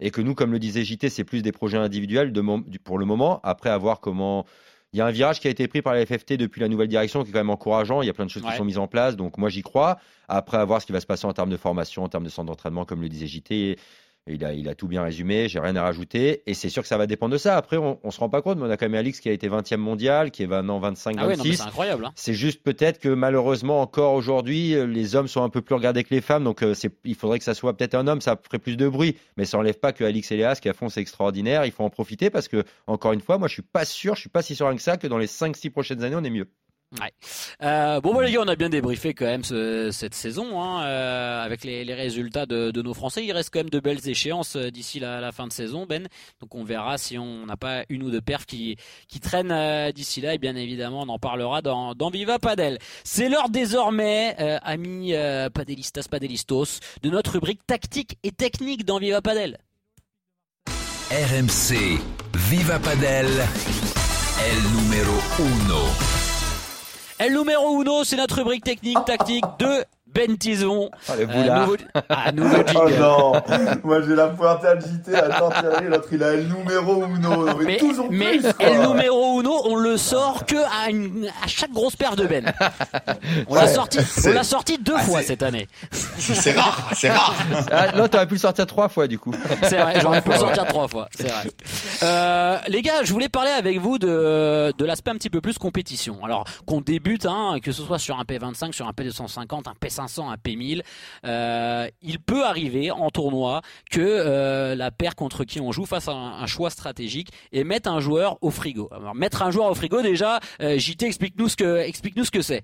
Et 0.00 0.10
que 0.10 0.20
nous, 0.20 0.34
comme 0.34 0.52
le 0.52 0.58
disait 0.58 0.84
JT, 0.84 1.08
c'est 1.08 1.24
plus 1.24 1.42
des 1.42 1.52
projets 1.52 1.78
individuels 1.78 2.32
de, 2.32 2.42
pour 2.84 2.98
le 2.98 3.06
moment. 3.06 3.40
Après, 3.42 3.70
à 3.70 3.78
voir 3.78 4.00
comment. 4.00 4.44
Il 4.92 4.98
y 4.98 5.02
a 5.02 5.06
un 5.06 5.10
virage 5.10 5.40
qui 5.40 5.48
a 5.48 5.50
été 5.50 5.68
pris 5.68 5.82
par 5.82 5.94
la 5.94 6.06
FFT 6.06 6.34
depuis 6.34 6.60
la 6.60 6.68
nouvelle 6.68 6.88
direction 6.88 7.22
qui 7.22 7.30
est 7.30 7.32
quand 7.32 7.40
même 7.40 7.50
encourageant. 7.50 8.00
Il 8.02 8.06
y 8.06 8.10
a 8.10 8.14
plein 8.14 8.24
de 8.24 8.30
choses 8.30 8.44
ouais. 8.44 8.52
qui 8.52 8.56
sont 8.56 8.64
mises 8.64 8.78
en 8.78 8.86
place. 8.86 9.16
Donc 9.16 9.36
moi, 9.36 9.50
j'y 9.50 9.62
crois. 9.62 9.98
Après, 10.28 10.56
à 10.56 10.64
voir 10.64 10.80
ce 10.80 10.86
qui 10.86 10.92
va 10.92 11.00
se 11.00 11.06
passer 11.06 11.26
en 11.26 11.32
termes 11.32 11.50
de 11.50 11.56
formation, 11.56 12.04
en 12.04 12.08
termes 12.08 12.24
de 12.24 12.30
centre 12.30 12.46
d'entraînement, 12.46 12.84
comme 12.84 13.02
le 13.02 13.08
disait 13.08 13.26
JT. 13.26 13.76
Il 14.28 14.44
a, 14.44 14.52
il 14.52 14.68
a 14.68 14.74
tout 14.74 14.88
bien 14.88 15.02
résumé, 15.02 15.48
j'ai 15.48 15.60
rien 15.60 15.76
à 15.76 15.82
rajouter. 15.82 16.42
Et 16.46 16.54
c'est 16.54 16.68
sûr 16.68 16.82
que 16.82 16.88
ça 16.88 16.98
va 16.98 17.06
dépendre 17.06 17.32
de 17.32 17.38
ça. 17.38 17.56
Après, 17.56 17.76
on, 17.76 18.00
on 18.02 18.10
se 18.10 18.18
rend 18.18 18.28
pas 18.28 18.42
compte, 18.42 18.58
mais 18.58 18.64
on 18.64 18.70
a 18.70 18.76
quand 18.76 18.86
même 18.86 18.98
Alix 18.98 19.20
qui 19.20 19.28
a 19.28 19.32
été 19.32 19.48
20e 19.48 19.76
mondial, 19.76 20.32
qui 20.32 20.42
est 20.42 20.48
maintenant 20.48 20.80
25, 20.80 21.16
ah 21.18 21.26
26. 21.28 21.48
Ouais, 21.48 21.56
c'est 21.56 21.62
incroyable. 21.62 22.06
Hein. 22.06 22.12
C'est 22.16 22.34
juste 22.34 22.62
peut-être 22.62 22.98
que 22.98 23.08
malheureusement, 23.08 23.80
encore 23.80 24.14
aujourd'hui, 24.14 24.74
les 24.86 25.14
hommes 25.14 25.28
sont 25.28 25.44
un 25.44 25.48
peu 25.48 25.62
plus 25.62 25.76
regardés 25.76 26.02
que 26.02 26.12
les 26.12 26.20
femmes. 26.20 26.42
Donc, 26.42 26.64
c'est, 26.74 26.92
il 27.04 27.14
faudrait 27.14 27.38
que 27.38 27.44
ça 27.44 27.54
soit 27.54 27.76
peut-être 27.76 27.94
un 27.94 28.08
homme, 28.08 28.20
ça 28.20 28.36
ferait 28.42 28.58
plus 28.58 28.76
de 28.76 28.88
bruit. 28.88 29.16
Mais 29.36 29.44
ça 29.44 29.58
enlève 29.58 29.78
pas 29.78 29.92
que 29.92 30.02
Alix 30.02 30.32
et 30.32 30.36
Léa, 30.36 30.56
ce 30.56 30.60
qu'elles 30.60 30.74
font, 30.74 30.88
c'est 30.88 31.00
extraordinaire. 31.00 31.64
Il 31.64 31.72
faut 31.72 31.84
en 31.84 31.90
profiter 31.90 32.28
parce 32.30 32.48
que, 32.48 32.64
encore 32.88 33.12
une 33.12 33.20
fois, 33.20 33.38
moi, 33.38 33.46
je 33.46 33.54
suis 33.54 33.62
pas 33.62 33.84
sûr, 33.84 34.16
je 34.16 34.20
suis 34.20 34.28
pas 34.28 34.42
si 34.42 34.56
serein 34.56 34.74
que 34.74 34.82
ça, 34.82 34.96
que 34.96 35.06
dans 35.06 35.18
les 35.18 35.26
5-6 35.26 35.70
prochaines 35.70 36.02
années, 36.02 36.16
on 36.16 36.24
est 36.24 36.30
mieux. 36.30 36.48
Euh, 37.62 38.00
bon, 38.00 38.14
bah, 38.14 38.24
les 38.24 38.32
gars, 38.32 38.40
on 38.42 38.48
a 38.48 38.56
bien 38.56 38.68
débriefé 38.68 39.12
quand 39.12 39.24
même 39.24 39.44
ce, 39.44 39.90
cette 39.90 40.14
saison 40.14 40.62
hein, 40.62 40.84
euh, 40.84 41.44
avec 41.44 41.64
les, 41.64 41.82
résultats 41.94 42.46
de, 42.46 42.82
nos 42.82 42.94
Français. 42.94 43.24
Il 43.24 43.32
reste 43.32 43.50
quand 43.52 43.60
même 43.60 43.70
de 43.70 43.80
belles 43.80 44.08
échéances 44.08 44.56
euh, 44.56 44.70
d'ici 44.70 45.00
la, 45.00 45.32
fin 45.32 45.46
de 45.46 45.52
saison, 45.52 45.86
Ben. 45.86 46.08
Donc, 46.40 46.54
on 46.54 46.64
verra 46.64 46.98
si 46.98 47.18
on 47.18 47.46
n'a 47.46 47.56
pas 47.56 47.84
une 47.88 48.02
ou 48.02 48.10
deux 48.10 48.20
perfs 48.20 48.46
qui, 48.46 48.76
qui 49.08 49.20
traînent 49.20 49.92
d'ici 49.92 50.20
là. 50.20 50.34
Et 50.34 50.38
bien 50.38 50.56
évidemment, 50.56 51.02
on 51.02 51.08
en 51.08 51.18
parlera 51.18 51.62
dans, 51.62 52.10
Viva 52.10 52.38
Padel. 52.38 52.78
C'est 53.04 53.28
l'heure 53.28 53.48
désormais, 53.48 54.36
amis 54.62 55.12
padelistas, 55.52 56.06
padelistos, 56.08 56.80
de 57.02 57.10
notre 57.10 57.32
rubrique 57.32 57.66
tactique 57.66 58.18
et 58.22 58.30
technique 58.30 58.84
dans 58.84 58.98
Viva 58.98 59.20
Padel. 59.20 59.58
RMC 61.10 62.00
Viva 62.34 62.78
Padel, 62.78 63.26
el 63.26 64.72
numéro 64.72 65.12
uno. 65.38 66.15
El 67.18 67.32
numéro 67.32 67.80
uno, 67.80 68.04
c'est 68.04 68.16
notre 68.16 68.36
rubrique 68.36 68.64
technique, 68.64 69.02
tactique 69.06 69.44
de 69.58 69.84
Ben 70.16 70.36
Tison. 70.38 70.88
Oh, 71.08 71.12
euh, 71.18 71.26
nouveau, 71.26 71.76
ah, 72.08 72.32
nouveau 72.32 72.56
oh 72.74 72.88
non, 72.98 73.32
moi 73.84 74.00
j'ai 74.00 74.14
la 74.14 74.28
pointe 74.28 74.64
à 74.64 74.78
JT, 74.78 75.14
attends, 75.14 75.50
l'autre 75.88 76.08
il 76.12 76.22
a 76.22 76.32
El 76.32 76.48
numéro 76.48 77.04
uno. 77.04 77.46
Mais, 77.58 77.78
mais, 78.10 78.38
mais 78.40 78.40
El 78.58 78.80
numéro 78.88 79.40
uno, 79.40 79.60
on 79.66 79.76
le 79.76 79.96
sort 79.98 80.46
que 80.46 80.56
à, 80.56 80.90
une- 80.90 81.28
à 81.44 81.46
chaque 81.46 81.70
grosse 81.72 81.96
paire 81.96 82.16
de 82.16 82.26
Ben. 82.26 82.52
On 83.48 83.54
l'a 83.54 83.64
Ouais, 83.64 83.68
sorti, 83.68 83.98
on 84.26 84.30
l'a 84.32 84.42
sorti 84.44 84.78
deux 84.78 84.94
Ah, 84.96 85.02
fois 85.02 85.22
cette 85.22 85.42
année. 85.42 85.68
C'est 86.18 86.52
rare, 86.58 86.90
c'est 86.94 87.10
rare. 87.10 87.34
Ah, 87.70 87.92
non, 87.96 88.08
t'aurais 88.08 88.26
pu 88.26 88.34
le 88.34 88.40
sortir 88.40 88.66
trois 88.66 88.88
fois 88.88 89.06
du 89.06 89.18
coup. 89.18 89.34
C'est 89.62 89.76
vrai, 89.78 90.00
j'aurais 90.00 90.22
pu 90.22 90.30
le 90.30 90.36
sortir 90.38 90.64
trois 90.66 90.88
fois. 90.88 91.08
C'est 91.14 91.28
vrai. 91.28 91.50
Euh, 92.02 92.58
les 92.68 92.82
gars, 92.82 93.02
je 93.04 93.12
voulais 93.12 93.28
parler 93.28 93.50
avec 93.50 93.78
vous 93.80 93.98
de, 93.98 94.72
de 94.76 94.84
l'aspect 94.84 95.10
un 95.10 95.16
petit 95.16 95.30
peu 95.30 95.40
plus 95.40 95.58
compétition. 95.58 96.24
Alors 96.24 96.44
qu'on 96.66 96.80
débute, 96.80 97.26
hein, 97.26 97.56
que 97.62 97.72
ce 97.72 97.82
soit 97.82 97.98
sur 97.98 98.18
un 98.18 98.22
P25, 98.22 98.72
sur 98.72 98.86
un 98.88 98.92
P250, 98.92 99.68
un 99.68 99.74
P500, 100.06 100.30
un 100.30 100.36
P1000, 100.36 100.82
euh, 101.24 101.88
il 102.02 102.18
peut 102.18 102.44
arriver 102.44 102.90
en 102.90 103.10
tournoi 103.10 103.62
que 103.90 104.00
euh, 104.00 104.74
la 104.74 104.90
paire 104.90 105.14
contre 105.14 105.44
qui 105.44 105.60
on 105.60 105.72
joue 105.72 105.86
fasse 105.86 106.08
un, 106.08 106.12
un 106.12 106.46
choix 106.46 106.70
stratégique 106.70 107.30
et 107.52 107.64
mettre 107.64 107.90
un 107.90 108.00
joueur 108.00 108.38
au 108.40 108.50
frigo. 108.50 108.90
Mettre 109.14 109.42
un 109.42 109.50
joueur 109.50 109.70
au 109.70 109.74
frigo, 109.74 110.02
déjà, 110.02 110.40
euh, 110.60 110.78
JT, 110.78 111.06
explique-nous 111.06 111.48
ce 111.48 111.56
que, 111.56 111.78
explique-nous 111.78 112.24
ce 112.24 112.30
que 112.30 112.42
c'est. 112.42 112.62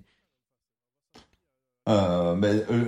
Euh, 1.89 2.37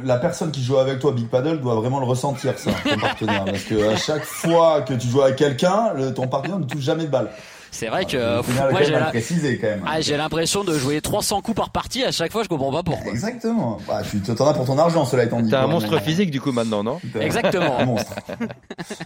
la 0.05 0.19
personne 0.19 0.53
qui 0.53 0.63
joue 0.63 0.79
avec 0.79 1.01
toi 1.01 1.11
Big 1.11 1.27
Paddle 1.29 1.61
doit 1.61 1.75
vraiment 1.75 1.99
le 1.99 2.07
ressentir 2.07 2.57
ça, 2.57 2.71
ton 2.89 2.97
partenaire, 2.97 3.45
parce 3.45 3.65
que 3.65 3.89
à 3.89 3.97
chaque 3.97 4.23
fois 4.23 4.83
que 4.83 4.95
tu 4.95 5.09
joues 5.09 5.23
avec 5.23 5.35
quelqu'un, 5.35 6.13
ton 6.15 6.29
partenaire 6.29 6.61
ne 6.61 6.65
touche 6.65 6.83
jamais 6.83 7.05
de 7.05 7.11
balle. 7.11 7.31
C'est 7.75 7.89
vrai 7.89 8.05
que 8.05 8.17
euh, 8.17 8.41
moi, 8.55 8.69
quand 8.71 8.79
j'ai 8.85 9.59
quand 9.59 9.67
même. 9.67 9.83
ah, 9.85 10.01
j'ai 10.01 10.17
l'impression 10.17 10.63
de 10.63 10.79
jouer 10.79 11.01
300 11.01 11.41
coups 11.43 11.57
par 11.57 11.71
partie 11.71 12.05
à 12.05 12.13
chaque 12.13 12.31
fois, 12.31 12.45
je 12.45 12.49
comprends 12.49 12.71
pas 12.71 12.85
pourquoi. 12.85 13.11
Exactement. 13.11 13.79
Bah, 13.89 14.03
tu 14.09 14.21
t'en 14.21 14.47
as 14.47 14.55
pour 14.55 14.65
ton 14.65 14.79
argent, 14.79 15.05
cela 15.05 15.25
étant 15.25 15.41
dit. 15.41 15.51
T'as 15.51 15.65
un 15.65 15.67
monstre 15.67 15.91
Mais- 15.93 16.01
physique 16.01 16.31
du 16.31 16.41
coup 16.41 16.53
maintenant, 16.53 16.85
non 16.85 17.01
Exactement. 17.21 17.79
Un 17.81 17.85
monstre. 17.85 18.13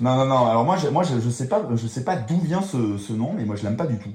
non, 0.02 0.16
non, 0.16 0.26
non. 0.26 0.46
Alors 0.46 0.64
moi, 0.64 0.76
je, 0.76 0.88
moi, 0.88 1.02
je, 1.02 1.18
je 1.18 1.31
sais 1.31 1.48
pas, 1.48 1.62
je 1.74 1.87
sais 1.87 2.04
pas 2.04 2.16
d'où 2.16 2.38
vient 2.40 2.61
ce, 2.61 2.98
ce 2.98 3.12
nom, 3.14 3.33
mais 3.35 3.46
moi, 3.46 3.57
je 3.57 3.62
l'aime 3.64 3.76
pas 3.76 3.87
du 3.87 3.98
tout. 3.98 4.11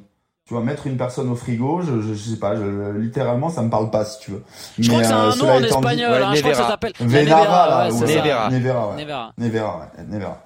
Tu 0.46 0.54
vois, 0.54 0.62
mettre 0.62 0.86
une 0.88 0.98
personne 0.98 1.30
au 1.32 1.36
frigo, 1.36 1.82
je, 1.82 2.02
je, 2.02 2.14
je 2.14 2.30
sais 2.32 2.38
pas, 2.38 2.56
je, 2.56 2.92
littéralement, 3.00 3.50
ça 3.50 3.62
me 3.64 3.70
parle 3.70 3.90
pas, 3.90 4.04
si 4.06 4.20
tu 4.20 4.32
veux. 4.32 4.44
Je 4.78 4.90
crois 4.90 5.00
que 5.02 5.08
c'est 5.08 5.14
euh, 5.14 5.32
un 5.32 5.36
nom 5.38 5.50
en 5.50 5.64
espagnol, 5.64 6.12
Ouais, 6.12 6.18
hein, 6.22 6.32
je 6.36 6.42
crois 6.42 6.52
que 6.52 6.58
ça 6.58 6.68
s'appelle 6.68 6.94
là, 7.00 7.06
ouais. 7.08 7.24
Nevera. 7.24 8.50
Nevera, 8.52 8.90
ouais. 8.90 8.96
Nevera. 8.98 9.34
Nevera, 9.38 9.78
ouais, 9.98 10.04
Nevera. 10.10 10.38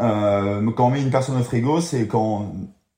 Euh, 0.00 0.70
quand 0.74 0.86
on 0.86 0.90
met 0.90 1.02
une 1.02 1.10
personne 1.10 1.38
au 1.38 1.44
frigo, 1.44 1.80
c'est 1.82 2.06
quand, 2.08 2.50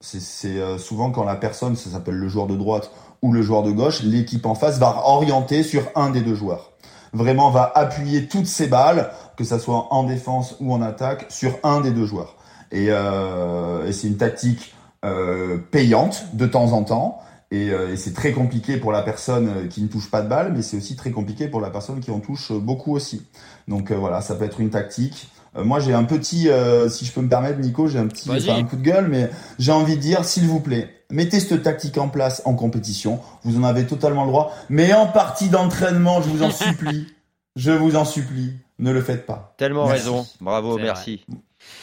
c'est, 0.04 0.58
euh, 0.58 0.78
souvent 0.78 1.10
quand 1.10 1.24
la 1.24 1.36
personne, 1.36 1.76
ça 1.76 1.90
s'appelle 1.90 2.16
le 2.16 2.28
joueur 2.28 2.46
de 2.46 2.56
droite 2.56 2.90
ou 3.22 3.32
le 3.32 3.42
joueur 3.42 3.62
de 3.62 3.70
gauche, 3.70 4.02
l'équipe 4.02 4.44
en 4.44 4.54
face 4.54 4.78
va 4.78 5.02
orienter 5.06 5.62
sur 5.62 5.82
un 5.94 6.10
des 6.10 6.20
deux 6.20 6.34
joueurs. 6.34 6.72
Vraiment 7.14 7.50
va 7.50 7.72
appuyer 7.74 8.28
toutes 8.28 8.46
ses 8.46 8.66
balles, 8.66 9.10
que 9.36 9.44
ça 9.44 9.58
soit 9.58 9.88
en 9.92 10.04
défense 10.04 10.56
ou 10.60 10.74
en 10.74 10.82
attaque, 10.82 11.26
sur 11.30 11.58
un 11.62 11.80
des 11.80 11.90
deux 11.90 12.06
joueurs. 12.06 12.36
Et, 12.70 12.88
euh, 12.90 13.86
et 13.86 13.92
c'est 13.92 14.08
une 14.08 14.16
tactique 14.16 14.74
euh, 15.04 15.58
payante 15.70 16.26
de 16.34 16.46
temps 16.46 16.72
en 16.72 16.82
temps. 16.82 17.20
Et, 17.50 17.70
euh, 17.70 17.92
et 17.92 17.96
c'est 17.96 18.14
très 18.14 18.32
compliqué 18.32 18.78
pour 18.78 18.90
la 18.90 19.02
personne 19.02 19.48
euh, 19.48 19.68
qui 19.68 19.80
ne 19.82 19.86
touche 19.86 20.10
pas 20.10 20.22
de 20.22 20.28
balle, 20.28 20.52
mais 20.52 20.62
c'est 20.62 20.76
aussi 20.76 20.96
très 20.96 21.12
compliqué 21.12 21.46
pour 21.46 21.60
la 21.60 21.70
personne 21.70 22.00
qui 22.00 22.10
en 22.10 22.18
touche 22.18 22.50
euh, 22.50 22.58
beaucoup 22.58 22.92
aussi. 22.94 23.28
Donc 23.68 23.92
voilà, 23.92 24.20
ça 24.20 24.34
peut 24.34 24.44
être 24.44 24.60
une 24.60 24.70
tactique. 24.70 25.28
Euh, 25.56 25.64
moi, 25.64 25.80
j'ai 25.80 25.94
un 25.94 26.04
petit, 26.04 26.48
euh, 26.48 26.88
si 26.88 27.04
je 27.04 27.12
peux 27.12 27.20
me 27.20 27.28
permettre, 27.28 27.58
Nico, 27.58 27.88
j'ai 27.88 27.98
un 27.98 28.06
petit, 28.06 28.30
un 28.50 28.64
coup 28.64 28.76
de 28.76 28.82
gueule, 28.82 29.08
mais 29.08 29.30
j'ai 29.58 29.72
envie 29.72 29.96
de 29.96 30.00
dire, 30.00 30.24
s'il 30.24 30.46
vous 30.46 30.60
plaît, 30.60 31.02
mettez 31.10 31.40
cette 31.40 31.62
tactique 31.62 31.98
en 31.98 32.08
place 32.08 32.42
en 32.44 32.54
compétition. 32.54 33.20
Vous 33.44 33.58
en 33.58 33.64
avez 33.64 33.86
totalement 33.86 34.24
le 34.24 34.30
droit, 34.30 34.54
mais 34.68 34.92
en 34.92 35.06
partie 35.06 35.48
d'entraînement, 35.48 36.22
je 36.22 36.28
vous 36.28 36.42
en 36.42 36.50
supplie, 36.50 37.06
je 37.56 37.70
vous 37.70 37.96
en 37.96 38.04
supplie, 38.04 38.52
ne 38.78 38.90
le 38.90 39.02
faites 39.02 39.26
pas. 39.26 39.54
Tellement 39.56 39.86
Merci. 39.86 40.02
raison. 40.02 40.26
Bravo, 40.40 40.78
merci. 40.78 41.24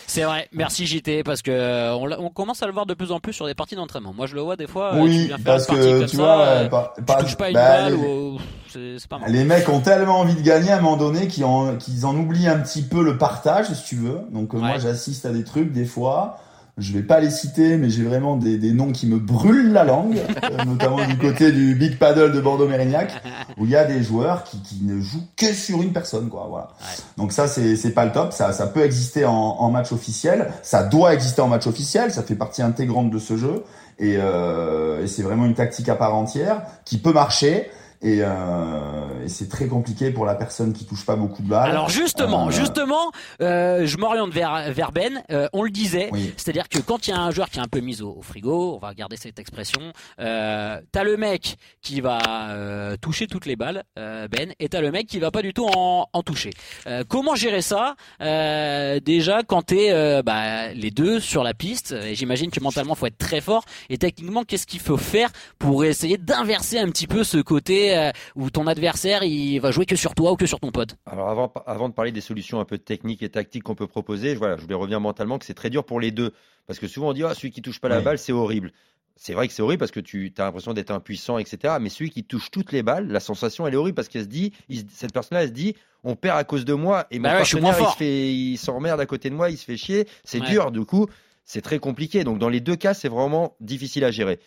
C'est 0.07 0.23
vrai, 0.23 0.49
merci 0.51 0.85
JT, 0.87 1.23
parce 1.23 1.41
que 1.41 1.51
euh, 1.51 1.95
on, 1.95 2.29
commence 2.29 2.61
à 2.61 2.67
le 2.67 2.73
voir 2.73 2.85
de 2.85 2.93
plus 2.93 3.11
en 3.11 3.19
plus 3.21 3.31
sur 3.31 3.45
des 3.45 3.53
parties 3.53 3.75
d'entraînement. 3.75 4.13
Moi 4.13 4.27
je 4.27 4.35
le 4.35 4.41
vois 4.41 4.57
des 4.57 4.67
fois, 4.67 4.93
euh, 4.93 4.97
tu 4.97 5.01
oui, 5.03 5.27
faire 5.27 5.37
parce 5.45 5.65
que 5.67 6.03
tu 6.03 6.17
ça, 6.17 6.17
vois, 6.17 6.39
euh, 6.41 6.69
pas- 6.69 6.93
tu 6.97 7.15
touches 7.23 7.37
pas 7.37 7.47
une 7.47 7.53
bah, 7.53 7.67
balle 7.67 7.93
les- 7.93 7.99
ou 7.99 8.37
c'est 8.67 8.99
c'est 8.99 9.07
pas 9.07 9.19
mal. 9.19 9.31
Les 9.31 9.45
mecs 9.45 9.69
ont 9.69 9.79
tellement 9.79 10.19
envie 10.19 10.35
de 10.35 10.41
gagner 10.41 10.71
à 10.71 10.77
un 10.77 10.81
moment 10.81 10.97
donné 10.97 11.27
qu'ils 11.27 11.45
en, 11.45 11.77
qu'ils 11.77 12.05
en 12.05 12.15
oublient 12.15 12.49
un 12.49 12.59
petit 12.59 12.81
peu 12.81 13.03
le 13.03 13.17
partage, 13.17 13.67
si 13.73 13.83
tu 13.85 13.95
veux. 13.95 14.19
Donc 14.31 14.53
euh, 14.53 14.57
moi 14.57 14.79
j'assiste 14.79 15.25
à 15.25 15.29
des 15.29 15.43
trucs 15.45 15.71
des 15.71 15.85
fois. 15.85 16.37
Je 16.77 16.93
vais 16.93 17.03
pas 17.03 17.19
les 17.19 17.29
citer, 17.29 17.77
mais 17.77 17.89
j'ai 17.89 18.03
vraiment 18.03 18.37
des, 18.37 18.57
des 18.57 18.71
noms 18.71 18.91
qui 18.91 19.05
me 19.05 19.17
brûlent 19.19 19.73
la 19.73 19.83
langue, 19.83 20.17
euh, 20.43 20.63
notamment 20.65 21.05
du 21.05 21.17
côté 21.17 21.51
du 21.51 21.75
Big 21.75 21.97
Paddle 21.97 22.31
de 22.31 22.39
Bordeaux-Mérignac, 22.39 23.21
où 23.57 23.65
il 23.65 23.71
y 23.71 23.75
a 23.75 23.83
des 23.83 24.01
joueurs 24.01 24.43
qui, 24.43 24.61
qui 24.61 24.79
ne 24.83 24.99
jouent 25.01 25.27
que 25.35 25.53
sur 25.53 25.81
une 25.81 25.91
personne, 25.91 26.29
quoi. 26.29 26.47
Voilà. 26.49 26.69
Ouais. 26.79 27.03
Donc 27.17 27.33
ça 27.33 27.47
c'est 27.47 27.75
c'est 27.75 27.91
pas 27.91 28.05
le 28.05 28.11
top. 28.11 28.31
Ça 28.31 28.53
ça 28.53 28.67
peut 28.67 28.83
exister 28.83 29.25
en, 29.25 29.33
en 29.33 29.69
match 29.69 29.91
officiel, 29.91 30.51
ça 30.63 30.83
doit 30.83 31.13
exister 31.13 31.41
en 31.41 31.47
match 31.49 31.67
officiel, 31.67 32.11
ça 32.11 32.23
fait 32.23 32.35
partie 32.35 32.61
intégrante 32.61 33.09
de 33.09 33.19
ce 33.19 33.35
jeu, 33.37 33.63
et, 33.99 34.15
euh, 34.17 35.03
et 35.03 35.07
c'est 35.07 35.23
vraiment 35.23 35.45
une 35.45 35.55
tactique 35.55 35.89
à 35.89 35.95
part 35.95 36.15
entière 36.15 36.61
qui 36.85 36.97
peut 36.97 37.13
marcher. 37.13 37.69
Et, 38.03 38.19
euh, 38.21 39.23
et 39.23 39.29
c'est 39.29 39.47
très 39.47 39.67
compliqué 39.67 40.09
pour 40.11 40.25
la 40.25 40.33
personne 40.35 40.73
qui 40.73 40.85
touche 40.85 41.05
pas 41.05 41.15
beaucoup 41.15 41.43
de 41.43 41.47
balles. 41.47 41.69
Alors 41.69 41.89
justement, 41.89 42.47
Euh, 42.47 42.51
justement, 42.51 43.11
euh, 43.41 43.85
je 43.85 43.97
m'oriente 43.97 44.31
vers, 44.31 44.71
vers 44.71 44.91
Ben. 44.91 45.21
Euh, 45.31 45.47
on 45.53 45.61
le 45.63 45.69
disait, 45.69 46.09
Oui. 46.11 46.33
c'est-à-dire 46.35 46.67
que 46.67 46.79
quand 46.79 47.07
il 47.07 47.11
y 47.11 47.13
a 47.13 47.19
un 47.19 47.29
joueur 47.31 47.49
qui 47.49 47.59
est 47.59 47.61
un 47.61 47.67
peu 47.67 47.79
mis 47.79 48.01
au, 48.01 48.09
au 48.17 48.21
frigo, 48.23 48.75
on 48.75 48.79
va 48.79 48.93
garder 48.95 49.17
cette 49.17 49.37
expression, 49.37 49.81
euh, 50.19 50.79
t'as 50.91 51.03
le 51.03 51.15
mec 51.17 51.57
qui 51.81 52.01
va 52.01 52.19
euh, 52.49 52.95
toucher 52.99 53.27
toutes 53.27 53.45
les 53.45 53.55
balles, 53.55 53.83
euh, 53.99 54.27
Ben, 54.27 54.53
et 54.59 54.67
t'as 54.69 54.81
le 54.81 54.91
mec 54.91 55.05
qui 55.07 55.19
va 55.19 55.29
pas 55.29 55.43
du 55.43 55.53
tout 55.53 55.67
en, 55.67 56.07
en 56.11 56.23
toucher. 56.23 56.49
Euh, 56.87 57.03
comment 57.07 57.35
gérer 57.35 57.61
ça 57.61 57.95
euh, 58.21 58.99
Déjà, 58.99 59.43
quand 59.43 59.61
t'es 59.63 59.91
euh, 59.91 60.23
bah, 60.23 60.73
les 60.73 60.89
deux 60.91 61.19
sur 61.19 61.43
la 61.43 61.53
piste, 61.53 61.91
et 61.91 62.15
j'imagine 62.15 62.49
que 62.49 62.59
mentalement 62.59 62.95
faut 62.95 63.05
être 63.05 63.17
très 63.17 63.41
fort. 63.41 63.63
Et 63.89 63.97
techniquement, 63.97 64.43
qu'est-ce 64.43 64.65
qu'il 64.65 64.79
faut 64.79 64.97
faire 64.97 65.29
pour 65.59 65.85
essayer 65.85 66.17
d'inverser 66.17 66.79
un 66.79 66.87
petit 66.89 67.07
peu 67.07 67.23
ce 67.23 67.37
côté 67.37 67.90
euh, 67.97 68.11
où 68.35 68.49
ton 68.49 68.67
adversaire 68.67 69.23
il 69.23 69.59
va 69.59 69.71
jouer 69.71 69.85
que 69.85 69.95
sur 69.95 70.15
toi 70.15 70.31
ou 70.31 70.35
que 70.35 70.45
sur 70.45 70.59
ton 70.59 70.71
pote 70.71 70.95
Alors 71.05 71.29
avant, 71.29 71.51
avant 71.65 71.89
de 71.89 71.93
parler 71.93 72.11
des 72.11 72.21
solutions 72.21 72.59
un 72.59 72.65
peu 72.65 72.77
techniques 72.77 73.23
et 73.23 73.29
tactiques 73.29 73.63
qu'on 73.63 73.75
peut 73.75 73.87
proposer, 73.87 74.33
je- 74.33 74.39
voilà, 74.39 74.57
je 74.57 74.61
voulais 74.61 74.75
revenir 74.75 74.99
mentalement 75.01 75.37
que 75.39 75.45
c'est 75.45 75.53
très 75.53 75.69
dur 75.69 75.83
pour 75.85 75.99
les 75.99 76.11
deux. 76.11 76.33
Parce 76.67 76.79
que 76.79 76.87
souvent 76.87 77.09
on 77.09 77.13
dit, 77.13 77.23
ah, 77.23 77.33
celui 77.33 77.51
qui 77.51 77.61
touche 77.61 77.79
pas 77.79 77.89
la 77.89 77.97
Oui. 77.99 78.03
balle, 78.03 78.17
c'est 78.19 78.31
horrible. 78.31 78.71
C'est 79.17 79.33
vrai 79.33 79.47
que 79.47 79.53
c'est 79.53 79.61
horrible 79.61 79.79
parce 79.79 79.91
que 79.91 79.99
tu 79.99 80.33
as 80.37 80.43
l'impression 80.45 80.73
d'être 80.73 80.89
impuissant, 80.91 81.37
etc. 81.37 81.75
Mais 81.79 81.89
celui 81.89 82.09
qui 82.09 82.23
touche 82.23 82.49
toutes 82.49 82.71
les 82.71 82.81
balles, 82.81 83.07
la 83.07 83.19
sensation, 83.19 83.67
elle 83.67 83.73
est 83.73 83.77
horrible 83.77 83.95
parce 83.95 84.07
qu'elle 84.07 84.23
se 84.23 84.27
dit, 84.27 84.51
il 84.69 84.85
cette 84.89 85.13
personne-là, 85.13 85.43
elle 85.43 85.49
se 85.49 85.53
dit, 85.53 85.75
on 86.03 86.15
perd 86.15 86.37
à 86.39 86.43
cause 86.43 86.65
de 86.65 86.73
moi 86.73 87.05
et 87.11 87.19
mon 87.19 87.23
Bah 87.23 87.33
ouais, 87.35 87.39
je 87.43 87.49
suis 87.49 87.59
partenaire, 87.59 87.79
moins 87.87 87.95
il 88.07 88.57
s'emmerde 88.57 88.99
à 88.99 89.05
côté 89.05 89.29
de 89.29 89.35
moi, 89.35 89.49
il 89.51 89.57
se 89.57 89.65
fait 89.65 89.77
chier. 89.77 90.07
C'est 90.23 90.39
Ouais. 90.39 90.49
dur, 90.49 90.71
du 90.71 90.85
coup, 90.85 91.07
c'est 91.45 91.61
très 91.61 91.77
compliqué. 91.77 92.23
Donc 92.23 92.39
dans 92.39 92.49
les 92.49 92.61
deux 92.61 92.75
cas, 92.77 92.93
c'est 92.95 93.09
vraiment 93.09 93.55
difficile 93.59 94.05
à 94.05 94.11
gérer. 94.11 94.39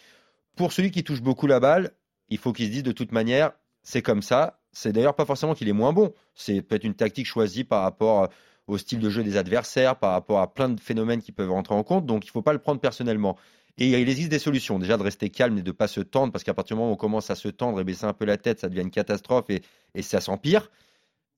Pour 0.57 0.73
celui 0.73 0.91
qui 0.91 1.05
touche 1.05 1.21
beaucoup 1.21 1.47
la 1.47 1.61
balle, 1.61 1.91
il 2.29 2.39
faut 2.39 2.53
qu'il 2.53 2.67
se 2.67 2.71
dise 2.71 2.83
de 2.83 2.93
toute 2.93 3.13
manière, 3.13 3.53
c'est 3.83 4.03
comme 4.03 4.23
ça. 4.23 4.61
C'est 4.73 4.93
d'ailleurs 4.93 5.15
pas 5.15 5.25
forcément 5.25 5.55
qu'il 5.55 5.69
est 5.69 5.73
moins 5.73 5.93
bon. 5.93 6.13
C'est 6.35 6.63
peut-être 6.63 6.85
une 6.85 6.95
tactique 6.95 7.27
choisie 7.27 7.65
par 7.65 7.83
rapport 7.83 8.29
au 8.67 8.79
style 8.79 8.99
de 8.99 9.11
jeu 9.11 9.23
des 9.23 9.37
adversaires, 9.37 9.97
par 9.97 10.13
rapport 10.13 10.41
à 10.41 10.53
plein 10.53 10.69
de 10.69 10.81
phénomènes 10.81 11.21
qui 11.21 11.33
peuvent 11.33 11.51
rentrer 11.51 11.75
en 11.75 11.83
compte. 11.83 12.07
Donc 12.07 12.27
il 12.27 12.31
faut 12.31 12.43
pas 12.43 12.53
le 12.53 12.59
prendre 12.59 12.81
personnellement. 12.81 13.37
Et 13.77 13.89
il 13.89 14.09
existe 14.09 14.31
des 14.31 14.39
solutions. 14.39 14.79
Déjà 14.79 14.97
de 14.97 15.03
rester 15.03 15.31
calme 15.31 15.59
et 15.59 15.63
de 15.63 15.73
pas 15.73 15.89
se 15.89 16.01
tendre, 16.01 16.33
parce 16.33 16.45
qu'à 16.45 16.55
partir 16.55 16.77
du 16.77 16.81
moment 16.81 16.91
où 16.91 16.95
on 16.95 16.97
commence 16.97 17.31
à 17.31 17.35
se 17.35 17.49
tendre 17.49 17.81
et 17.81 17.85
baisser 17.85 18.05
un 18.05 18.13
peu 18.13 18.25
la 18.25 18.37
tête, 18.37 18.61
ça 18.61 18.69
devient 18.69 18.83
une 18.83 18.91
catastrophe 18.91 19.51
et, 19.51 19.63
et 19.95 20.03
ça 20.03 20.21
s'empire. 20.21 20.71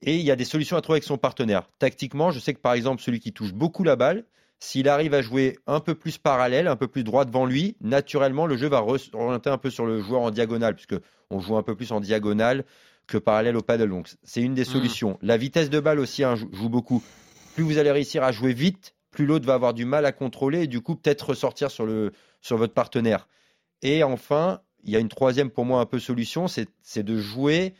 Et 0.02 0.16
il 0.16 0.22
y 0.22 0.30
a 0.30 0.36
des 0.36 0.44
solutions 0.44 0.76
à 0.76 0.82
trouver 0.82 0.96
avec 0.96 1.04
son 1.04 1.16
partenaire. 1.16 1.68
Tactiquement, 1.78 2.30
je 2.30 2.38
sais 2.38 2.52
que 2.52 2.60
par 2.60 2.74
exemple, 2.74 3.02
celui 3.02 3.20
qui 3.20 3.32
touche 3.32 3.54
beaucoup 3.54 3.84
la 3.84 3.96
balle, 3.96 4.24
s'il 4.58 4.88
arrive 4.88 5.14
à 5.14 5.22
jouer 5.22 5.58
un 5.66 5.80
peu 5.80 5.94
plus 5.94 6.18
parallèle, 6.18 6.66
un 6.66 6.76
peu 6.76 6.88
plus 6.88 7.04
droit 7.04 7.24
devant 7.24 7.44
lui, 7.46 7.76
naturellement, 7.80 8.46
le 8.46 8.56
jeu 8.56 8.68
va 8.68 8.82
orienter 8.82 9.50
un 9.50 9.58
peu 9.58 9.70
sur 9.70 9.86
le 9.86 10.00
joueur 10.00 10.22
en 10.22 10.30
diagonale, 10.30 10.74
puisque 10.74 10.96
on 11.30 11.40
joue 11.40 11.56
un 11.56 11.62
peu 11.62 11.74
plus 11.74 11.92
en 11.92 12.00
diagonale 12.00 12.64
que 13.06 13.18
parallèle 13.18 13.56
au 13.56 13.62
paddle. 13.62 13.90
Donc, 13.90 14.08
c'est 14.22 14.42
une 14.42 14.54
des 14.54 14.62
Mm. 14.62 14.64
solutions. 14.64 15.18
La 15.22 15.36
vitesse 15.36 15.70
de 15.70 15.78
balle 15.80 15.98
aussi 15.98 16.24
hein, 16.24 16.34
joue 16.34 16.68
beaucoup. 16.68 17.02
Plus 17.54 17.64
vous 17.64 17.78
allez 17.78 17.90
réussir 17.90 18.22
à 18.22 18.32
jouer 18.32 18.52
vite, 18.52 18.94
plus 19.10 19.26
l'autre 19.26 19.46
va 19.46 19.54
avoir 19.54 19.74
du 19.74 19.84
mal 19.84 20.04
à 20.06 20.12
contrôler 20.12 20.62
et 20.62 20.66
du 20.66 20.80
coup, 20.80 20.96
peut-être 20.96 21.30
ressortir 21.30 21.70
sur, 21.70 21.86
le, 21.86 22.12
sur 22.40 22.56
votre 22.56 22.74
partenaire. 22.74 23.28
Et 23.82 24.02
enfin, 24.02 24.60
il 24.84 24.90
y 24.90 24.96
a 24.96 24.98
une 24.98 25.08
troisième 25.08 25.50
pour 25.50 25.64
moi 25.64 25.80
un 25.80 25.86
peu 25.86 25.98
solution, 25.98 26.48
c'est 26.48 27.02
de 27.02 27.18
jouer 27.18 27.74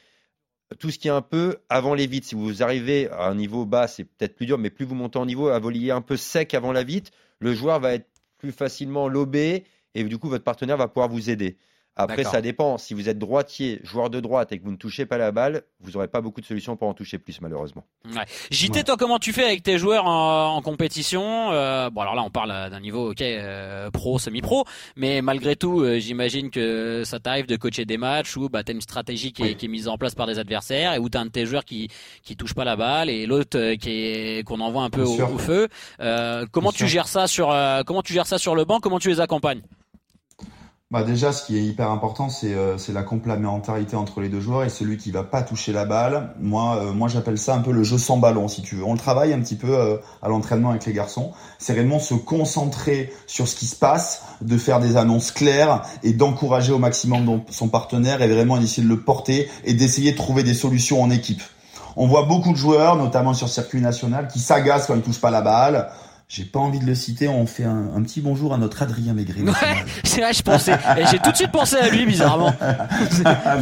tout 0.79 0.91
ce 0.91 0.99
qui 0.99 1.09
est 1.09 1.13
un 1.13 1.23
peu 1.23 1.59
avant 1.69 1.95
les 1.95 2.07
vites. 2.07 2.25
Si 2.25 2.35
vous 2.35 2.63
arrivez 2.63 3.09
à 3.11 3.27
un 3.29 3.35
niveau 3.35 3.65
bas, 3.65 3.89
c'est 3.89 4.05
peut-être 4.05 4.37
plus 4.37 4.47
dur, 4.47 4.59
mais 4.59 4.71
plus 4.71 4.85
vous 4.85 4.95
montez 4.95 5.19
en 5.19 5.27
niveau, 5.27 5.49
à 5.49 5.59
voler 5.59 5.91
un 5.91 6.01
peu 6.01 6.17
sec 6.17 6.55
avant 6.55 6.73
la 6.73 6.83
vite, 6.83 7.11
le 7.39 7.55
joueur 7.55 7.81
va 7.81 7.95
être 7.95 8.09
plus 8.39 8.53
facilement 8.53 9.09
lobé 9.09 9.65
et 9.95 10.05
du 10.05 10.19
coup 10.19 10.29
votre 10.29 10.45
partenaire 10.45 10.77
va 10.77 10.89
pouvoir 10.89 11.09
vous 11.09 11.31
aider. 11.31 11.57
Après, 11.97 12.25
ça 12.25 12.41
dépend. 12.43 12.79
Si 12.79 12.93
vous 12.95 13.09
êtes 13.09 13.19
droitier, 13.19 13.81
joueur 13.83 14.11
de 14.11 14.21
droite 14.21 14.53
et 14.53 14.59
que 14.59 14.65
vous 14.65 14.71
ne 14.71 14.77
touchez 14.77 15.07
pas 15.07 15.17
la 15.19 15.33
balle, 15.33 15.63
vous 15.81 15.93
n'aurez 15.93 16.09
pas 16.09 16.21
beaucoup 16.21 16.41
de 16.41 16.47
solutions 16.47 16.77
pour 16.77 16.89
en 16.89 16.95
toucher 16.95 17.19
plus, 17.19 17.41
malheureusement. 17.41 17.85
Ouais. 18.07 18.23
JT, 18.51 18.85
toi, 18.85 18.97
comment 18.99 19.19
tu 19.19 19.33
fais 19.33 19.45
avec 19.45 19.63
tes 19.63 19.79
joueurs 19.79 20.07
en, 20.07 20.57
en 20.57 20.63
compétition 20.63 21.53
Euh, 21.53 21.89
Bon, 21.91 22.03
alors 22.03 22.15
là, 22.15 22.23
on 22.23 22.31
parle 22.31 22.51
d'un 22.71 22.81
niveau, 22.81 23.13
ok, 23.13 23.23
euh, 23.23 23.91
pro, 23.91 24.19
semi-pro, 24.19 24.65
mais 24.97 25.23
malgré 25.23 25.57
tout, 25.57 25.81
euh, 25.81 25.99
j'imagine 25.99 26.51
que 26.51 27.03
ça 27.05 27.19
t'arrive 27.21 27.47
de 27.47 27.57
coacher 27.57 27.85
des 27.85 27.97
matchs 27.97 28.37
où 28.37 28.49
bah, 28.49 28.63
t'as 28.63 28.73
une 28.73 28.81
stratégie 28.81 29.33
qui 29.33 29.43
est, 29.43 29.47
Oui. 29.47 29.57
qui 29.57 29.67
est 29.67 29.69
mise 29.69 29.89
en 29.89 29.97
place 29.97 30.15
par 30.15 30.27
des 30.27 30.39
adversaires 30.39 30.93
et 30.95 30.99
où 30.99 31.09
t'as 31.09 31.21
un 31.21 31.27
de 31.27 31.31
tes 31.31 31.47
joueurs 31.47 31.65
qui 31.65 31.89
qui 32.23 32.37
touche 32.37 32.55
pas 32.55 32.65
la 32.65 32.77
balle 32.77 33.09
et 33.09 33.25
l'autre 33.27 33.75
qui 33.77 33.91
est 33.91 34.47
qu'on 34.47 34.61
envoie 34.61 34.83
un 34.83 34.91
peu 34.91 35.03
au, 35.03 35.39
feu. 35.39 35.69
Euh, 36.01 36.45
comment 36.51 36.71
Bien 36.71 36.73
tu 36.73 36.85
sûr. 36.85 36.89
gères 36.89 37.09
ça 37.09 37.27
sur 37.27 37.51
euh, 37.53 37.83
comment 37.87 38.03
tu 38.03 38.13
gères 38.13 38.27
ça 38.27 38.39
sur 38.39 38.55
le 38.55 38.65
banc? 38.65 38.81
Comment 38.81 38.99
tu 38.99 39.09
les 39.09 39.21
accompagnes? 39.21 39.63
Bah 40.93 41.03
déjà, 41.03 41.33
ce 41.33 41.45
qui 41.45 41.59
est 41.59 41.65
hyper 41.65 41.91
important, 41.91 42.29
c'est 42.29 42.55
euh, 42.55 42.79
c'est 42.79 42.93
la 42.93 43.03
complémentarité 43.03 43.97
entre 43.97 44.21
les 44.21 44.29
deux 44.29 44.39
joueurs 44.39 44.63
et 44.63 44.69
celui 44.69 44.99
qui 44.99 45.11
va 45.11 45.25
pas 45.25 45.43
toucher 45.43 45.73
la 45.73 45.85
balle. 45.85 46.33
Moi, 46.39 46.77
euh, 46.77 46.93
moi 46.93 47.09
j'appelle 47.09 47.39
ça 47.39 47.57
un 47.57 47.59
peu 47.59 47.73
le 47.73 47.83
jeu 47.83 47.99
sans 47.99 48.19
ballon, 48.19 48.47
si 48.47 48.63
tu 48.63 48.77
veux. 48.77 48.85
On 48.85 48.93
le 48.93 48.99
travaille 48.99 49.33
un 49.33 49.41
petit 49.41 49.57
peu 49.57 49.77
euh, 49.77 49.97
à 50.23 50.29
l'entraînement 50.29 50.71
avec 50.71 50.87
les 50.87 50.93
garçons. 50.93 51.33
C'est 51.59 51.73
réellement 51.73 51.99
se 51.99 52.15
concentrer 52.15 53.13
sur 53.27 53.49
ce 53.49 53.57
qui 53.57 53.67
se 53.67 53.75
passe, 53.75 54.27
de 54.43 54.57
faire 54.57 54.79
des 54.79 54.97
annonces 54.97 55.33
claires 55.33 55.83
et 56.05 56.13
d'encourager 56.13 56.73
au 56.73 56.79
maximum 56.79 57.43
son 57.51 57.67
partenaire 57.67 58.23
et 58.23 58.29
vraiment 58.29 58.57
d'essayer 58.57 58.85
de 58.85 58.89
le 58.89 59.01
porter 59.01 59.51
et 59.65 59.75
d'essayer 59.75 60.13
de 60.13 60.17
trouver 60.17 60.45
des 60.45 60.55
solutions 60.55 61.03
en 61.03 61.11
équipe. 61.11 61.43
On 61.97 62.07
voit 62.07 62.25
beaucoup 62.25 62.53
de 62.53 62.59
joueurs, 62.59 62.95
notamment 62.95 63.35
sur 63.35 63.49
circuit 63.49 63.81
national, 63.81 64.29
qui 64.29 64.39
s'agacent 64.39 64.87
quand 64.87 64.95
ils 64.95 65.03
touchent 65.03 65.21
pas 65.21 65.31
la 65.31 65.41
balle. 65.41 65.89
J'ai 66.29 66.45
pas 66.45 66.59
envie 66.59 66.81
de 66.81 66.87
le 66.87 66.95
citer. 66.95 67.29
On 67.29 67.47
fait 67.47 67.65
un, 67.65 67.91
un 67.95 68.03
petit 68.03 68.21
bonjour 68.21 68.53
à 68.53 68.59
notre 68.59 68.83
Adrien 68.83 69.15
Maigret. 69.15 69.43
Ouais, 69.43 69.53
c'est 70.05 70.21
vrai, 70.21 70.33
je 70.33 70.43
pensais. 70.43 70.73
Et 70.99 71.07
j'ai 71.11 71.19
tout 71.19 71.31
de 71.31 71.37
suite 71.37 71.53
pensé 71.53 71.77
à 71.77 71.89
lui, 71.89 72.05
bizarrement. 72.05 72.53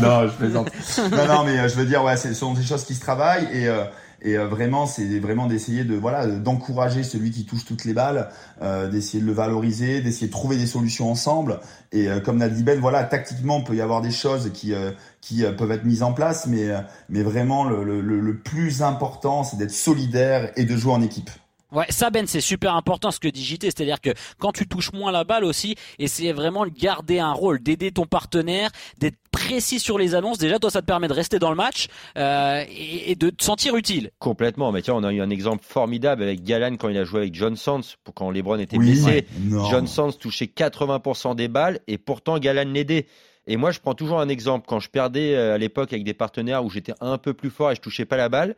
non, 0.02 0.28
je 0.28 0.32
plaisante. 0.32 0.70
Non, 1.10 1.26
non, 1.26 1.44
mais 1.44 1.58
euh, 1.58 1.68
je 1.68 1.74
veux 1.74 1.84
dire, 1.84 2.02
ouais, 2.02 2.16
ce 2.16 2.32
sont 2.32 2.54
des 2.54 2.62
choses 2.64 2.84
qui 2.84 2.94
se 2.94 3.00
travaillent 3.00 3.48
et. 3.52 3.68
Euh, 3.68 3.84
et 4.24 4.38
euh, 4.38 4.48
vraiment, 4.48 4.86
c'est 4.86 5.18
vraiment 5.20 5.46
d'essayer 5.46 5.84
de 5.84 5.94
voilà 5.94 6.26
d'encourager 6.26 7.02
celui 7.02 7.30
qui 7.30 7.44
touche 7.44 7.66
toutes 7.66 7.84
les 7.84 7.92
balles, 7.92 8.30
euh, 8.62 8.88
d'essayer 8.88 9.20
de 9.20 9.26
le 9.26 9.32
valoriser, 9.32 10.00
d'essayer 10.00 10.28
de 10.28 10.32
trouver 10.32 10.56
des 10.56 10.66
solutions 10.66 11.10
ensemble. 11.10 11.60
Et 11.92 12.08
euh, 12.08 12.20
comme 12.20 12.38
l'a 12.38 12.48
dit 12.48 12.62
Ben, 12.62 12.80
voilà, 12.80 13.04
tactiquement, 13.04 13.58
il 13.58 13.64
peut 13.64 13.76
y 13.76 13.82
avoir 13.82 14.00
des 14.00 14.10
choses 14.10 14.50
qui 14.52 14.72
qui 15.20 15.44
peuvent 15.56 15.70
être 15.70 15.84
mises 15.84 16.02
en 16.02 16.14
place, 16.14 16.46
mais 16.46 16.68
mais 17.10 17.22
vraiment 17.22 17.64
le, 17.64 17.84
le, 17.84 18.00
le 18.00 18.38
plus 18.38 18.82
important, 18.82 19.44
c'est 19.44 19.58
d'être 19.58 19.70
solidaire 19.72 20.50
et 20.56 20.64
de 20.64 20.76
jouer 20.76 20.92
en 20.92 21.02
équipe. 21.02 21.30
Ouais, 21.74 21.86
ça 21.88 22.10
Ben, 22.10 22.26
c'est 22.26 22.40
super 22.40 22.76
important 22.76 23.10
ce 23.10 23.18
que 23.18 23.28
dit 23.28 23.44
JT, 23.44 23.66
c'est-à-dire 23.66 24.00
que 24.00 24.10
quand 24.38 24.52
tu 24.52 24.68
touches 24.68 24.92
moins 24.92 25.10
la 25.10 25.24
balle 25.24 25.44
aussi, 25.44 25.74
c'est 26.06 26.32
vraiment 26.32 26.64
de 26.64 26.70
garder 26.70 27.18
un 27.18 27.32
rôle, 27.32 27.60
d'aider 27.60 27.90
ton 27.90 28.06
partenaire, 28.06 28.70
d'être 28.98 29.16
précis 29.32 29.80
sur 29.80 29.98
les 29.98 30.14
annonces. 30.14 30.38
Déjà, 30.38 30.60
toi, 30.60 30.70
ça 30.70 30.80
te 30.80 30.86
permet 30.86 31.08
de 31.08 31.12
rester 31.12 31.40
dans 31.40 31.50
le 31.50 31.56
match 31.56 31.88
euh, 32.16 32.64
et, 32.68 33.16
de 33.16 33.30
te 33.30 33.42
sentir 33.42 33.74
utile. 33.74 34.10
Complètement. 34.20 34.70
Mais 34.70 34.82
tiens, 34.82 34.94
on 34.94 35.02
a 35.02 35.12
eu 35.12 35.20
un 35.20 35.30
exemple 35.30 35.64
formidable 35.68 36.22
avec 36.22 36.44
Galan 36.44 36.76
quand 36.76 36.88
il 36.88 36.96
a 36.96 37.04
joué 37.04 37.22
avec 37.22 37.34
John 37.34 37.56
Sands, 37.56 37.96
quand 38.14 38.30
LeBron 38.30 38.58
était 38.58 38.78
blessé. 38.78 39.26
John 39.70 39.88
Sands 39.88 40.12
touchait 40.12 40.46
80% 40.46 41.34
des 41.34 41.48
balles 41.48 41.80
et 41.88 41.98
pourtant 41.98 42.38
Galan 42.38 42.70
l'aidait. 42.70 43.06
Et 43.46 43.56
moi, 43.56 43.72
je 43.72 43.80
prends 43.80 43.94
toujours 43.94 44.20
un 44.20 44.28
exemple. 44.28 44.66
Quand 44.68 44.80
je 44.80 44.88
perdais 44.88 45.34
euh, 45.34 45.54
à 45.54 45.58
l'époque 45.58 45.92
avec 45.92 46.04
des 46.04 46.14
partenaires 46.14 46.64
où 46.64 46.70
j'étais 46.70 46.94
un 47.00 47.18
peu 47.18 47.34
plus 47.34 47.50
fort 47.50 47.72
et 47.72 47.74
je 47.74 47.80
touchais 47.80 48.04
pas 48.04 48.16
la 48.16 48.28
balle, 48.28 48.54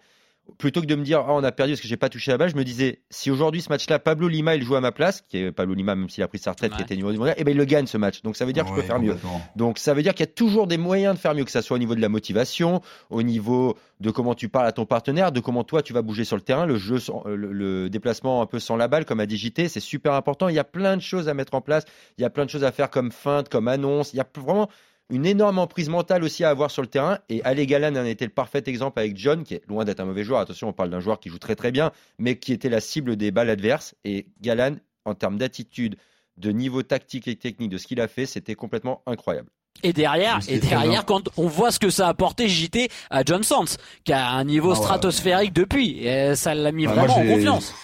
plutôt 0.58 0.80
que 0.80 0.86
de 0.86 0.94
me 0.94 1.02
dire 1.02 1.24
oh, 1.26 1.32
on 1.32 1.44
a 1.44 1.52
perdu 1.52 1.72
parce 1.72 1.80
que 1.80 1.88
j'ai 1.88 1.96
pas 1.96 2.08
touché 2.08 2.30
la 2.30 2.38
balle, 2.38 2.50
je 2.50 2.56
me 2.56 2.64
disais 2.64 3.00
si 3.10 3.30
aujourd'hui 3.30 3.60
ce 3.60 3.68
match-là 3.68 3.98
Pablo 3.98 4.28
Lima 4.28 4.54
il 4.54 4.62
joue 4.62 4.76
à 4.76 4.80
ma 4.80 4.92
place, 4.92 5.22
qui 5.28 5.38
est 5.38 5.52
Pablo 5.52 5.74
Lima 5.74 5.94
même 5.94 6.08
s'il 6.08 6.22
a 6.22 6.28
pris 6.28 6.38
sa 6.38 6.50
retraite 6.50 6.74
qui 6.74 6.82
était 6.82 6.96
niveau 6.96 7.12
du 7.12 7.18
mondial, 7.18 7.36
et 7.36 7.40
eh 7.40 7.44
ben 7.44 7.50
il 7.52 7.56
le 7.56 7.64
gagne 7.64 7.86
ce 7.86 7.98
match. 7.98 8.22
Donc 8.22 8.36
ça 8.36 8.44
veut 8.44 8.52
dire 8.52 8.64
que 8.64 8.70
je 8.70 8.74
peux 8.74 8.82
faire 8.82 9.00
mieux. 9.00 9.16
Donc 9.56 9.78
ça 9.78 9.94
veut 9.94 10.02
dire 10.02 10.14
qu'il 10.14 10.24
y 10.26 10.28
a 10.28 10.32
toujours 10.32 10.66
des 10.66 10.78
moyens 10.78 11.14
de 11.14 11.20
faire 11.20 11.34
mieux 11.34 11.44
que 11.44 11.50
ça 11.50 11.62
soit 11.62 11.76
au 11.76 11.78
niveau 11.78 11.94
de 11.94 12.00
la 12.00 12.08
motivation, 12.08 12.80
au 13.10 13.22
niveau 13.22 13.76
de 14.00 14.10
comment 14.10 14.34
tu 14.34 14.48
parles 14.48 14.66
à 14.66 14.72
ton 14.72 14.86
partenaire, 14.86 15.32
de 15.32 15.40
comment 15.40 15.64
toi 15.64 15.82
tu 15.82 15.92
vas 15.92 16.02
bouger 16.02 16.24
sur 16.24 16.36
le 16.36 16.42
terrain, 16.42 16.66
le 16.66 16.76
jeu 16.76 16.98
le, 17.26 17.88
déplacement 17.88 18.42
un 18.42 18.46
peu 18.46 18.58
sans 18.58 18.76
la 18.76 18.88
balle 18.88 19.04
comme 19.04 19.20
à 19.20 19.26
digiter, 19.26 19.68
c'est 19.68 19.80
super 19.80 20.14
important, 20.14 20.48
il 20.48 20.54
y 20.54 20.58
a 20.58 20.64
plein 20.64 20.96
de 20.96 21.02
choses 21.02 21.28
à 21.28 21.34
mettre 21.34 21.54
en 21.54 21.60
place, 21.60 21.84
il 22.18 22.22
y 22.22 22.24
a 22.24 22.30
plein 22.30 22.44
de 22.44 22.50
choses 22.50 22.64
à 22.64 22.72
faire 22.72 22.90
comme 22.90 23.10
feinte, 23.10 23.48
comme 23.48 23.68
annonce, 23.68 24.12
il 24.12 24.16
y 24.16 24.20
a 24.20 24.26
vraiment 24.36 24.68
une 25.10 25.26
énorme 25.26 25.58
emprise 25.58 25.88
mentale 25.88 26.24
aussi 26.24 26.44
à 26.44 26.50
avoir 26.50 26.70
sur 26.70 26.82
le 26.82 26.88
terrain. 26.88 27.18
Et 27.28 27.42
Ale 27.44 27.64
Galan 27.66 27.94
en 27.96 28.04
était 28.04 28.24
le 28.24 28.32
parfait 28.32 28.62
exemple 28.66 28.98
avec 28.98 29.16
John, 29.16 29.44
qui 29.44 29.54
est 29.54 29.62
loin 29.68 29.84
d'être 29.84 30.00
un 30.00 30.04
mauvais 30.04 30.24
joueur. 30.24 30.40
Attention, 30.40 30.68
on 30.68 30.72
parle 30.72 30.90
d'un 30.90 31.00
joueur 31.00 31.20
qui 31.20 31.28
joue 31.28 31.38
très 31.38 31.54
très 31.54 31.70
bien, 31.70 31.92
mais 32.18 32.38
qui 32.38 32.52
était 32.52 32.68
la 32.68 32.80
cible 32.80 33.16
des 33.16 33.30
balles 33.30 33.50
adverses. 33.50 33.94
Et 34.04 34.26
Galan, 34.40 34.76
en 35.04 35.14
termes 35.14 35.38
d'attitude, 35.38 35.96
de 36.36 36.50
niveau 36.50 36.82
tactique 36.82 37.28
et 37.28 37.36
technique 37.36 37.70
de 37.70 37.78
ce 37.78 37.86
qu'il 37.86 38.00
a 38.00 38.08
fait, 38.08 38.26
c'était 38.26 38.54
complètement 38.54 39.02
incroyable. 39.06 39.48
Et 39.82 39.92
derrière, 39.92 40.40
et 40.48 40.58
derrière, 40.58 41.04
quand 41.04 41.28
on 41.36 41.46
voit 41.46 41.70
ce 41.70 41.78
que 41.78 41.90
ça 41.90 42.06
a 42.06 42.10
apporté 42.10 42.48
JT 42.48 42.88
à 43.10 43.22
John 43.24 43.42
Sands, 43.42 43.76
qui 44.04 44.12
a 44.12 44.30
un 44.30 44.44
niveau 44.44 44.72
ah 44.72 44.76
stratosphérique 44.76 45.52
depuis, 45.52 46.06
et 46.06 46.34
ça 46.34 46.54
l'a 46.54 46.72
mis 46.72 46.86
bah, 46.86 46.94
vraiment 46.94 47.18
en 47.18 47.26
confiance 47.26 47.74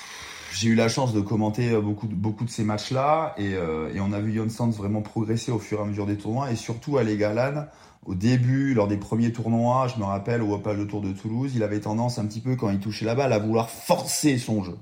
j'ai 0.55 0.69
eu 0.69 0.75
la 0.75 0.89
chance 0.89 1.13
de 1.13 1.21
commenter 1.21 1.71
euh, 1.71 1.81
beaucoup, 1.81 2.07
beaucoup 2.07 2.45
de 2.45 2.51
ces 2.51 2.65
matchs-là 2.65 3.35
et, 3.39 3.55
euh, 3.55 3.93
et, 3.95 4.01
on 4.01 4.13
a 4.13 4.21
vu 4.21 4.35
Jon 4.35 4.49
Sands 4.49 4.71
vraiment 4.71 5.03
progresser 5.03 5.53
au 5.53 5.59
fur 5.59 5.81
et 5.81 5.83
à 5.83 5.85
mesure 5.85 6.07
des 6.07 6.17
tournois 6.17 6.51
et 6.51 6.57
surtout 6.57 6.99
à 6.99 7.05
Galan. 7.05 7.67
Au 8.05 8.15
début, 8.15 8.75
lors 8.75 8.89
des 8.89 8.97
premiers 8.97 9.33
tournois, 9.33 9.87
je 9.87 10.01
me 10.01 10.05
rappelle 10.05 10.43
au 10.43 10.55
Opal 10.55 10.77
de 10.77 10.85
Tour 10.85 11.01
de 11.01 11.13
Toulouse, 11.13 11.53
il 11.55 11.63
avait 11.63 11.81
tendance 11.81 12.19
un 12.19 12.27
petit 12.27 12.41
peu 12.41 12.57
quand 12.57 12.71
il 12.71 12.81
touchait 12.81 13.05
la 13.05 13.15
balle 13.15 13.33
à 13.33 13.39
vouloir 13.39 13.71
forcer 13.71 14.39
son 14.39 14.65
jeu. 14.65 14.77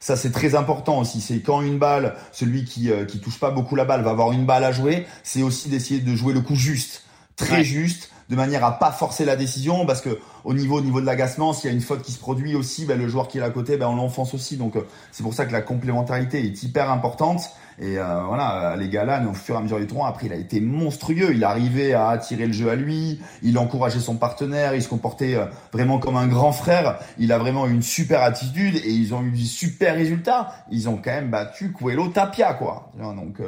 Ça 0.00 0.16
c'est 0.16 0.32
très 0.32 0.54
important 0.54 1.00
aussi. 1.00 1.20
C'est 1.20 1.40
quand 1.40 1.62
une 1.62 1.78
balle, 1.78 2.14
celui 2.32 2.64
qui 2.64 2.90
euh, 2.90 3.04
qui 3.04 3.20
touche 3.20 3.38
pas 3.38 3.50
beaucoup 3.50 3.76
la 3.76 3.84
balle 3.84 4.02
va 4.02 4.10
avoir 4.10 4.32
une 4.32 4.46
balle 4.46 4.64
à 4.64 4.72
jouer, 4.72 5.06
c'est 5.22 5.42
aussi 5.42 5.68
d'essayer 5.68 6.00
de 6.00 6.14
jouer 6.14 6.34
le 6.34 6.40
coup 6.40 6.56
juste, 6.56 7.04
très 7.36 7.64
juste 7.64 8.10
de 8.28 8.36
manière 8.36 8.64
à 8.64 8.78
pas 8.78 8.90
forcer 8.90 9.24
la 9.24 9.36
décision 9.36 9.86
parce 9.86 10.00
que 10.00 10.18
au 10.44 10.52
niveau 10.54 10.78
au 10.78 10.80
niveau 10.80 11.00
de 11.00 11.06
l'agacement 11.06 11.52
s'il 11.52 11.70
y 11.70 11.72
a 11.72 11.76
une 11.76 11.82
faute 11.82 12.02
qui 12.02 12.12
se 12.12 12.18
produit 12.18 12.54
aussi 12.54 12.84
ben, 12.84 12.98
le 12.98 13.08
joueur 13.08 13.28
qui 13.28 13.38
est 13.38 13.42
à 13.42 13.50
côté 13.50 13.76
ben, 13.76 13.88
on 13.88 13.96
l'enfonce 13.96 14.34
aussi. 14.34 14.56
Donc 14.56 14.76
euh, 14.76 14.82
c'est 15.12 15.22
pour 15.22 15.34
ça 15.34 15.46
que 15.46 15.52
la 15.52 15.62
complémentarité 15.62 16.44
est 16.44 16.62
hyper 16.62 16.90
importante. 16.90 17.50
Et 17.78 17.98
euh, 17.98 18.22
voilà 18.26 18.74
les 18.76 18.88
gars 18.88 19.22
au 19.28 19.34
fur 19.34 19.54
et 19.54 19.58
à 19.58 19.60
mesure 19.60 19.78
du 19.78 19.86
tournoi 19.86 20.08
après 20.08 20.26
il 20.26 20.32
a 20.32 20.36
été 20.36 20.60
monstrueux. 20.60 21.34
Il 21.34 21.44
arrivait 21.44 21.92
à 21.92 22.08
attirer 22.08 22.46
le 22.46 22.52
jeu 22.52 22.70
à 22.70 22.74
lui. 22.74 23.20
Il 23.42 23.58
encourageait 23.58 24.00
son 24.00 24.16
partenaire. 24.16 24.74
Il 24.74 24.82
se 24.82 24.88
comportait 24.88 25.36
euh, 25.36 25.46
vraiment 25.72 25.98
comme 25.98 26.16
un 26.16 26.26
grand 26.26 26.52
frère. 26.52 26.98
Il 27.18 27.32
a 27.32 27.38
vraiment 27.38 27.66
une 27.66 27.82
super 27.82 28.22
attitude 28.22 28.76
et 28.76 28.90
ils 28.90 29.14
ont 29.14 29.22
eu 29.22 29.30
des 29.30 29.44
super 29.44 29.94
résultats. 29.94 30.52
Ils 30.70 30.88
ont 30.88 30.96
quand 30.96 31.12
même 31.12 31.30
battu 31.30 31.70
Coelho 31.70 32.08
Tapia 32.08 32.54
quoi. 32.54 32.90
Donc 32.98 33.40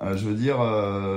je 0.00 0.24
veux 0.24 0.34
dire 0.34 0.58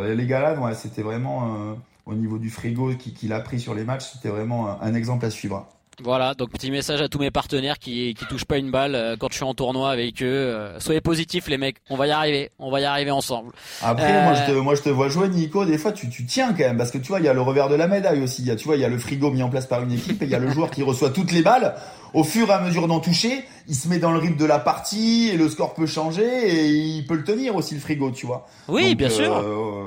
les 0.06 0.26
gars 0.26 0.56
ouais, 0.60 0.74
c'était 0.74 1.02
vraiment 1.04 1.76
au 2.06 2.14
niveau 2.14 2.38
du 2.38 2.50
frigo 2.50 2.94
qu'il 2.96 3.34
a 3.34 3.40
pris 3.40 3.60
sur 3.60 3.74
les 3.74 3.84
matchs, 3.84 4.14
c'était 4.14 4.30
vraiment 4.30 4.82
un, 4.82 4.94
exemple 4.94 5.26
à 5.26 5.30
suivre. 5.30 5.68
Voilà, 6.00 6.34
donc 6.34 6.50
petit 6.50 6.72
message 6.72 7.02
à 7.02 7.10
tous 7.10 7.20
mes 7.20 7.32
partenaires 7.32 7.78
qui 7.78 8.14
qui 8.14 8.26
touchent 8.26 8.46
pas 8.46 8.58
une 8.58 8.72
balle 8.72 8.96
euh, 8.96 9.16
quand 9.20 9.28
je 9.30 9.36
suis 9.36 9.44
en 9.44 9.54
tournoi 9.54 9.92
avec 9.92 10.24
eux. 10.24 10.26
Euh, 10.26 10.80
soyez 10.80 11.02
positifs 11.02 11.48
les 11.48 11.58
mecs, 11.58 11.78
on 11.90 11.98
va 11.98 12.08
y 12.08 12.12
arriver, 12.12 12.50
on 12.60 12.72
va 12.72 12.80
y 12.80 12.86
arriver 12.86 13.12
ensemble. 13.12 13.52
Après 13.84 14.24
moi 14.24 14.34
je 14.34 14.46
te 14.46 14.52
euh, 14.52 14.62
moi 14.62 14.76
je 14.76 14.82
te 14.82 14.90
vois 14.90 15.10
jouer 15.10 15.28
Nico, 15.28 15.66
des 15.66 15.78
fois 15.78 15.92
tu 15.92 16.10
tu 16.10 16.26
tiens 16.26 16.54
quand 16.54 16.64
même 16.64 16.78
parce 16.78 16.92
que 16.92 16.98
tu 16.98 17.10
vois 17.10 17.20
il 17.20 17.26
y 17.26 17.28
a 17.28 17.34
le 17.34 17.42
revers 17.42 17.70
de 17.70 17.76
la 17.76 17.88
médaille 17.88 18.24
aussi. 18.24 18.42
Il 18.42 18.48
y 18.48 18.52
a 18.52 18.56
tu 18.56 18.66
vois 18.66 18.78
il 18.78 18.82
y 18.82 18.86
a 18.86 18.90
le 18.90 18.98
frigo 18.98 19.32
mis 19.32 19.44
en 19.44 19.50
place 19.50 19.68
par 19.68 19.84
une 19.84 19.92
équipe 19.92 20.22
et 20.22 20.26
il 20.26 20.32
y 20.32 20.36
a 20.36 20.40
le 20.40 20.50
joueur 20.50 20.72
qui 20.72 20.82
reçoit 20.82 21.10
toutes 21.10 21.34
les 21.34 21.42
balles. 21.42 21.76
Au 22.14 22.24
fur 22.24 22.50
et 22.50 22.54
à 22.54 22.60
mesure 22.60 22.88
d'en 22.88 23.00
toucher, 23.00 23.44
il 23.68 23.76
se 23.76 23.88
met 23.88 24.00
dans 24.00 24.12
le 24.12 24.20
rythme 24.20 24.38
de 24.38 24.46
la 24.46 24.60
partie 24.60 25.30
et 25.30 25.38
le 25.38 25.50
score 25.50 25.74
peut 25.74 25.86
changer 25.86 26.24
et 26.24 26.68
il 26.68 27.06
peut 27.06 27.16
le 27.16 27.24
tenir 27.24 27.56
aussi 27.56 27.74
le 27.74 27.80
frigo, 27.80 28.12
tu 28.12 28.26
vois. 28.26 28.48
Oui, 28.68 28.96
bien 28.96 29.10
sûr. 29.10 29.44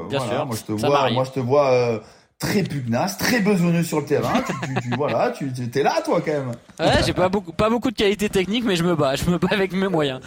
bien 0.08 0.20
sûr. 0.20 0.46
Moi 0.46 0.56
je 0.56 0.62
te 0.62 0.72
vois, 0.72 1.10
moi 1.10 1.24
je 1.24 1.30
te 1.30 1.40
vois 1.40 2.00
très 2.38 2.62
pugnace, 2.62 3.16
très 3.18 3.40
besogneux 3.40 3.82
sur 3.82 4.00
le 4.00 4.06
terrain. 4.06 4.42
tu, 4.42 4.82
tu, 4.82 4.96
voilà, 4.96 5.30
tu 5.30 5.50
es 5.74 5.82
là, 5.82 6.00
toi, 6.04 6.20
quand 6.20 6.32
même. 6.32 6.52
Ouais, 6.78 7.02
j'ai 7.06 7.12
pas 7.12 7.28
beaucoup, 7.28 7.52
pas 7.52 7.70
beaucoup 7.70 7.90
de 7.90 7.96
qualité 7.96 8.28
technique, 8.28 8.64
mais 8.64 8.76
je 8.76 8.84
me 8.84 8.94
bats, 8.94 9.14
je 9.16 9.24
me 9.30 9.38
bats 9.38 9.48
avec 9.50 9.72
mes 9.72 9.88
moyens. 9.88 10.20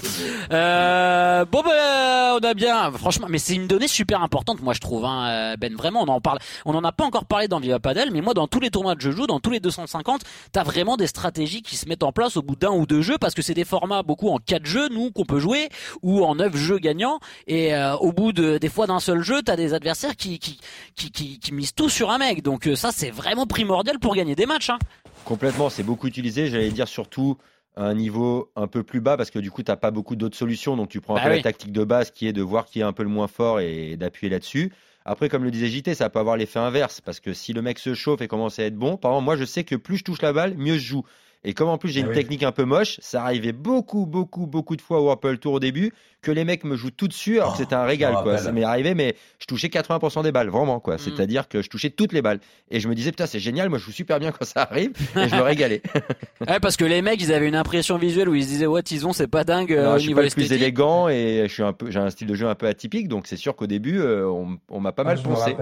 Euh, 0.52 1.46
bon, 1.46 1.62
ben, 1.62 2.38
on 2.42 2.46
a 2.46 2.54
bien, 2.54 2.92
franchement, 2.92 3.28
mais 3.30 3.38
c'est 3.38 3.56
une 3.56 3.68
donnée 3.68 3.88
super 3.88 4.22
importante, 4.24 4.62
moi, 4.62 4.74
je 4.74 4.80
trouve, 4.80 5.06
hein, 5.06 5.56
Ben. 5.60 5.76
Vraiment, 5.78 6.02
on 6.02 6.08
en 6.08 6.22
parle, 6.22 6.40
on 6.66 6.74
en 6.74 6.84
a 6.84 6.92
pas 6.92 7.04
encore 7.04 7.26
parlé 7.26 7.48
dans 7.48 7.60
Viva 7.60 7.80
Padel, 7.80 8.10
mais 8.12 8.22
moi, 8.22 8.34
dans 8.34 8.48
tous 8.48 8.60
les 8.60 8.72
tournois 8.72 8.96
que 8.96 9.04
je 9.04 9.12
joue, 9.12 9.28
dans 9.28 9.40
tous 9.40 9.52
les 9.52 9.60
250, 9.60 10.22
t'as 10.52 10.64
vraiment 10.64 10.98
des 10.98 11.08
stratégies 11.08 11.62
qui 11.62 11.76
se 11.76 11.88
mettent 11.88 12.04
en 12.04 12.12
place 12.12 12.38
au 12.38 12.42
bout 12.42 12.56
d'un 12.56 12.72
ou 12.72 12.88
deux 12.88 13.02
jeux, 13.02 13.18
parce 13.20 13.36
que 13.36 13.42
c'est 13.42 13.54
des 13.54 13.66
formats 13.66 14.02
beaucoup 14.02 14.30
en 14.30 14.38
quatre 14.38 14.66
jeux, 14.66 14.90
nous, 14.90 15.12
qu'on 15.12 15.26
peut 15.26 15.40
jouer, 15.40 15.70
ou 16.02 16.24
en 16.24 16.36
neuf 16.36 16.56
jeux 16.56 16.80
gagnants, 16.80 17.20
et 17.46 17.76
euh, 17.76 17.96
au 17.98 18.12
bout 18.12 18.32
de, 18.32 18.58
des 18.58 18.70
fois 18.70 18.88
d'un 18.88 19.00
seul 19.00 19.22
jeu, 19.22 19.42
t'as 19.44 19.56
des 19.56 19.74
adversaires 19.74 20.16
qui, 20.16 20.40
qui, 20.40 20.60
qui, 20.96 21.12
qui, 21.12 21.40
qui 21.40 21.54
misent 21.54 21.76
tout 21.76 21.90
sur 21.98 22.12
un 22.12 22.20
mec. 22.20 22.44
Donc 22.44 22.68
euh, 22.68 22.76
ça, 22.76 22.92
c'est 22.94 23.10
vraiment 23.10 23.48
primordial 23.48 23.98
pour 23.98 24.16
gagner 24.16 24.36
des 24.36 24.46
matchs. 24.46 24.70
Hein. 24.70 24.78
Complètement, 25.26 25.72
c'est 25.72 25.82
beaucoup 25.82 26.06
utilisé. 26.06 26.48
J'allais 26.48 26.70
dire 26.70 26.88
surtout 26.88 27.38
à 27.76 27.86
un 27.86 27.96
niveau 27.96 28.52
un 28.56 28.68
peu 28.68 28.84
plus 28.84 29.02
bas 29.02 29.18
parce 29.18 29.32
que 29.32 29.40
du 29.40 29.50
coup, 29.50 29.64
tu 29.64 29.72
n'as 29.72 29.78
pas 29.78 29.90
beaucoup 29.90 30.16
d'autres 30.16 30.38
solutions. 30.38 30.78
Donc 30.78 30.90
tu 30.90 31.02
prends 31.02 31.16
un 31.16 31.24
bah 31.24 31.30
peu 31.30 31.36
la 31.38 31.42
tactique 31.42 31.72
de 31.72 31.84
base 31.84 32.12
qui 32.12 32.28
est 32.28 32.34
de 32.34 32.44
voir 32.44 32.66
qui 32.68 32.82
est 32.82 32.84
un 32.84 32.94
peu 32.94 33.02
le 33.02 33.10
moins 33.10 33.28
fort 33.28 33.60
et 33.62 33.98
d'appuyer 33.98 34.30
là-dessus. 34.30 34.72
Après, 35.06 35.28
comme 35.28 35.44
le 35.44 35.50
disait 35.50 35.70
JT, 35.70 35.96
ça 35.96 36.12
peut 36.12 36.20
avoir 36.20 36.38
l'effet 36.38 36.60
inverse 36.60 37.02
parce 37.02 37.20
que 37.20 37.34
si 37.34 37.52
le 37.52 37.64
mec 37.64 37.80
se 37.80 37.96
chauffe 37.96 38.22
et 38.22 38.28
commence 38.28 38.60
à 38.60 38.64
être 38.66 38.76
bon, 38.76 38.98
par 38.98 39.12
exemple, 39.12 39.26
moi 39.26 39.36
je 39.36 39.46
sais 39.46 39.64
que 39.64 39.76
plus 39.76 39.98
je 39.98 40.04
touche 40.04 40.22
la 40.22 40.34
balle, 40.34 40.56
mieux 40.56 40.78
je 40.78 40.86
joue. 40.86 41.04
Et 41.44 41.54
comme 41.54 41.70
en 41.70 41.80
plus 41.80 41.90
j'ai 41.90 42.04
ah 42.04 42.08
une 42.08 42.14
technique 42.14 42.44
un 42.44 42.52
peu 42.52 42.66
moche, 42.66 43.00
ça 43.02 43.24
arrivait 43.24 43.54
beaucoup, 43.54 44.06
beaucoup, 44.06 44.46
beaucoup 44.46 44.76
de 44.76 44.82
fois 44.82 45.02
au 45.02 45.10
Apple 45.10 45.38
Tour 45.40 45.54
au 45.54 45.60
début 45.60 45.94
que 46.28 46.32
les 46.34 46.44
mecs 46.44 46.66
me 46.66 46.76
jouent 46.76 46.92
tout 46.92 47.08
dessus 47.08 47.40
alors 47.40 47.54
que 47.54 47.60
c'était 47.60 47.76
un 47.76 47.86
oh, 47.86 47.88
régal 47.88 48.14
quoi. 48.22 48.38
Ça 48.38 48.52
m'est 48.52 48.66
arrivé 48.66 48.94
mais 48.94 49.16
je 49.40 49.46
touchais 49.46 49.70
80% 49.70 50.24
des 50.24 50.34
balles 50.34 50.50
vraiment 50.50 50.82
quoi. 50.82 50.96
Mm. 50.96 51.00
C'est-à-dire 51.00 51.48
que 51.48 51.62
je 51.62 51.70
touchais 51.70 51.90
toutes 51.90 52.12
les 52.12 52.22
balles 52.22 52.40
et 52.70 52.82
je 52.82 52.90
me 52.90 52.96
disais 52.96 53.12
putain 53.12 53.28
c'est 53.28 53.40
génial, 53.40 53.70
moi 53.70 53.78
je 53.78 53.86
joue 53.86 53.94
super 53.94 54.20
bien 54.20 54.34
quand 54.34 54.44
ça 54.44 54.64
arrive 54.64 54.92
et 55.16 55.30
je 55.30 55.36
me 55.36 55.42
régalais. 55.42 55.82
ouais 56.48 56.60
parce 56.60 56.76
que 56.76 56.84
les 56.84 57.02
mecs 57.02 57.22
ils 57.22 57.32
avaient 57.32 57.48
une 57.48 57.56
impression 57.56 57.98
visuelle 57.98 58.28
où 58.28 58.36
ils 58.36 58.44
se 58.44 58.50
disaient 58.50 58.66
ouais 58.66 58.84
Tison 58.84 59.14
c'est 59.14 59.28
pas 59.28 59.46
dingue 59.46 59.72
euh, 59.72 59.98
je 59.98 60.04
suis 60.04 60.14
pas 60.14 60.22
le 60.22 60.30
plus 60.30 60.52
élégant 60.52 61.08
et 61.08 61.46
je 61.48 61.54
suis 61.54 61.64
un 61.64 61.72
peu 61.72 61.90
j'ai 61.92 62.00
un 62.00 62.10
style 62.10 62.28
de 62.28 62.36
jeu 62.36 62.50
un 62.50 62.56
peu 62.56 62.68
atypique 62.68 63.08
donc 63.08 63.28
c'est 63.28 63.38
sûr 63.38 63.56
qu'au 63.56 63.68
début 63.68 64.02
euh, 64.02 64.28
on, 64.28 64.80
m'a 64.82 64.92
pas 64.92 65.04
ah, 65.04 65.16
mal 65.16 65.22
pensé. 65.22 65.56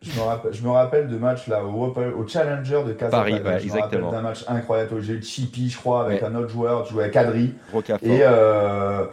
je, 0.00 0.18
me 0.18 0.24
rappelle, 0.24 0.52
je, 0.54 0.62
me 0.62 0.70
rappelle, 0.70 1.08
de 1.08 1.18
matchs 1.18 1.48
là 1.48 1.62
au, 1.62 1.68
au 1.68 2.26
Challenger 2.26 2.82
de 2.86 2.92
Paris, 2.92 3.34
ouais, 3.34 3.62
exactement. 3.62 4.10
d'un 4.10 4.22
match 4.22 4.44
incroyable. 4.48 5.02
J'ai 5.02 5.14
eu 5.14 5.22
Chippy 5.22 5.68
je 5.68 5.76
crois 5.76 6.06
avec 6.06 6.22
un 6.22 6.34
autre 6.34 6.48
joueur, 6.48 6.84
tu 6.84 6.94
jouais 6.94 7.04
à 7.04 7.08
Kadri 7.10 7.52
et 8.02 8.20
euh, 8.22 9.04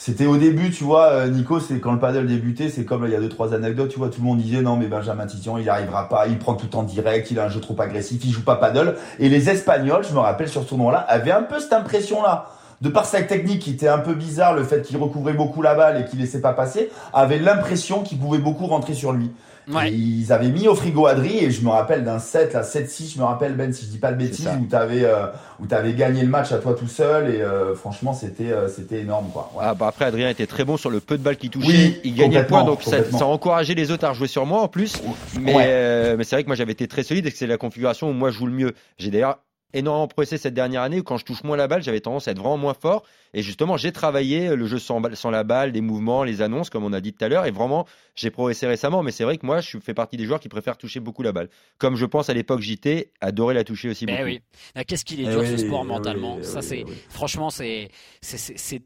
c'était 0.00 0.26
au 0.26 0.36
début, 0.36 0.70
tu 0.70 0.84
vois, 0.84 1.06
euh, 1.06 1.26
Nico, 1.26 1.58
c'est 1.58 1.80
quand 1.80 1.90
le 1.90 1.98
paddle 1.98 2.28
débutait, 2.28 2.68
c'est 2.68 2.84
comme 2.84 3.04
il 3.04 3.10
y 3.10 3.16
a 3.16 3.20
deux 3.20 3.28
trois 3.28 3.52
anecdotes, 3.52 3.88
tu 3.88 3.98
vois, 3.98 4.08
tout 4.08 4.20
le 4.20 4.26
monde 4.26 4.38
disait 4.38 4.62
non 4.62 4.76
mais 4.76 4.86
Benjamin 4.86 5.26
Titillon, 5.26 5.58
il 5.58 5.68
arrivera 5.68 6.08
pas, 6.08 6.28
il 6.28 6.38
prend 6.38 6.54
tout 6.54 6.76
en 6.76 6.84
direct, 6.84 7.32
il 7.32 7.40
a 7.40 7.46
un 7.46 7.48
jeu 7.48 7.60
trop 7.60 7.74
agressif, 7.80 8.20
il 8.24 8.30
joue 8.30 8.44
pas 8.44 8.54
paddle. 8.54 8.94
Et 9.18 9.28
les 9.28 9.50
Espagnols, 9.50 10.04
je 10.08 10.14
me 10.14 10.20
rappelle 10.20 10.48
sur 10.48 10.62
ce 10.62 10.68
tournoi-là, 10.68 11.00
avaient 11.00 11.32
un 11.32 11.42
peu 11.42 11.58
cette 11.58 11.72
impression-là. 11.72 12.46
De 12.80 12.88
par 12.88 13.06
sa 13.06 13.22
technique 13.22 13.58
qui 13.58 13.72
était 13.72 13.88
un 13.88 13.98
peu 13.98 14.14
bizarre, 14.14 14.54
le 14.54 14.62
fait 14.62 14.82
qu'il 14.82 14.96
recouvrait 14.98 15.32
beaucoup 15.32 15.62
la 15.62 15.74
balle 15.74 16.00
et 16.00 16.04
qu'il 16.04 16.20
laissait 16.20 16.40
pas 16.40 16.52
passer, 16.52 16.90
avait 17.12 17.40
l'impression 17.40 18.04
qu'il 18.04 18.20
pouvait 18.20 18.38
beaucoup 18.38 18.66
rentrer 18.66 18.94
sur 18.94 19.10
lui. 19.10 19.32
Ouais. 19.70 19.90
Et 19.90 19.94
ils 19.94 20.32
avaient 20.32 20.48
mis 20.48 20.66
au 20.66 20.74
frigo 20.74 21.06
Adri 21.06 21.44
et 21.44 21.50
je 21.50 21.62
me 21.62 21.68
rappelle 21.70 22.02
d'un 22.04 22.18
7 22.18 22.54
là 22.54 22.62
7-6 22.62 23.14
je 23.14 23.18
me 23.18 23.24
rappelle 23.24 23.54
Ben 23.54 23.72
si 23.72 23.84
je 23.84 23.90
dis 23.90 23.98
pas 23.98 24.12
de 24.12 24.16
bêtises 24.16 24.48
où 24.60 24.64
t'avais 24.64 25.04
euh, 25.04 25.26
où 25.60 25.66
t'avais 25.66 25.92
gagné 25.92 26.22
le 26.22 26.28
match 26.28 26.52
à 26.52 26.58
toi 26.58 26.74
tout 26.74 26.86
seul 26.86 27.34
et 27.34 27.42
euh, 27.42 27.74
franchement 27.74 28.12
c'était 28.14 28.50
euh, 28.50 28.68
c'était 28.68 29.00
énorme 29.00 29.26
quoi. 29.32 29.50
Ouais. 29.54 29.64
Ah, 29.66 29.74
bah 29.74 29.88
après, 29.88 30.06
Adrien 30.06 30.30
était 30.30 30.46
très 30.46 30.64
bon 30.64 30.76
sur 30.76 30.88
le 30.90 31.00
peu 31.00 31.18
de 31.18 31.22
balles 31.22 31.36
qu'il 31.36 31.50
touchait. 31.50 31.68
Oui, 31.68 32.00
il 32.04 32.14
gagnait 32.14 32.40
le 32.40 32.46
point, 32.46 32.64
donc 32.64 32.82
ça, 32.82 33.04
ça 33.10 33.24
a 33.24 33.26
encouragé 33.26 33.74
les 33.74 33.90
autres 33.90 34.04
à 34.04 34.10
rejouer 34.10 34.28
sur 34.28 34.46
moi 34.46 34.62
en 34.62 34.68
plus. 34.68 35.02
Mais, 35.40 35.54
Ouais. 35.54 35.64
euh, 35.66 36.14
mais 36.16 36.24
c'est 36.24 36.36
vrai 36.36 36.44
que 36.44 36.48
moi 36.48 36.56
j'avais 36.56 36.72
été 36.72 36.88
très 36.88 37.02
solide 37.02 37.26
et 37.26 37.30
que 37.30 37.36
c'est 37.36 37.46
la 37.46 37.58
configuration 37.58 38.08
où 38.08 38.12
moi 38.12 38.30
je 38.30 38.38
joue 38.38 38.46
le 38.46 38.52
mieux. 38.52 38.74
J'ai 38.96 39.10
d'ailleurs 39.10 39.38
énormément 39.74 40.08
progressé 40.08 40.38
cette 40.38 40.54
dernière 40.54 40.82
année 40.82 41.00
où 41.00 41.02
quand 41.02 41.16
je 41.18 41.24
touche 41.24 41.44
moins 41.44 41.56
la 41.56 41.68
balle, 41.68 41.82
j'avais 41.82 42.00
tendance 42.00 42.28
à 42.28 42.30
être 42.30 42.38
vraiment 42.38 42.56
moins 42.56 42.74
fort. 42.74 43.04
Et 43.34 43.42
justement, 43.42 43.76
j'ai 43.76 43.92
travaillé 43.92 44.56
le 44.56 44.66
jeu 44.66 44.78
sans, 44.78 45.00
balle- 45.02 45.14
sans 45.16 45.30
la 45.30 45.44
balle, 45.44 45.72
les 45.72 45.82
mouvements, 45.82 46.24
les 46.24 46.40
annonces, 46.40 46.70
comme 46.70 46.84
on 46.84 46.94
a 46.94 47.00
dit 47.02 47.12
tout 47.12 47.22
à 47.22 47.28
l'heure. 47.28 47.44
Et 47.44 47.50
vraiment, 47.50 47.86
j'ai 48.14 48.30
progressé 48.30 48.66
récemment. 48.66 49.02
Mais 49.02 49.10
c'est 49.10 49.24
vrai 49.24 49.36
que 49.36 49.44
moi, 49.44 49.60
je 49.60 49.76
fais 49.78 49.92
partie 49.92 50.16
des 50.16 50.24
joueurs 50.24 50.40
qui 50.40 50.48
préfèrent 50.48 50.78
toucher 50.78 51.00
beaucoup 51.00 51.22
la 51.22 51.32
balle. 51.32 51.50
Comme 51.76 51.96
je 51.96 52.06
pense 52.06 52.30
à 52.30 52.34
l'époque 52.34 52.60
JT, 52.62 53.10
adorer 53.20 53.52
la 53.52 53.64
toucher 53.64 53.90
aussi 53.90 54.06
Ben 54.06 54.14
beaucoup. 54.16 54.24
oui. 54.28 54.40
Ah, 54.74 54.84
Qu'est-ce 54.84 55.04
qu'il 55.04 55.20
est 55.20 55.24
Eh 55.24 55.30
dur 55.30 55.40
oui, 55.40 55.46
ce 55.48 55.58
sport 55.58 55.82
eh 55.84 55.88
mentalement. 55.88 56.36
oui, 56.36 56.44
ça 56.44 56.60
oui, 56.60 56.64
c'est 56.66 56.84
oui. 56.84 56.92
franchement 57.10 57.50
c'est 57.50 57.90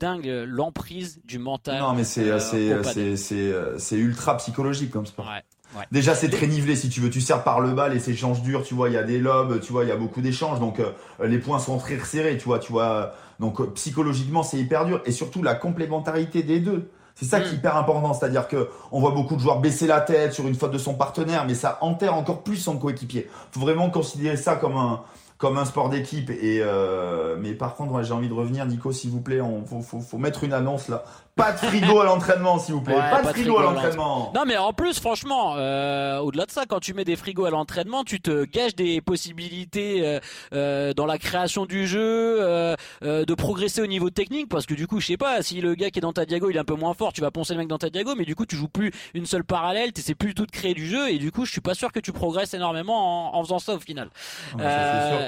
dingue 0.01 0.28
euh, 0.28 0.45
l'emprise 0.49 1.20
du 1.24 1.39
mental. 1.39 1.78
Non 1.80 1.95
mais 1.95 2.05
c'est 2.05 2.30
euh, 2.30 2.39
c'est 2.41 3.35
euh, 3.35 3.78
c'est 3.78 3.97
ultra 3.97 4.37
psychologique 4.39 4.91
comme 4.91 5.07
sport. 5.07 5.26
Ouais. 5.26 5.43
Ouais. 5.77 5.85
Déjà, 5.91 6.14
c'est 6.14 6.29
très 6.29 6.47
nivelé 6.47 6.77
si 6.77 6.89
tu 6.89 7.01
veux. 7.01 7.09
Tu 7.11 7.20
sers 7.20 7.43
par 7.45 7.61
le 7.61 7.70
bas, 7.73 7.89
les 7.89 8.11
échanges 8.11 8.43
durs, 8.43 8.62
tu 8.62 8.75
vois, 8.75 8.89
il 8.91 8.95
y 8.95 8.99
a 8.99 9.03
des 9.03 9.18
lobes, 9.18 9.61
tu 9.61 9.73
vois, 9.73 9.85
il 9.85 9.89
y 9.89 9.93
a 9.93 9.97
beaucoup 9.97 10.20
d'échanges. 10.20 10.61
Donc, 10.61 10.81
euh, 10.81 10.93
les 11.25 11.39
points 11.39 11.59
sont 11.59 11.79
très 11.79 11.97
resserrés, 11.97 12.37
tu 12.37 12.45
vois, 12.45 12.59
tu 12.59 12.73
vois. 12.73 13.12
Donc, 13.41 13.61
euh, 13.61 13.66
psychologiquement, 13.75 14.43
c'est 14.43 14.59
hyper 14.59 14.85
dur. 14.85 15.01
Et 15.07 15.12
surtout, 15.12 15.43
la 15.43 15.55
complémentarité 15.55 16.43
des 16.43 16.61
deux. 16.61 16.91
C'est 17.14 17.27
ça 17.27 17.41
qui 17.41 17.49
est 17.49 17.53
Mm. 17.53 17.57
hyper 17.57 17.77
important. 17.77 18.14
C'est-à-dire 18.14 18.49
que 18.49 18.68
on 18.91 19.01
voit 19.01 19.11
beaucoup 19.11 19.35
de 19.37 19.41
joueurs 19.41 19.61
baisser 19.61 19.87
la 19.87 20.01
tête 20.01 20.33
sur 20.33 20.47
une 20.49 20.55
faute 20.55 20.73
de 20.73 20.79
son 20.79 20.95
partenaire, 20.95 21.45
mais 21.47 21.55
ça 21.55 21.79
enterre 21.83 22.14
encore 22.14 22.43
plus 22.43 22.57
son 22.57 22.79
coéquipier. 22.79 23.29
Faut 23.51 23.61
vraiment 23.61 23.91
considérer 23.91 24.37
ça 24.37 24.57
comme 24.57 24.77
un, 24.77 25.01
comme 25.43 25.59
un 25.59 25.64
sport 25.64 25.88
d'équipe. 25.88 26.30
Et 26.30 26.61
euh, 26.62 27.34
mais 27.36 27.53
par 27.53 27.74
contre, 27.74 27.93
ouais, 27.93 28.05
j'ai 28.05 28.12
envie 28.12 28.28
de 28.28 28.32
revenir, 28.32 28.64
Nico, 28.64 28.93
s'il 28.93 29.11
vous 29.11 29.20
plaît. 29.20 29.40
On, 29.40 29.66
faut, 29.66 29.80
faut, 29.80 29.99
faut 29.99 30.18
mettre 30.18 30.45
une 30.45 30.53
annonce 30.53 30.86
là. 30.88 31.03
Pas 31.34 31.53
de 31.53 31.57
frigo 31.57 31.99
à 31.99 32.05
l'entraînement, 32.05 32.59
s'il 32.59 32.74
vous 32.74 32.82
plaît. 32.82 32.95
Ouais, 32.95 33.11
pas, 33.11 33.22
de 33.22 33.28
frigo 33.28 33.59
à 33.59 33.62
l'entraînement. 33.62 34.32
Non 34.34 34.45
mais 34.47 34.57
en 34.59 34.72
plus 34.74 35.01
franchement, 35.01 35.55
euh, 35.57 36.18
au-delà 36.18 36.45
de 36.45 36.51
ça, 36.51 36.64
quand 36.68 36.78
tu 36.78 36.93
mets 36.95 37.07
des 37.07 37.16
frigos 37.16 37.47
à 37.47 37.51
l'entraînement, 37.51 38.05
tu 38.05 38.20
te 38.20 38.45
gages 38.45 38.76
des 38.76 39.01
possibilités 39.01 40.07
euh, 40.07 40.20
euh, 40.53 40.93
dans 40.93 41.07
la 41.07 41.18
création 41.18 41.64
du 41.64 41.86
jeu, 41.86 42.01
euh, 42.01 42.76
euh, 43.03 43.24
de 43.24 43.34
progresser 43.34 43.80
au 43.80 43.86
niveau 43.86 44.11
technique, 44.11 44.49
parce 44.51 44.66
que 44.66 44.74
du 44.74 44.86
coup, 44.86 45.01
je 45.01 45.07
sais 45.07 45.16
pas, 45.16 45.43
si 45.43 45.62
le 45.62 45.74
gars 45.74 45.90
qui 45.90 45.99
est 46.01 46.03
dans 46.03 46.12
ta 46.12 46.26
diago 46.26 46.51
il 46.51 46.57
est 46.57 46.61
un 46.61 46.64
peu 46.64 46.74
moins 46.74 46.93
fort, 46.93 47.14
tu 47.14 47.22
vas 47.22 47.30
poncer 47.30 47.55
le 47.55 47.61
mec 47.61 47.68
dans 47.68 47.78
ta 47.78 47.88
diago, 47.88 48.14
mais 48.14 48.26
du 48.26 48.36
coup 48.36 48.45
tu 48.45 48.55
joues 48.55 48.68
plus 48.68 48.93
une 49.14 49.24
seule 49.24 49.45
parallèle, 49.45 49.95
tu 49.95 50.03
sais 50.03 50.14
plus 50.14 50.34
tout 50.34 50.45
de 50.45 50.53
créer 50.53 50.74
du 50.74 50.86
jeu, 50.86 51.09
et 51.11 51.16
du 51.18 51.32
coup 51.32 51.47
je 51.47 51.51
suis 51.51 51.62
pas 51.62 51.74
sûr 51.74 51.93
que 51.93 52.01
tu 52.01 52.12
progresses 52.12 52.53
énormément 52.53 53.32
en, 53.34 53.38
en 53.38 53.43
faisant 53.43 53.59
ça 53.59 53.72
au 53.72 53.80
final. 53.80 54.11
Ouais, 54.59 54.64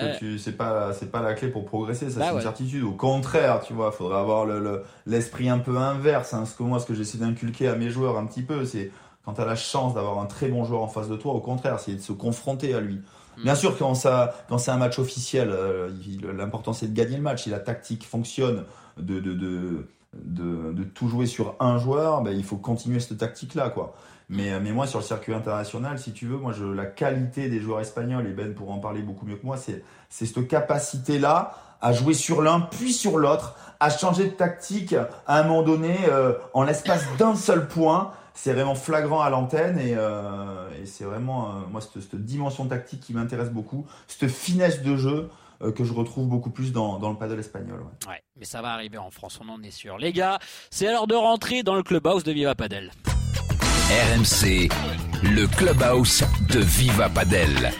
c'est 0.04 0.10
sûr 0.18 0.20
que 0.20 0.24
tu, 0.34 0.38
c'est 0.38 0.52
pas, 0.56 0.92
c'est 0.92 1.10
pas 1.10 1.20
la 1.22 1.34
clé 1.34 1.48
pour 1.48 1.64
progresser, 1.64 2.10
ça 2.10 2.20
Bah 2.20 2.26
c'est 2.28 2.34
une 2.36 2.40
certitude. 2.42 2.84
Au 2.84 2.92
contraire, 2.92 3.60
tu 3.60 3.72
vois, 3.72 3.92
faudrait 3.92 4.18
avoir 4.18 4.44
le, 4.46 4.60
le- 4.60 4.82
l'esprit 5.06 5.48
un 5.48 5.58
peu 5.58 5.76
inverse. 5.78 6.34
Hein. 6.34 6.44
Ce 6.46 6.54
que 6.56 6.62
moi, 6.62 6.78
ce 6.80 6.86
que 6.86 6.94
j'essaie 6.94 7.18
d'inculquer 7.18 7.68
à 7.68 7.74
mes 7.76 7.90
joueurs 7.90 8.16
un 8.18 8.26
petit 8.26 8.42
peu, 8.42 8.64
c'est 8.64 8.90
quand 9.24 9.34
tu 9.34 9.40
as 9.40 9.44
la 9.46 9.56
chance 9.56 9.94
d'avoir 9.94 10.18
un 10.18 10.26
très 10.26 10.48
bon 10.48 10.64
joueur 10.64 10.82
en 10.82 10.88
face 10.88 11.08
de 11.08 11.16
toi, 11.16 11.32
au 11.32 11.40
contraire, 11.40 11.80
c'est 11.80 11.94
de 11.94 12.00
se 12.00 12.12
confronter 12.12 12.74
à 12.74 12.80
lui. 12.80 13.00
Mm. 13.38 13.42
Bien 13.44 13.54
sûr, 13.54 13.76
quand 13.78 13.94
ça, 13.94 14.34
quand 14.48 14.58
c'est 14.58 14.70
un 14.70 14.76
match 14.76 14.98
officiel, 14.98 15.48
euh, 15.50 15.90
l'important 16.36 16.72
c'est 16.72 16.88
de 16.88 16.94
gagner 16.94 17.16
le 17.16 17.22
match. 17.22 17.44
Si 17.44 17.50
la 17.50 17.58
tactique 17.58 18.06
fonctionne, 18.06 18.64
de, 18.98 19.18
de, 19.18 19.32
de, 19.32 19.88
de, 20.14 20.72
de 20.72 20.84
tout 20.84 21.08
jouer 21.08 21.26
sur 21.26 21.56
un 21.58 21.78
joueur, 21.78 22.22
ben, 22.22 22.30
il 22.30 22.44
faut 22.44 22.56
continuer 22.56 23.00
cette 23.00 23.18
tactique-là, 23.18 23.70
quoi. 23.70 23.94
Mais, 24.28 24.58
mais 24.60 24.72
moi, 24.72 24.86
sur 24.86 25.00
le 25.00 25.04
circuit 25.04 25.34
international, 25.34 25.98
si 25.98 26.12
tu 26.12 26.26
veux, 26.26 26.38
moi, 26.38 26.52
je, 26.52 26.64
la 26.64 26.86
qualité 26.86 27.48
des 27.48 27.60
joueurs 27.60 27.80
espagnols, 27.80 28.26
et 28.26 28.32
Ben 28.32 28.54
pourra 28.54 28.72
en 28.74 28.78
parler 28.78 29.02
beaucoup 29.02 29.26
mieux 29.26 29.36
que 29.36 29.44
moi, 29.44 29.56
c'est, 29.56 29.84
c'est 30.08 30.26
cette 30.26 30.48
capacité-là 30.48 31.54
à 31.80 31.92
jouer 31.92 32.14
sur 32.14 32.40
l'un, 32.40 32.60
puis 32.60 32.92
sur 32.92 33.18
l'autre, 33.18 33.56
à 33.80 33.90
changer 33.90 34.24
de 34.24 34.30
tactique 34.30 34.94
à 35.26 35.38
un 35.38 35.42
moment 35.42 35.62
donné, 35.62 35.96
euh, 36.08 36.32
en 36.54 36.62
l'espace 36.62 37.04
d'un 37.18 37.34
seul 37.34 37.68
point. 37.68 38.12
C'est 38.36 38.52
vraiment 38.52 38.74
flagrant 38.74 39.20
à 39.20 39.30
l'antenne 39.30 39.78
et, 39.78 39.94
euh, 39.96 40.68
et 40.82 40.86
c'est 40.86 41.04
vraiment, 41.04 41.50
euh, 41.50 41.52
moi, 41.70 41.80
cette, 41.80 42.02
cette 42.02 42.24
dimension 42.24 42.66
tactique 42.66 43.00
qui 43.00 43.12
m'intéresse 43.12 43.50
beaucoup, 43.50 43.86
cette 44.08 44.28
finesse 44.28 44.82
de 44.82 44.96
jeu 44.96 45.30
euh, 45.62 45.70
que 45.70 45.84
je 45.84 45.92
retrouve 45.92 46.26
beaucoup 46.26 46.50
plus 46.50 46.72
dans, 46.72 46.98
dans 46.98 47.10
le 47.10 47.16
paddle 47.16 47.38
espagnol. 47.38 47.78
ouais. 47.80 48.08
Ouais, 48.08 48.22
mais 48.36 48.44
ça 48.44 48.60
va 48.60 48.72
arriver 48.72 48.98
en 48.98 49.10
France, 49.10 49.38
on 49.40 49.48
en 49.52 49.62
est 49.62 49.70
sûr. 49.70 49.98
Les 49.98 50.12
gars, 50.12 50.40
c'est 50.70 50.86
l'heure 50.86 51.06
de 51.06 51.14
rentrer 51.14 51.62
dans 51.62 51.76
le 51.76 51.84
clubhouse 51.84 52.24
de 52.24 52.32
Viva 52.32 52.56
Padel. 52.56 52.90
RMC, 53.94 54.68
le 55.22 55.46
clubhouse 55.46 56.24
de 56.48 56.58
Viva 56.58 57.08
Padel. 57.08 57.72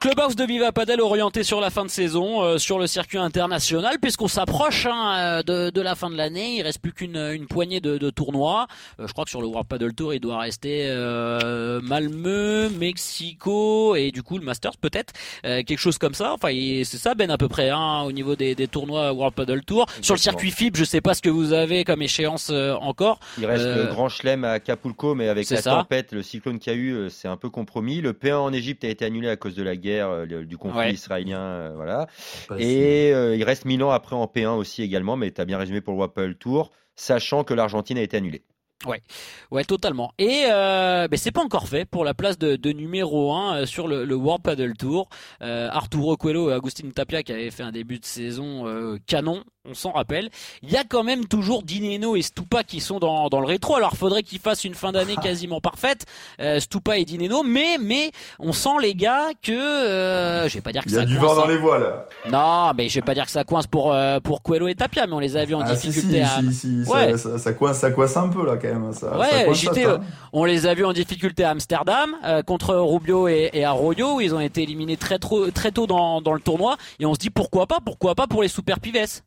Clubhouse 0.00 0.34
de 0.34 0.44
Viva 0.46 0.72
Padel 0.72 0.98
orienté 1.02 1.42
sur 1.42 1.60
la 1.60 1.68
fin 1.68 1.84
de 1.84 1.90
saison, 1.90 2.42
euh, 2.42 2.56
sur 2.56 2.78
le 2.78 2.86
circuit 2.86 3.18
international, 3.18 3.98
puisqu'on 4.00 4.28
s'approche 4.28 4.86
hein, 4.86 5.14
euh, 5.18 5.42
de, 5.42 5.68
de 5.68 5.80
la 5.82 5.94
fin 5.94 6.08
de 6.08 6.16
l'année. 6.16 6.56
Il 6.56 6.62
reste 6.62 6.80
plus 6.80 6.94
qu'une 6.94 7.16
une 7.18 7.46
poignée 7.46 7.80
de, 7.80 7.98
de 7.98 8.08
tournois. 8.08 8.66
Euh, 8.98 9.06
je 9.06 9.12
crois 9.12 9.24
que 9.24 9.30
sur 9.30 9.42
le 9.42 9.46
World 9.48 9.68
Paddle 9.68 9.92
Tour, 9.92 10.14
il 10.14 10.20
doit 10.20 10.38
rester 10.38 10.86
euh, 10.88 11.82
Malmö, 11.82 12.70
Mexico 12.70 13.94
et 13.94 14.10
du 14.10 14.22
coup 14.22 14.38
le 14.38 14.44
Masters 14.44 14.78
peut-être, 14.80 15.12
euh, 15.44 15.62
quelque 15.64 15.78
chose 15.78 15.98
comme 15.98 16.14
ça. 16.14 16.32
Enfin, 16.32 16.48
c'est 16.50 16.96
ça 16.96 17.14
Ben 17.14 17.30
à 17.30 17.36
peu 17.36 17.48
près 17.48 17.68
hein, 17.68 18.00
au 18.06 18.12
niveau 18.12 18.36
des, 18.36 18.54
des 18.54 18.68
tournois 18.68 19.12
World 19.12 19.34
Paddle 19.34 19.62
Tour. 19.64 19.84
Sur 20.00 20.14
le 20.14 20.20
circuit 20.20 20.50
FIB, 20.50 20.76
je 20.78 20.84
sais 20.84 21.02
pas 21.02 21.12
ce 21.12 21.20
que 21.20 21.28
vous 21.28 21.52
avez 21.52 21.84
comme 21.84 22.00
échéance 22.00 22.48
euh, 22.50 22.72
encore. 22.76 23.20
Il 23.36 23.44
reste 23.44 23.66
le 23.66 23.84
Grand 23.88 24.08
Chelem 24.08 24.44
à 24.44 24.52
Acapulco, 24.52 25.14
mais 25.14 25.28
avec 25.28 25.50
la 25.50 25.60
ça. 25.60 25.72
tempête, 25.72 26.12
le 26.12 26.22
cyclone 26.22 26.58
qu'il 26.58 26.72
y 26.72 26.76
a 26.76 26.78
eu, 26.78 27.10
c'est 27.10 27.28
un 27.28 27.36
peu 27.36 27.50
compromis. 27.50 28.00
Le 28.00 28.14
P1 28.14 28.36
en 28.36 28.52
Égypte 28.54 28.82
a 28.84 28.88
été 28.88 29.04
annulé 29.04 29.28
à 29.28 29.36
cause 29.36 29.54
de 29.54 29.62
la 29.62 29.76
guerre, 29.76 29.89
euh, 29.98 30.26
le- 30.26 30.44
du 30.46 30.56
conflit 30.58 30.78
Ouais. 30.78 30.92
israélien, 30.92 31.40
euh, 31.40 31.72
voilà. 31.74 32.06
Et 32.58 33.10
euh, 33.12 33.34
il 33.34 33.42
reste 33.42 33.64
Milan 33.64 33.90
après 33.90 34.14
en 34.14 34.26
P1 34.26 34.56
aussi 34.56 34.82
également, 34.82 35.16
mais 35.16 35.30
tu 35.32 35.40
as 35.40 35.44
bien 35.44 35.58
résumé 35.58 35.80
pour 35.80 35.94
le 35.94 35.98
Wapple 36.00 36.34
Tour, 36.36 36.70
sachant 36.94 37.42
que 37.42 37.54
l'Argentine 37.54 37.98
a 37.98 38.02
été 38.02 38.16
annulée. 38.18 38.42
Ouais, 39.50 39.64
totalement. 39.64 40.12
Et 40.18 40.44
euh, 40.50 41.06
ben, 41.06 41.16
c'est 41.18 41.32
pas 41.32 41.42
encore 41.42 41.68
fait 41.68 41.84
pour 41.84 42.02
la 42.02 42.14
place 42.14 42.38
de, 42.38 42.56
de 42.56 42.72
numéro 42.72 43.34
1 43.34 43.66
sur 43.66 43.86
le, 43.86 44.06
le 44.06 44.14
World 44.14 44.42
Paddle 44.42 44.72
Tour. 44.74 45.10
Euh, 45.42 45.68
Arturo 45.70 46.16
Coelho 46.16 46.50
et 46.50 46.54
Agustin 46.54 46.88
Tapia 46.88 47.22
qui 47.22 47.32
avaient 47.32 47.50
fait 47.50 47.62
un 47.62 47.72
début 47.72 47.98
de 47.98 48.06
saison 48.06 48.66
euh, 48.66 48.96
canon, 49.06 49.44
on 49.68 49.74
s'en 49.74 49.92
rappelle. 49.92 50.30
Il 50.62 50.70
y 50.70 50.76
a 50.76 50.84
quand 50.84 51.04
même 51.04 51.26
toujours 51.26 51.62
Dineno 51.62 52.16
et 52.16 52.22
Stupa 52.22 52.64
qui 52.64 52.80
sont 52.80 52.98
dans, 52.98 53.28
dans 53.28 53.40
le 53.40 53.46
rétro. 53.46 53.76
Alors 53.76 53.94
faudrait 53.94 54.22
qu'ils 54.22 54.38
fassent 54.38 54.64
une 54.64 54.74
fin 54.74 54.90
d'année 54.90 55.16
quasiment 55.22 55.60
parfaite, 55.60 56.06
euh, 56.40 56.60
Stupa 56.60 56.96
et 56.96 57.04
Dineno. 57.04 57.42
Mais 57.42 57.76
mais 57.78 58.10
on 58.38 58.52
sent 58.52 58.80
les 58.80 58.94
gars 58.94 59.28
que 59.42 59.52
euh, 59.52 60.48
je 60.48 60.54
vais 60.54 60.60
pas 60.62 60.72
dire 60.72 60.82
que 60.82 60.88
Il 60.88 60.94
y 60.94 60.96
a 60.96 61.00
ça 61.00 61.06
du 61.06 61.18
coince, 61.18 61.28
vent 61.30 61.36
dans 61.36 61.44
hein. 61.44 61.48
les 61.48 61.58
voiles. 61.58 61.94
Non, 62.30 62.72
mais 62.74 62.88
je 62.88 62.94
vais 62.94 63.04
pas 63.04 63.12
dire 63.14 63.26
que 63.26 63.30
ça 63.30 63.44
coince 63.44 63.66
pour 63.66 63.92
euh, 63.92 64.18
pour 64.20 64.42
Coelho 64.42 64.66
et 64.66 64.74
Tapia, 64.74 65.06
mais 65.06 65.12
on 65.12 65.18
les 65.18 65.36
a 65.36 65.44
vus 65.44 65.54
en 65.54 65.60
Ah, 65.60 65.76
si, 65.76 65.88
difficulté 65.88 66.16
si, 66.16 66.22
à 66.22 66.40
si, 66.52 66.54
si, 66.54 66.90
Ouais. 66.90 67.12
ça, 67.12 67.18
ça, 67.18 67.38
ça 67.38 67.52
coince, 67.52 67.78
ça 67.78 67.90
coince 67.90 68.16
un 68.16 68.28
peu 68.28 68.46
là 68.46 68.56
quand 68.56 68.68
même. 68.68 68.92
Ça, 68.94 69.18
Ouais, 69.18 69.28
ça 69.30 69.44
coince 69.44 69.58
JT, 69.60 69.82
ça, 69.82 69.90
euh, 69.90 69.98
On 70.32 70.44
les 70.46 70.66
a 70.66 70.72
vus 70.72 70.86
en 70.86 70.94
difficulté 70.94 71.44
à 71.44 71.50
Amsterdam 71.50 72.16
euh, 72.24 72.42
contre 72.42 72.74
Rubio 72.76 73.28
et, 73.28 73.50
et 73.52 73.64
Arroyo. 73.64 74.14
où 74.16 74.20
Ils 74.22 74.34
ont 74.34 74.40
été 74.40 74.62
éliminés 74.62 74.96
très, 74.96 75.18
trop, 75.18 75.50
très 75.50 75.70
tôt 75.70 75.86
dans, 75.86 76.22
dans 76.22 76.32
le 76.32 76.40
tournoi. 76.40 76.76
Et 76.98 77.04
on 77.04 77.12
se 77.12 77.18
dit 77.18 77.30
pourquoi 77.30 77.66
pas, 77.66 77.80
pourquoi 77.84 78.14
pas 78.14 78.26
pour 78.26 78.40
les 78.42 78.48
Super 78.48 78.80
Pives. 78.80 79.20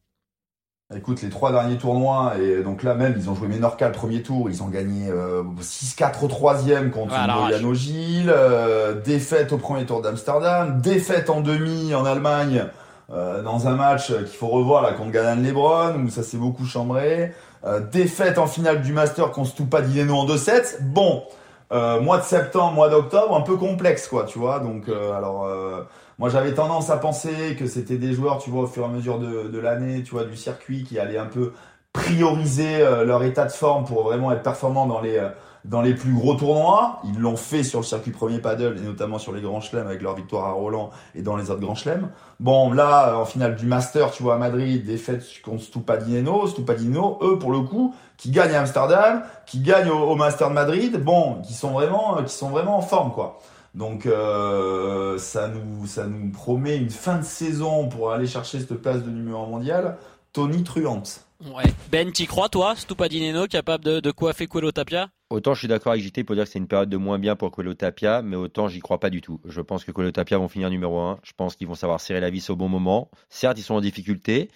Écoute, 0.95 1.21
les 1.21 1.29
trois 1.29 1.51
derniers 1.51 1.77
tournois, 1.77 2.33
et 2.41 2.61
donc 2.63 2.83
là 2.83 2.93
même, 2.93 3.15
ils 3.17 3.29
ont 3.29 3.35
joué 3.35 3.47
Menorca 3.47 3.87
le 3.87 3.93
premier 3.93 4.21
tour, 4.21 4.49
ils 4.49 4.61
ont 4.63 4.67
gagné 4.67 5.09
euh, 5.09 5.43
6-4 5.61 6.23
au 6.23 6.27
troisième 6.27 6.91
contre 6.91 7.13
Ouais, 7.13 7.19
à 7.19 7.27
l'arrache. 7.27 7.49
Moyano 7.49 7.73
Gilles, 7.73 8.31
euh, 8.33 8.93
défaite 9.01 9.51
au 9.53 9.57
premier 9.57 9.85
tour 9.85 10.01
d'Amsterdam, 10.01 10.81
défaite 10.81 11.29
en 11.29 11.41
demi 11.41 11.93
en 11.95 12.05
Allemagne 12.05 12.65
euh, 13.11 13.41
dans 13.41 13.67
un 13.67 13.75
match 13.75 14.07
qu'il 14.07 14.27
faut 14.27 14.47
revoir 14.47 14.81
là 14.81 14.93
contre 14.93 15.11
Ganan 15.11 15.41
Lebron, 15.41 15.95
où 16.05 16.09
ça 16.09 16.23
s'est 16.23 16.37
beaucoup 16.37 16.65
chambré, 16.65 17.33
euh, 17.65 17.79
défaite 17.79 18.37
en 18.37 18.47
finale 18.47 18.81
du 18.81 18.93
Master 18.93 19.31
contre 19.31 19.49
Stupa 19.49 19.81
Dineno 19.81 20.15
en 20.15 20.25
2-7. 20.25 20.77
Bon, 20.81 21.23
euh, 21.71 21.99
mois 22.01 22.19
de 22.19 22.23
septembre, 22.23 22.73
mois 22.73 22.89
d'octobre, 22.89 23.35
un 23.35 23.41
peu 23.41 23.55
complexe 23.57 24.07
quoi, 24.07 24.25
tu 24.25 24.37
vois. 24.37 24.59
Donc 24.59 24.89
euh, 24.89 25.13
alors 25.17 25.45
euh, 25.45 25.81
moi 26.19 26.29
j'avais 26.29 26.53
tendance 26.53 26.89
à 26.89 26.97
penser 26.97 27.55
que 27.57 27.67
c'était 27.67 27.97
des 27.97 28.13
joueurs, 28.13 28.39
tu 28.39 28.49
vois, 28.49 28.63
au 28.63 28.67
fur 28.67 28.83
et 28.83 28.85
à 28.85 28.89
mesure 28.89 29.19
de, 29.19 29.47
de 29.47 29.59
l'année, 29.59 30.03
tu 30.03 30.11
vois, 30.11 30.25
du 30.25 30.37
circuit 30.37 30.83
qui 30.83 30.99
allaient 30.99 31.17
un 31.17 31.27
peu 31.27 31.53
prioriser 31.93 32.81
euh, 32.81 33.05
leur 33.05 33.23
état 33.23 33.45
de 33.45 33.51
forme 33.51 33.85
pour 33.85 34.03
vraiment 34.03 34.31
être 34.31 34.41
performants 34.41 34.87
dans 34.87 34.99
les, 34.99 35.17
euh, 35.17 35.29
dans 35.63 35.81
les 35.81 35.93
plus 35.93 36.11
gros 36.11 36.33
tournois. 36.33 36.99
Ils 37.03 37.19
l'ont 37.19 37.35
fait 37.37 37.63
sur 37.63 37.79
le 37.79 37.85
circuit 37.85 38.11
premier 38.11 38.39
paddle 38.39 38.77
et 38.77 38.81
notamment 38.81 39.19
sur 39.19 39.31
les 39.31 39.41
grands 39.41 39.61
chelems 39.61 39.87
avec 39.87 40.01
leur 40.01 40.15
victoire 40.15 40.45
à 40.47 40.51
Roland 40.51 40.89
et 41.13 41.21
dans 41.21 41.37
les 41.37 41.51
autres 41.51 41.61
grands 41.61 41.75
chelems. 41.75 42.09
Bon, 42.39 42.73
là, 42.73 43.17
en 43.17 43.25
finale 43.25 43.55
du 43.55 43.67
Master, 43.67 44.11
tu 44.11 44.23
vois, 44.23 44.35
à 44.35 44.37
Madrid, 44.37 44.83
défaite 44.85 45.23
contre 45.45 45.61
Stupadineno. 45.61 46.47
Stupadineno, 46.47 47.19
eux, 47.21 47.37
pour 47.37 47.51
le 47.51 47.59
coup, 47.61 47.93
qui 48.17 48.31
gagnent 48.31 48.55
à 48.55 48.61
Amsterdam, 48.61 49.21
qui 49.45 49.59
gagnent 49.59 49.91
au, 49.91 49.99
au 49.99 50.15
Master 50.15 50.49
de 50.49 50.55
Madrid, 50.55 50.97
bon, 50.97 51.41
qui 51.43 51.53
sont 51.53 51.71
vraiment, 51.71 52.23
qui 52.23 52.33
sont 52.33 52.49
vraiment 52.49 52.77
en 52.77 52.81
forme, 52.81 53.11
quoi. 53.11 53.39
Donc 53.73 54.05
euh, 54.05 55.17
ça 55.17 55.47
nous 55.47 55.87
ça 55.87 56.05
nous 56.05 56.31
promet 56.31 56.77
une 56.77 56.91
fin 56.91 57.17
de 57.17 57.23
saison 57.23 57.89
pour 57.89 58.11
aller 58.11 58.27
chercher 58.27 58.59
cette 58.59 58.75
place 58.75 59.03
de 59.03 59.09
numéro 59.09 59.43
1 59.45 59.47
mondial 59.47 59.97
Tony 60.31 60.63
truante. 60.63 61.25
Ouais. 61.43 61.65
Ben, 61.91 62.11
t'y 62.11 62.25
crois 62.25 62.47
toi, 62.47 62.75
Stupadineno, 62.75 63.47
capable 63.47 63.83
de, 63.83 63.99
de 63.99 64.11
coiffer 64.11 64.47
Quello 64.47 64.71
Tapia? 64.71 65.09
Autant 65.29 65.53
je 65.53 65.59
suis 65.59 65.67
d'accord 65.67 65.91
avec 65.91 66.03
JT 66.03 66.23
pour 66.23 66.35
dire 66.35 66.45
que 66.45 66.51
c'est 66.51 66.59
une 66.59 66.67
période 66.67 66.89
de 66.89 66.97
moins 66.97 67.19
bien 67.19 67.35
pour 67.35 67.51
Quello 67.51 67.73
Tapia, 67.73 68.21
mais 68.21 68.35
autant 68.35 68.67
j'y 68.67 68.79
crois 68.79 68.99
pas 68.99 69.09
du 69.09 69.21
tout. 69.21 69.41
Je 69.45 69.61
pense 69.61 69.83
que 69.83 69.91
Quello 69.91 70.11
Tapia 70.11 70.37
vont 70.37 70.47
finir 70.47 70.69
numéro 70.69 70.99
1. 70.99 71.19
Je 71.23 71.33
pense 71.35 71.55
qu'ils 71.55 71.67
vont 71.67 71.75
savoir 71.75 71.99
serrer 71.99 72.19
la 72.19 72.29
vis 72.29 72.49
au 72.49 72.55
bon 72.55 72.69
moment. 72.69 73.09
Certes, 73.29 73.57
ils 73.57 73.63
sont 73.63 73.75
en 73.75 73.81
difficulté. 73.81 74.49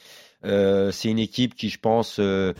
Euh, 0.45 0.91
c'est 0.91 1.09
une 1.09 1.19
équipe 1.19 1.55
qui, 1.55 1.69
je 1.69 1.79
pense, 1.79 2.17
euh, 2.19 2.53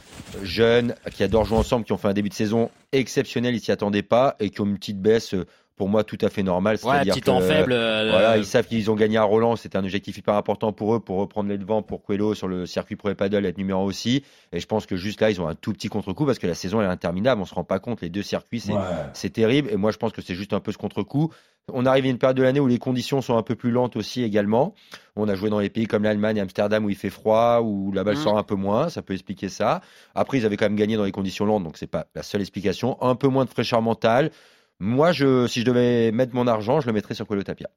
jeune, 0.44 0.96
qui 1.14 1.24
adore 1.24 1.46
jouer 1.46 1.58
ensemble, 1.58 1.86
qui 1.86 1.94
ont 1.94 1.98
fait 1.98 2.08
un 2.08 2.14
début 2.14 2.30
de 2.30 2.34
saison 2.34 2.72
exceptionnel, 2.92 3.56
ils 3.56 3.60
s'y 3.60 3.72
attendaient 3.72 4.04
pas, 4.04 4.36
et 4.40 4.50
qui 4.50 4.62
ont 4.62 4.66
une 4.66 4.78
petite 4.78 5.02
baisse, 5.02 5.34
euh, 5.34 5.46
pour 5.78 5.88
moi, 5.90 6.04
tout 6.04 6.18
à 6.22 6.30
fait 6.30 6.44
normale. 6.44 6.74
Ouais, 6.76 6.80
C'est-à-dire 6.82 7.14
petit 7.14 7.22
que, 7.22 7.26
temps 7.28 7.40
faible. 7.40 7.72
euh, 7.72 8.10
Voilà, 8.12 8.36
le- 8.36 8.42
ils 8.42 8.46
savent 8.46 8.68
qu'ils 8.68 8.90
ont 8.92 8.96
gagné 8.96 9.18
à 9.18 9.24
Roland, 9.24 9.56
c'était 9.56 9.78
un 9.78 9.84
objectif 9.84 10.18
hyper 10.18 10.34
important 10.34 10.74
pour 10.74 10.96
eux, 10.96 11.00
pour 11.00 11.18
reprendre 11.20 11.50
les 11.50 11.58
devants 11.58 11.84
pour 11.84 12.02
Coelho 12.04 12.34
sur 12.34 12.48
le 12.48 12.66
circuit 12.66 12.96
pro 12.96 13.10
et 13.10 13.16
paddle, 13.16 13.46
être 13.46 13.58
numéro 13.60 13.82
1 13.82 13.86
aussi. 13.86 14.24
Et 14.52 14.60
je 14.60 14.66
pense 14.66 14.86
que 14.88 14.98
juste 14.98 15.22
là, 15.22 15.30
ils 15.30 15.40
ont 15.40 15.48
un 15.48 15.56
tout 15.56 15.72
petit 15.74 15.88
contre-coup 15.88 16.26
parce 16.26 16.40
que 16.40 16.48
la 16.48 16.56
saison 16.56 16.82
elle 16.82 16.88
est 16.88 16.92
interminable, 16.92 17.42
on 17.42 17.46
se 17.46 17.54
rend 17.54 17.64
pas 17.64 17.80
compte, 17.80 18.02
les 18.02 18.10
deux 18.10 18.24
circuits, 18.24 18.60
c'est 18.60 18.74
Ouais. 18.74 18.80
c'est 19.14 19.30
terrible. 19.32 19.70
Et 19.72 19.76
moi, 19.78 19.92
je 19.92 19.98
pense 19.98 20.12
que 20.12 20.22
c'est 20.22 20.36
juste 20.36 20.52
un 20.54 20.60
peu 20.60 20.72
ce 20.72 20.78
contre-coup. 20.78 21.32
On 21.72 21.86
arrive 21.86 22.06
à 22.06 22.08
une 22.08 22.18
période 22.18 22.38
de 22.38 22.44
l'année 22.44 22.62
où 22.62 22.68
les 22.68 22.80
conditions 22.80 23.22
sont 23.22 23.38
un 23.38 23.44
peu 23.44 23.56
plus 23.56 23.72
lentes 23.72 23.98
aussi 23.98 24.24
également. 24.24 24.74
On 25.18 25.28
a 25.28 25.36
joué 25.36 25.50
dans 25.50 25.60
les 25.60 25.70
pays 25.70 25.86
comme 25.86 26.04
l'Allemagne, 26.04 26.40
Amsterdam 26.40 26.86
où 26.86 26.90
il 26.90 26.96
fait 26.96 27.10
froid, 27.10 27.60
où 27.62 27.92
la 27.92 28.04
balle 28.06 28.16
Mhm. 28.16 28.24
sort 28.24 28.38
un 28.38 28.44
peu 28.44 28.56
moins. 28.56 28.88
Ça 28.90 29.02
peut 29.02 29.14
expliquer 29.14 29.50
ça. 29.50 29.82
Après, 30.16 30.38
ils 30.38 30.46
avaient 30.46 30.56
quand 30.58 30.66
même 30.66 30.78
gagné 30.78 30.96
dans 30.96 31.04
les 31.04 31.12
conditions 31.12 31.46
lentes, 31.46 31.64
donc 31.66 31.78
c'est 31.78 31.86
pas 31.86 32.08
la 32.16 32.24
seule 32.24 32.40
explication. 32.42 32.98
Un 33.04 33.16
peu 33.16 33.28
moins 33.28 33.44
de 33.46 33.50
fraîcheur 33.50 33.82
mentale. 33.82 34.32
Moi, 34.80 35.12
je, 35.12 35.48
si 35.48 35.62
je 35.62 35.66
devais 35.66 36.12
mettre 36.12 36.36
mon 36.36 36.48
argent, 36.48 36.82
je 36.82 36.88
le 36.88 36.94
mettrais 36.94 37.16
sur 37.16 37.26
Tapia. 37.44 37.70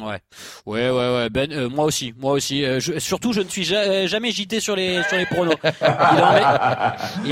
Ouais, 0.00 0.20
ouais, 0.66 0.90
ouais, 0.90 1.14
ouais. 1.14 1.30
Ben, 1.30 1.52
euh, 1.52 1.68
moi 1.68 1.84
aussi, 1.84 2.14
moi 2.18 2.32
aussi. 2.32 2.64
Euh, 2.64 2.80
je- 2.80 2.98
surtout, 2.98 3.32
je 3.32 3.40
ne 3.40 3.48
suis 3.48 3.64
ja- 3.64 3.78
euh, 3.80 4.06
jamais 4.08 4.30
JT 4.30 4.60
sur 4.60 4.74
les 4.76 5.02
sur 5.04 5.16
les 5.16 5.26
pronos. 5.26 5.54
Il 5.62 5.86
en 6.22 6.32
met, 6.32 6.42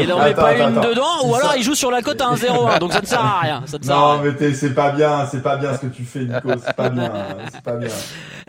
il 0.04 0.12
en 0.12 0.18
met 0.18 0.24
Attends, 0.30 0.42
pas 0.42 0.48
attends, 0.48 0.68
une 0.68 0.78
attends. 0.78 0.88
dedans, 0.90 1.24
ou 1.26 1.34
alors 1.34 1.54
il 1.56 1.62
joue 1.62 1.74
sur 1.74 1.90
la 1.90 2.02
cote 2.02 2.20
à 2.20 2.28
1-0-1, 2.30 2.78
donc 2.78 2.92
ça 2.92 3.00
ne 3.00 3.06
sert 3.06 3.20
à 3.24 3.40
rien. 3.40 3.62
Ça 3.66 3.78
ne 3.78 3.82
sert 3.84 3.94
à 3.96 3.98
Non, 4.16 4.22
rien. 4.22 4.34
mais 4.40 4.52
c'est 4.54 4.74
pas 4.74 4.92
bien, 4.92 5.26
c'est 5.30 5.42
pas 5.42 5.56
bien 5.56 5.74
ce 5.74 5.80
que 5.80 5.86
tu 5.86 6.04
fais, 6.04 6.20
Nico. 6.20 6.50
C'est 6.64 6.76
pas 6.76 6.88
bien, 6.90 7.12
c'est 7.52 7.62
pas 7.62 7.76
bien. 7.76 7.88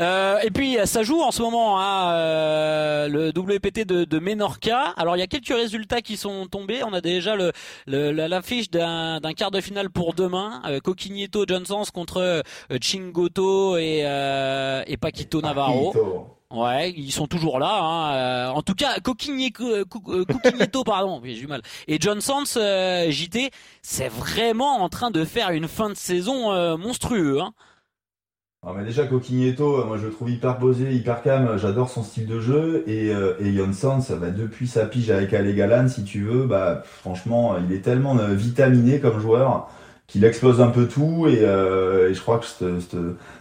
Euh, 0.02 0.38
et 0.44 0.50
puis 0.52 0.78
ça 0.86 1.04
joue 1.04 1.22
en 1.22 1.32
ce 1.32 1.42
moment 1.42 1.80
hein, 1.80 3.08
le 3.08 3.30
WPT 3.36 3.86
de, 3.86 4.06
de 4.06 4.20
Menorca. 4.20 4.94
Alors 4.98 5.16
il 5.16 5.20
y 5.20 5.24
a 5.24 5.28
quelques 5.28 5.48
résultats 5.56 6.02
qui 6.02 6.18
sont 6.18 6.46
tombés. 6.48 6.82
On 6.84 6.94
a 6.94 7.02
déjà 7.02 7.36
le 7.36 7.52
le- 7.88 8.12
l'affiche 8.12 8.70
d'un 8.70 9.20
quart 9.36 9.52
de 9.52 9.62
finale 9.62 9.90
pour 9.90 10.14
demain. 10.14 10.62
Coquigneto 10.84 11.46
Johnsons 11.48 11.84
contre 11.94 12.44
Chingoto 12.82 13.78
et 13.78 14.03
euh, 14.06 14.84
et 14.88 14.98
Paquito 14.98 15.42
Navarro. 15.42 15.92
Ito. 15.92 16.28
Ouais, 16.54 16.92
ils 16.92 17.12
sont 17.12 17.26
toujours 17.26 17.58
là. 17.58 17.80
Hein. 17.82 18.14
Euh, 18.14 18.48
en 18.50 18.62
tout 18.62 18.76
cas, 18.76 19.00
Coquigneto, 19.00 19.64
euh, 19.66 19.86
Coquigneto, 19.86 20.84
pardon, 20.86 21.20
j'ai 21.24 21.34
du 21.34 21.48
mal. 21.48 21.64
Et 21.88 21.98
Johnsons, 22.00 22.44
euh, 22.58 23.10
JT, 23.10 23.50
c'est 23.82 24.10
vraiment 24.10 24.84
en 24.84 24.88
train 24.88 25.10
de 25.10 25.26
faire 25.26 25.50
une 25.50 25.68
fin 25.68 25.90
de 25.90 25.96
saison 25.96 26.52
euh, 26.52 26.78
monstrueux. 26.78 27.42
Hein. 27.42 27.54
Ah, 28.62 28.72
mais 28.78 28.84
déjà, 28.84 29.08
Coquigneto, 29.08 29.84
moi 29.86 29.98
je 29.98 30.06
le 30.06 30.12
trouve 30.12 30.30
hyper 30.30 30.60
posé, 30.60 30.94
hyper 30.94 31.24
calme. 31.24 31.58
J'adore 31.58 31.90
son 31.90 32.04
style 32.04 32.28
de 32.28 32.40
jeu. 32.40 32.84
Et, 32.86 33.10
euh, 33.10 33.34
et 33.40 33.52
Jonsson, 33.52 34.00
ça 34.00 34.16
va 34.16 34.30
depuis 34.30 34.68
sa 34.68 34.86
pige 34.86 35.10
avec 35.10 35.34
Ale 35.34 35.56
Galan, 35.56 35.90
si 35.90 36.04
tu 36.04 36.24
veux, 36.24 36.46
bah, 36.46 36.84
franchement, 36.86 37.56
il 37.58 37.76
est 37.76 37.82
tellement 37.82 38.16
vitaminé 38.16 39.00
comme 39.00 39.20
joueur 39.20 39.70
qu'il 40.14 40.24
explose 40.24 40.62
un 40.62 40.70
peu 40.70 40.88
tout. 40.88 41.28
Et, 41.28 41.40
euh, 41.42 42.10
et 42.10 42.14
je 42.14 42.22
crois 42.22 42.40
que 42.40 42.46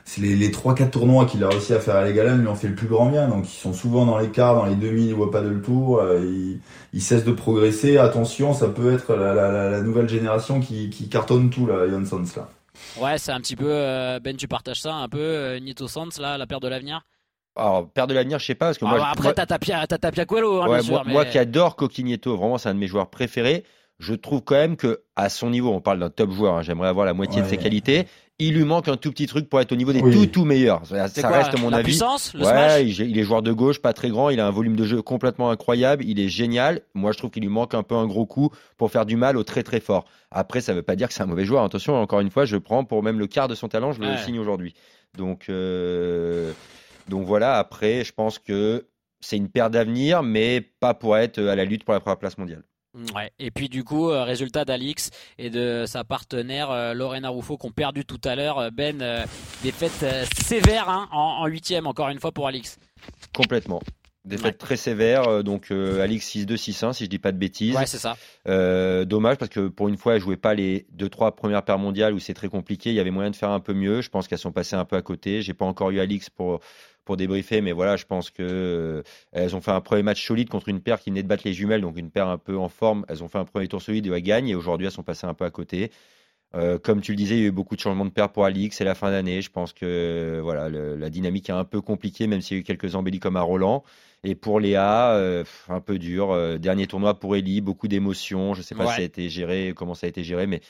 c'est 0.04 0.20
les, 0.20 0.34
les 0.34 0.50
3-4 0.50 0.90
tournois 0.90 1.26
qu'il 1.26 1.44
a 1.44 1.48
réussi 1.48 1.74
à 1.74 1.80
faire 1.80 1.94
à 1.96 2.00
Ale 2.00 2.12
Galan 2.14 2.36
lui 2.38 2.48
ont 2.48 2.54
fait 2.56 2.68
le 2.68 2.74
plus 2.74 2.88
grand 2.88 3.08
bien. 3.10 3.28
Donc 3.28 3.46
ils 3.48 3.56
sont 3.58 3.72
souvent 3.72 4.04
dans 4.06 4.18
les 4.18 4.28
quarts, 4.30 4.56
dans 4.56 4.66
les 4.66 4.74
demi, 4.74 5.06
ils 5.08 5.14
voient 5.14 5.30
pas 5.30 5.42
de 5.42 5.48
le 5.48 5.62
tour. 5.62 6.00
euh, 6.00 6.20
ils, 6.20 6.60
ils 6.92 7.00
cessent 7.02 7.24
de 7.24 7.32
progresser. 7.32 7.98
Attention, 7.98 8.54
ça 8.54 8.68
peut 8.68 8.92
être 8.92 9.14
la, 9.14 9.34
la, 9.34 9.52
la, 9.52 9.70
la 9.70 9.80
nouvelle 9.82 10.08
génération 10.08 10.60
qui, 10.60 10.90
qui 10.90 11.08
cartonne 11.08 11.50
tout, 11.50 11.66
là, 11.66 11.88
Jonsson, 11.88 12.22
là. 12.36 12.48
Ouais, 12.94 13.18
c'est 13.18 13.32
un 13.32 13.40
petit 13.40 13.56
peu 13.56 13.70
euh, 13.70 14.18
Ben, 14.20 14.36
tu 14.36 14.48
partages 14.48 14.80
ça 14.80 14.94
un 14.94 15.08
peu 15.08 15.18
euh, 15.18 15.58
Nito 15.60 15.88
Sanz 15.88 16.18
là, 16.20 16.36
la 16.38 16.46
paire 16.46 16.60
de 16.60 16.68
l'avenir? 16.68 17.02
Alors, 17.54 17.90
père 17.90 18.06
de 18.06 18.14
l'avenir, 18.14 18.38
je 18.38 18.46
sais 18.46 18.54
pas, 18.54 18.66
parce 18.66 18.78
que 18.78 18.84
Ah, 18.86 18.90
moi, 18.90 18.98
bah, 19.00 19.08
après, 19.10 19.24
moi- 19.24 19.32
t'as 19.34 19.46
Tapia, 19.46 20.24
Coelho, 20.24 20.62
hein, 20.62 20.68
Ouais, 20.68 20.76
bien 20.76 20.82
sûr. 20.82 20.92
moi, 20.94 21.02
mais... 21.06 21.12
moi 21.12 21.24
qui 21.26 21.38
adore 21.38 21.76
Coquigneto, 21.76 22.36
vraiment 22.36 22.56
c'est 22.58 22.68
un 22.70 22.74
de 22.74 22.78
mes 22.78 22.86
joueurs 22.86 23.10
préférés. 23.10 23.64
Je 24.02 24.14
trouve 24.14 24.42
quand 24.42 24.56
même 24.56 24.76
que 24.76 25.02
à 25.14 25.28
son 25.28 25.48
niveau, 25.48 25.70
on 25.70 25.80
parle 25.80 26.00
d'un 26.00 26.10
top 26.10 26.32
joueur. 26.32 26.54
hein, 26.56 26.62
J'aimerais 26.62 26.88
avoir 26.88 27.06
la 27.06 27.14
moitié 27.14 27.40
de 27.40 27.46
Ouais. 27.46 27.50
ses 27.50 27.56
qualités. 27.56 28.06
Il 28.40 28.54
lui 28.54 28.64
manque 28.64 28.88
un 28.88 28.96
tout 28.96 29.12
petit 29.12 29.26
truc 29.26 29.48
pour 29.48 29.60
être 29.60 29.70
au 29.70 29.76
niveau 29.76 29.92
des 29.92 30.00
Oui. 30.00 30.12
tout 30.12 30.26
tout 30.26 30.44
meilleurs. 30.44 30.84
Ça, 30.86 31.06
C'est 31.06 31.20
ça 31.20 31.28
quoi, 31.28 31.36
reste 31.42 31.56
mon 31.60 31.70
la 31.70 31.76
avis. 31.76 31.84
puissance, 31.84 32.34
le 32.34 32.42
smash 32.42 32.72
Ouais, 32.72 32.88
il, 32.88 33.00
il 33.10 33.16
est 33.18 33.22
joueur 33.22 33.42
de 33.42 33.52
gauche, 33.52 33.80
pas 33.80 33.92
très 33.92 34.08
grand. 34.08 34.30
Il 34.30 34.40
a 34.40 34.46
un 34.46 34.50
volume 34.50 34.74
de 34.74 34.84
jeu 34.84 35.02
complètement 35.02 35.50
incroyable. 35.50 36.02
Il 36.04 36.18
est 36.18 36.28
génial. 36.28 36.80
Moi, 36.94 37.12
je 37.12 37.18
trouve 37.18 37.30
qu'il 37.30 37.42
lui 37.44 37.48
manque 37.48 37.74
un 37.74 37.84
peu 37.84 37.94
un 37.94 38.06
gros 38.06 38.26
coup 38.26 38.50
pour 38.76 38.90
faire 38.90 39.06
du 39.06 39.14
mal 39.14 39.36
au 39.36 39.44
très 39.44 39.62
très 39.62 39.78
fort. 39.78 40.04
Après, 40.32 40.60
ça 40.60 40.74
veut 40.74 40.82
pas 40.82 40.96
dire 40.96 41.06
que 41.06 41.14
c'est 41.14 41.22
un 41.22 41.26
mauvais 41.26 41.44
joueur. 41.44 41.62
Attention, 41.62 41.94
encore 41.94 42.18
une 42.20 42.30
fois, 42.30 42.44
je 42.44 42.56
prends 42.56 42.84
pour 42.84 43.04
même 43.04 43.20
le 43.20 43.28
quart 43.28 43.46
de 43.46 43.54
son 43.54 43.68
talent, 43.68 43.92
je 43.92 44.00
le 44.00 44.16
signe 44.16 44.40
aujourd'hui. 44.40 44.74
Donc, 45.16 45.44
euh, 45.48 46.50
donc 47.08 47.24
voilà. 47.24 47.58
Après, 47.58 48.02
je 48.02 48.12
pense 48.12 48.40
que 48.40 48.86
c'est 49.20 49.36
une 49.36 49.48
paire 49.48 49.70
d'avenir, 49.70 50.24
mais 50.24 50.60
pas 50.80 50.94
pour 50.94 51.16
être 51.16 51.38
à 51.40 51.54
la 51.54 51.64
lutte 51.64 51.84
pour 51.84 51.94
la 51.94 52.00
première 52.00 52.18
place 52.18 52.36
mondiale. 52.38 52.64
Ouais. 53.14 53.30
Et 53.38 53.50
puis 53.50 53.68
du 53.68 53.84
coup, 53.84 54.10
euh, 54.10 54.22
résultat 54.24 54.64
d'Alix 54.64 55.10
et 55.38 55.48
de 55.48 55.84
sa 55.86 56.04
partenaire 56.04 56.70
euh, 56.70 56.92
Lorena 56.92 57.30
Ruffo 57.30 57.56
qu'on 57.56 57.70
perdu 57.70 58.04
tout 58.04 58.20
à 58.24 58.34
l'heure. 58.36 58.58
Euh, 58.58 58.70
Ben, 58.70 59.02
défaite 59.62 60.04
sévère 60.44 60.88
hein, 60.90 61.08
en 61.10 61.42
en 61.42 61.46
huitième 61.46 61.86
encore 61.86 62.08
une 62.10 62.20
fois 62.20 62.32
pour 62.32 62.46
Alix. 62.46 62.78
Complètement. 63.34 63.80
Défaite 64.24 64.44
Ouais. 64.44 64.52
très 64.52 64.76
sévère, 64.76 65.42
donc 65.42 65.72
euh, 65.72 66.00
Alix 66.00 66.24
6-2, 66.36 66.54
6-1, 66.56 66.92
si 66.92 67.04
je 67.06 67.10
dis 67.10 67.18
pas 67.18 67.32
de 67.32 67.38
bêtises. 67.38 67.74
Ouais, 67.74 67.86
c'est 67.86 67.98
ça. 67.98 68.16
Euh, 68.46 69.04
dommage 69.04 69.36
parce 69.36 69.48
que 69.50 69.66
pour 69.66 69.88
une 69.88 69.96
fois, 69.96 70.14
elle 70.14 70.20
jouait 70.20 70.36
pas 70.36 70.54
les 70.54 70.86
deux 70.92 71.08
trois 71.08 71.34
premières 71.34 71.64
paires 71.64 71.78
mondiales 71.78 72.14
où 72.14 72.20
c'est 72.20 72.32
très 72.34 72.48
compliqué. 72.48 72.90
Il 72.90 72.94
y 72.94 73.00
avait 73.00 73.10
moyen 73.10 73.30
de 73.32 73.36
faire 73.36 73.50
un 73.50 73.58
peu 73.58 73.72
mieux. 73.74 74.00
Je 74.00 74.10
pense 74.10 74.28
qu'elles 74.28 74.38
sont 74.38 74.52
passées 74.52 74.76
un 74.76 74.84
peu 74.84 74.94
à 74.94 75.02
côté. 75.02 75.42
J'ai 75.42 75.54
pas 75.54 75.64
encore 75.64 75.90
eu 75.90 75.98
Alix 75.98 76.30
pour 76.30 76.60
pour 77.04 77.16
débriefer, 77.16 77.60
mais 77.60 77.72
voilà, 77.72 77.96
je 77.96 78.04
pense 78.04 78.30
que 78.30 78.42
euh, 78.42 79.02
elles 79.32 79.56
ont 79.56 79.60
fait 79.60 79.70
un 79.72 79.80
premier 79.80 80.02
match 80.02 80.24
solide 80.24 80.48
contre 80.48 80.68
une 80.68 80.80
paire 80.80 81.00
qui 81.00 81.10
venait 81.10 81.22
de 81.22 81.28
battre 81.28 81.42
les 81.44 81.52
jumelles, 81.52 81.80
donc 81.80 81.98
une 81.98 82.10
paire 82.10 82.28
un 82.28 82.38
peu 82.38 82.56
en 82.56 82.68
forme. 82.68 83.04
Elles 83.08 83.22
ont 83.24 83.28
fait 83.28 83.38
un 83.38 83.44
premier 83.44 83.68
tour 83.68 83.82
solide 83.82 84.06
et 84.06 84.10
elles 84.10 84.22
gagnent. 84.22 84.48
Et 84.48 84.54
aujourd'hui, 84.54 84.86
elles 84.86 84.92
sont 84.92 85.02
passées 85.02 85.26
un 85.26 85.34
peu 85.34 85.44
à 85.44 85.50
côté. 85.50 85.90
Euh, 86.54 86.78
comme 86.78 87.00
tu 87.00 87.12
le 87.12 87.16
disais, 87.16 87.36
il 87.36 87.40
y 87.40 87.44
a 87.44 87.48
eu 87.48 87.50
beaucoup 87.50 87.76
de 87.76 87.80
changements 87.80 88.04
de 88.04 88.10
paire 88.10 88.30
pour 88.30 88.44
Alix. 88.44 88.76
C'est 88.76 88.84
la 88.84 88.94
fin 88.94 89.10
d'année. 89.10 89.40
Je 89.42 89.50
pense 89.50 89.72
que 89.72 90.38
voilà, 90.42 90.68
le- 90.68 90.96
la 90.96 91.08
dynamique 91.10 91.48
est 91.48 91.52
un 91.52 91.64
peu 91.64 91.80
compliquée, 91.80 92.26
même 92.26 92.40
s'il 92.42 92.56
y 92.56 92.60
a 92.60 92.60
eu 92.60 92.64
quelques 92.64 92.94
embellis 92.94 93.20
comme 93.20 93.36
à 93.36 93.42
Roland. 93.42 93.82
Et 94.22 94.34
pour 94.34 94.60
Léa, 94.60 95.12
euh, 95.14 95.44
un 95.68 95.80
peu 95.80 95.98
dur. 95.98 96.58
Dernier 96.60 96.86
tournoi 96.86 97.18
pour 97.18 97.34
Ellie, 97.36 97.60
beaucoup 97.62 97.88
d'émotions. 97.88 98.54
Je 98.54 98.62
sais 98.62 98.74
pas 98.74 98.84
Ouais. 98.84 98.90
si 98.90 98.96
ça 98.96 99.00
a 99.02 99.04
été 99.04 99.28
géré, 99.30 99.72
comment 99.74 99.94
ça 99.94 100.06
a 100.06 100.08
été 100.10 100.22
géré, 100.22 100.46
mais 100.46 100.60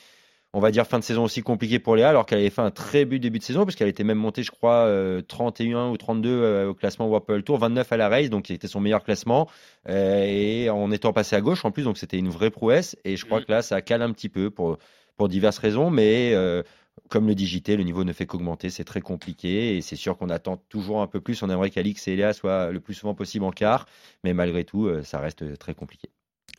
on 0.53 0.59
va 0.59 0.71
dire 0.71 0.85
fin 0.85 0.99
de 0.99 1.03
saison 1.03 1.23
aussi 1.23 1.41
compliquée 1.41 1.79
pour 1.79 1.95
Léa, 1.95 2.09
alors 2.09 2.25
qu'elle 2.25 2.39
avait 2.39 2.49
fait 2.51 2.61
un 2.61 2.71
très 2.71 3.05
but 3.05 3.19
début 3.19 3.39
de 3.39 3.43
saison, 3.43 3.65
puisqu'elle 3.65 3.87
était 3.87 4.03
même 4.03 4.19
montée, 4.19 4.43
je 4.43 4.51
crois, 4.51 4.85
euh, 4.85 5.21
31 5.21 5.89
ou 5.89 5.97
32 5.97 6.29
euh, 6.29 6.69
au 6.69 6.73
classement 6.75 7.19
Padel 7.19 7.43
Tour, 7.43 7.57
29 7.57 7.91
à 7.91 7.97
la 7.97 8.07
race, 8.09 8.29
donc 8.29 8.45
c'était 8.47 8.67
son 8.67 8.79
meilleur 8.79 9.03
classement, 9.03 9.49
euh, 9.89 10.23
et 10.25 10.69
en 10.69 10.91
étant 10.91 11.11
passé 11.11 11.35
à 11.35 11.41
gauche 11.41 11.65
en 11.65 11.71
plus, 11.71 11.83
donc 11.83 11.97
c'était 11.97 12.17
une 12.17 12.29
vraie 12.29 12.51
prouesse. 12.51 12.95
Et 13.03 13.17
je 13.17 13.25
crois 13.25 13.39
Mm. 13.39 13.45
que 13.45 13.51
là, 13.51 13.61
ça 13.63 13.81
cale 13.81 14.01
un 14.03 14.11
petit 14.13 14.29
peu 14.29 14.49
pour, 14.51 14.77
pour 15.17 15.27
diverses 15.27 15.57
raisons, 15.57 15.89
mais 15.89 16.33
euh, 16.33 16.61
comme 17.09 17.27
le 17.27 17.33
digité, 17.35 17.75
le 17.75 17.83
niveau 17.83 18.03
ne 18.03 18.13
fait 18.13 18.27
qu'augmenter, 18.27 18.69
c'est 18.69 18.83
très 18.83 19.01
compliqué, 19.01 19.75
et 19.77 19.81
c'est 19.81 19.95
sûr 19.95 20.17
qu'on 20.17 20.29
attend 20.29 20.57
toujours 20.69 21.01
un 21.01 21.07
peu 21.07 21.19
plus. 21.19 21.41
On 21.41 21.49
aimerait 21.49 21.71
qu'Alix 21.71 22.07
et 22.07 22.15
Léa 22.15 22.33
soient 22.33 22.71
le 22.71 22.79
plus 22.79 22.93
souvent 22.93 23.15
possible 23.15 23.45
en 23.45 23.51
quart, 23.51 23.87
mais 24.23 24.33
malgré 24.35 24.63
tout, 24.65 24.85
euh, 24.85 25.01
ça 25.03 25.19
reste 25.19 25.57
très 25.57 25.73
compliqué. 25.73 26.09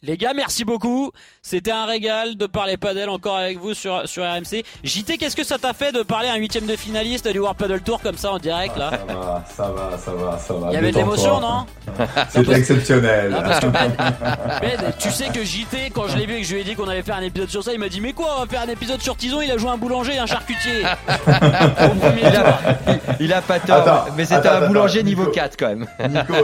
Les 0.07 0.19
gars, 0.19 0.35
merci 0.35 0.67
beaucoup. 0.67 1.13
C'était 1.41 1.71
un 1.71 1.87
régal 1.87 2.37
de 2.37 2.45
parler 2.47 2.77
paddle 2.77 3.09
encore 3.09 3.39
avec 3.39 3.59
vous 3.59 3.73
sur, 3.73 4.07
sur 4.07 4.23
RMC. 4.23 4.63
JT, 4.83 5.17
qu'est-ce 5.17 5.35
que 5.35 5.45
ça 5.45 5.57
t'a 5.57 5.73
fait 5.73 5.93
de 5.93 6.03
parler 6.03 6.29
à 6.29 6.35
un 6.35 6.37
huitième 6.37 6.67
de 6.67 6.77
finaliste 6.77 7.27
du 7.27 7.39
World 7.39 7.57
Paddle 7.57 7.81
Tour 7.81 8.03
comme 8.03 8.19
ça 8.19 8.33
en 8.33 8.39
direct 8.39 8.77
là 8.77 8.91
ah, 9.09 9.43
Ça 9.49 9.71
va, 9.71 9.97
ça 9.97 10.13
va, 10.13 10.37
ça 10.37 10.53
va. 10.53 10.69
Il 10.71 10.75
y 10.75 10.77
avait 10.77 10.91
de 10.91 10.99
l'émotion, 10.99 11.41
non 11.41 11.65
C'était 12.29 12.53
exceptionnel. 12.53 13.35
Ah, 13.35 13.61
tu 14.99 15.11
sais 15.11 15.29
que 15.29 15.43
JT, 15.43 15.91
quand 15.95 16.09
je 16.09 16.19
l'ai 16.19 16.27
vu 16.27 16.35
et 16.35 16.41
que 16.43 16.47
je 16.47 16.55
lui 16.55 16.61
ai 16.61 16.65
dit 16.65 16.75
qu'on 16.75 16.89
allait 16.89 17.03
faire 17.03 17.17
un 17.17 17.23
épisode 17.23 17.49
sur 17.49 17.65
ça, 17.65 17.73
il 17.73 17.79
m'a 17.79 17.89
dit 17.89 18.03
Mais 18.03 18.13
quoi, 18.13 18.35
on 18.37 18.41
va 18.41 18.47
faire 18.47 18.61
un 18.61 18.73
épisode 18.73 19.01
sur 19.01 19.17
Tison 19.17 19.41
Il 19.41 19.51
a 19.51 19.57
joué 19.57 19.71
un 19.71 19.79
boulanger 19.79 20.17
et 20.17 20.19
un 20.19 20.27
charcutier. 20.27 20.83
il, 23.21 23.33
a, 23.33 23.41
pas 23.41 23.59
tort, 23.59 24.09
mais 24.19 24.27
c'était 24.27 24.49
un 24.49 24.67
boulanger 24.67 25.03
niveau 25.03 25.23
Nico, 25.23 25.35
4 25.35 25.57
quand 25.59 25.69
même. 25.69 25.87
Nico, 26.11 26.35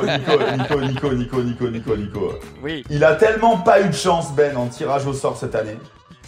Nico, 0.57 0.81
Nico, 0.81 1.13
Nico, 1.13 1.43
Nico, 1.43 1.69
Nico, 1.69 1.97
Nico. 1.97 2.39
Oui. 2.63 2.85
Il 2.89 3.05
a 3.05 3.17
tellement 3.17 3.50
pas 3.59 3.81
eu 3.81 3.89
de 3.89 3.95
chance, 3.95 4.33
Ben, 4.33 4.57
en 4.57 4.67
tirage 4.67 5.07
au 5.07 5.13
sort 5.13 5.37
cette 5.37 5.55
année. 5.55 5.79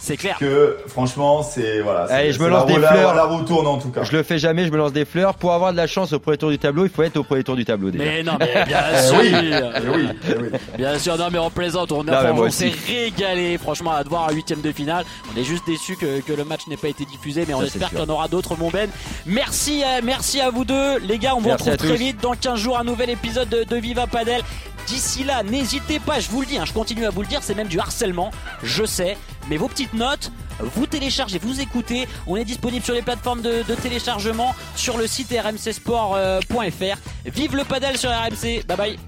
C'est 0.05 0.17
clair. 0.17 0.35
Que 0.37 0.77
franchement, 0.87 1.43
c'est 1.43 1.79
voilà. 1.79 2.01
Allez, 2.13 2.33
je 2.33 2.39
me 2.41 2.49
lance 2.49 2.67
la, 2.67 2.75
des 2.75 2.81
la- 2.81 2.87
fleurs. 2.91 3.15
La 3.15 3.23
roue 3.23 3.41
tourne 3.43 3.65
en 3.67 3.77
tout 3.77 3.87
cas. 3.87 4.03
Je 4.03 4.11
le 4.11 4.21
fais 4.21 4.37
jamais, 4.37 4.65
je 4.65 4.69
me 4.71 4.75
lance 4.77 4.91
des 4.91 5.05
fleurs. 5.05 5.33
Pour 5.35 5.53
avoir 5.53 5.71
de 5.71 5.77
la 5.77 5.87
chance 5.87 6.11
au 6.11 6.19
premier 6.19 6.37
tour 6.37 6.49
du 6.49 6.59
tableau, 6.59 6.83
il 6.83 6.89
faut 6.91 7.03
être 7.03 7.15
au 7.15 7.23
premier 7.23 7.45
tour 7.45 7.55
du 7.55 7.63
tableau 7.63 7.89
déjà. 7.89 8.03
Mais 8.03 8.21
non, 8.21 8.33
mais 8.37 8.65
bien 8.65 8.79
Eh 8.93 9.01
sûr. 9.07 9.17
oui, 9.17 9.31
eh 9.33 9.89
oui, 9.89 10.07
eh 10.29 10.35
oui. 10.41 10.49
Bien 10.77 10.99
sûr, 10.99 11.17
non 11.17 11.27
mais 11.31 11.39
on 11.39 11.49
plaisante, 11.49 11.93
on, 11.93 12.03
on 12.05 12.49
s'est 12.49 12.73
régalé 12.85 13.57
franchement 13.57 13.93
à 13.93 14.03
te 14.03 14.09
voir 14.09 14.27
à 14.27 14.33
huitième 14.33 14.59
de 14.59 14.73
finale. 14.73 15.05
On 15.33 15.39
est 15.39 15.45
juste 15.45 15.65
déçu 15.65 15.95
que, 15.95 16.19
que 16.19 16.33
le 16.33 16.43
match 16.43 16.67
n'ait 16.67 16.75
pas 16.75 16.89
été 16.89 17.05
diffusé, 17.05 17.45
mais 17.47 17.53
on 17.53 17.59
Ça, 17.61 17.67
espère 17.67 17.89
qu'il 17.89 17.99
y 17.99 18.01
en 18.01 18.09
aura 18.09 18.27
d'autres, 18.27 18.57
mon 18.57 18.69
Ben. 18.69 18.89
Merci, 19.25 19.83
à, 19.83 20.01
merci 20.01 20.41
à 20.41 20.49
vous 20.49 20.65
deux, 20.65 20.97
les 20.99 21.17
gars. 21.17 21.33
On 21.37 21.39
vous 21.39 21.49
retrouve 21.49 21.77
très 21.77 21.95
vite 21.95 22.21
dans 22.21 22.33
15 22.33 22.59
jours 22.59 22.77
un 22.77 22.83
nouvel 22.83 23.09
épisode 23.09 23.47
de, 23.47 23.63
de 23.63 23.75
Viva 23.77 24.05
Padel. 24.05 24.41
D'ici 24.87 25.23
là, 25.23 25.43
n'hésitez 25.43 25.99
pas, 25.99 26.19
je 26.19 26.29
vous 26.29 26.41
le 26.41 26.45
dis, 26.45 26.57
hein, 26.57 26.65
je 26.65 26.73
continue 26.73 27.05
à 27.05 27.09
vous 27.09 27.21
le 27.21 27.27
dire, 27.27 27.39
c'est 27.41 27.55
même 27.55 27.69
du 27.69 27.79
harcèlement, 27.79 28.31
je 28.63 28.83
sais, 28.83 29.15
mais 29.49 29.57
vos 29.57 29.67
petites 29.67 29.93
notes, 29.93 30.31
vous 30.59 30.85
téléchargez, 30.85 31.39
vous 31.39 31.61
écoutez, 31.61 32.07
on 32.27 32.35
est 32.35 32.45
disponible 32.45 32.83
sur 32.83 32.93
les 32.93 33.01
plateformes 33.01 33.41
de, 33.41 33.63
téléchargement, 33.81 34.55
sur 34.75 34.97
le 34.97 35.07
site 35.07 35.31
rmcsport.fr. 35.31 36.97
Vive 37.25 37.55
le 37.55 37.63
padel 37.63 37.97
sur 37.97 38.09
RMC, 38.09 38.65
bye 38.67 38.77
bye. 38.77 38.99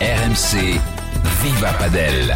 RMC, 0.00 0.78
Viva 1.42 1.72
Padel. 1.74 2.34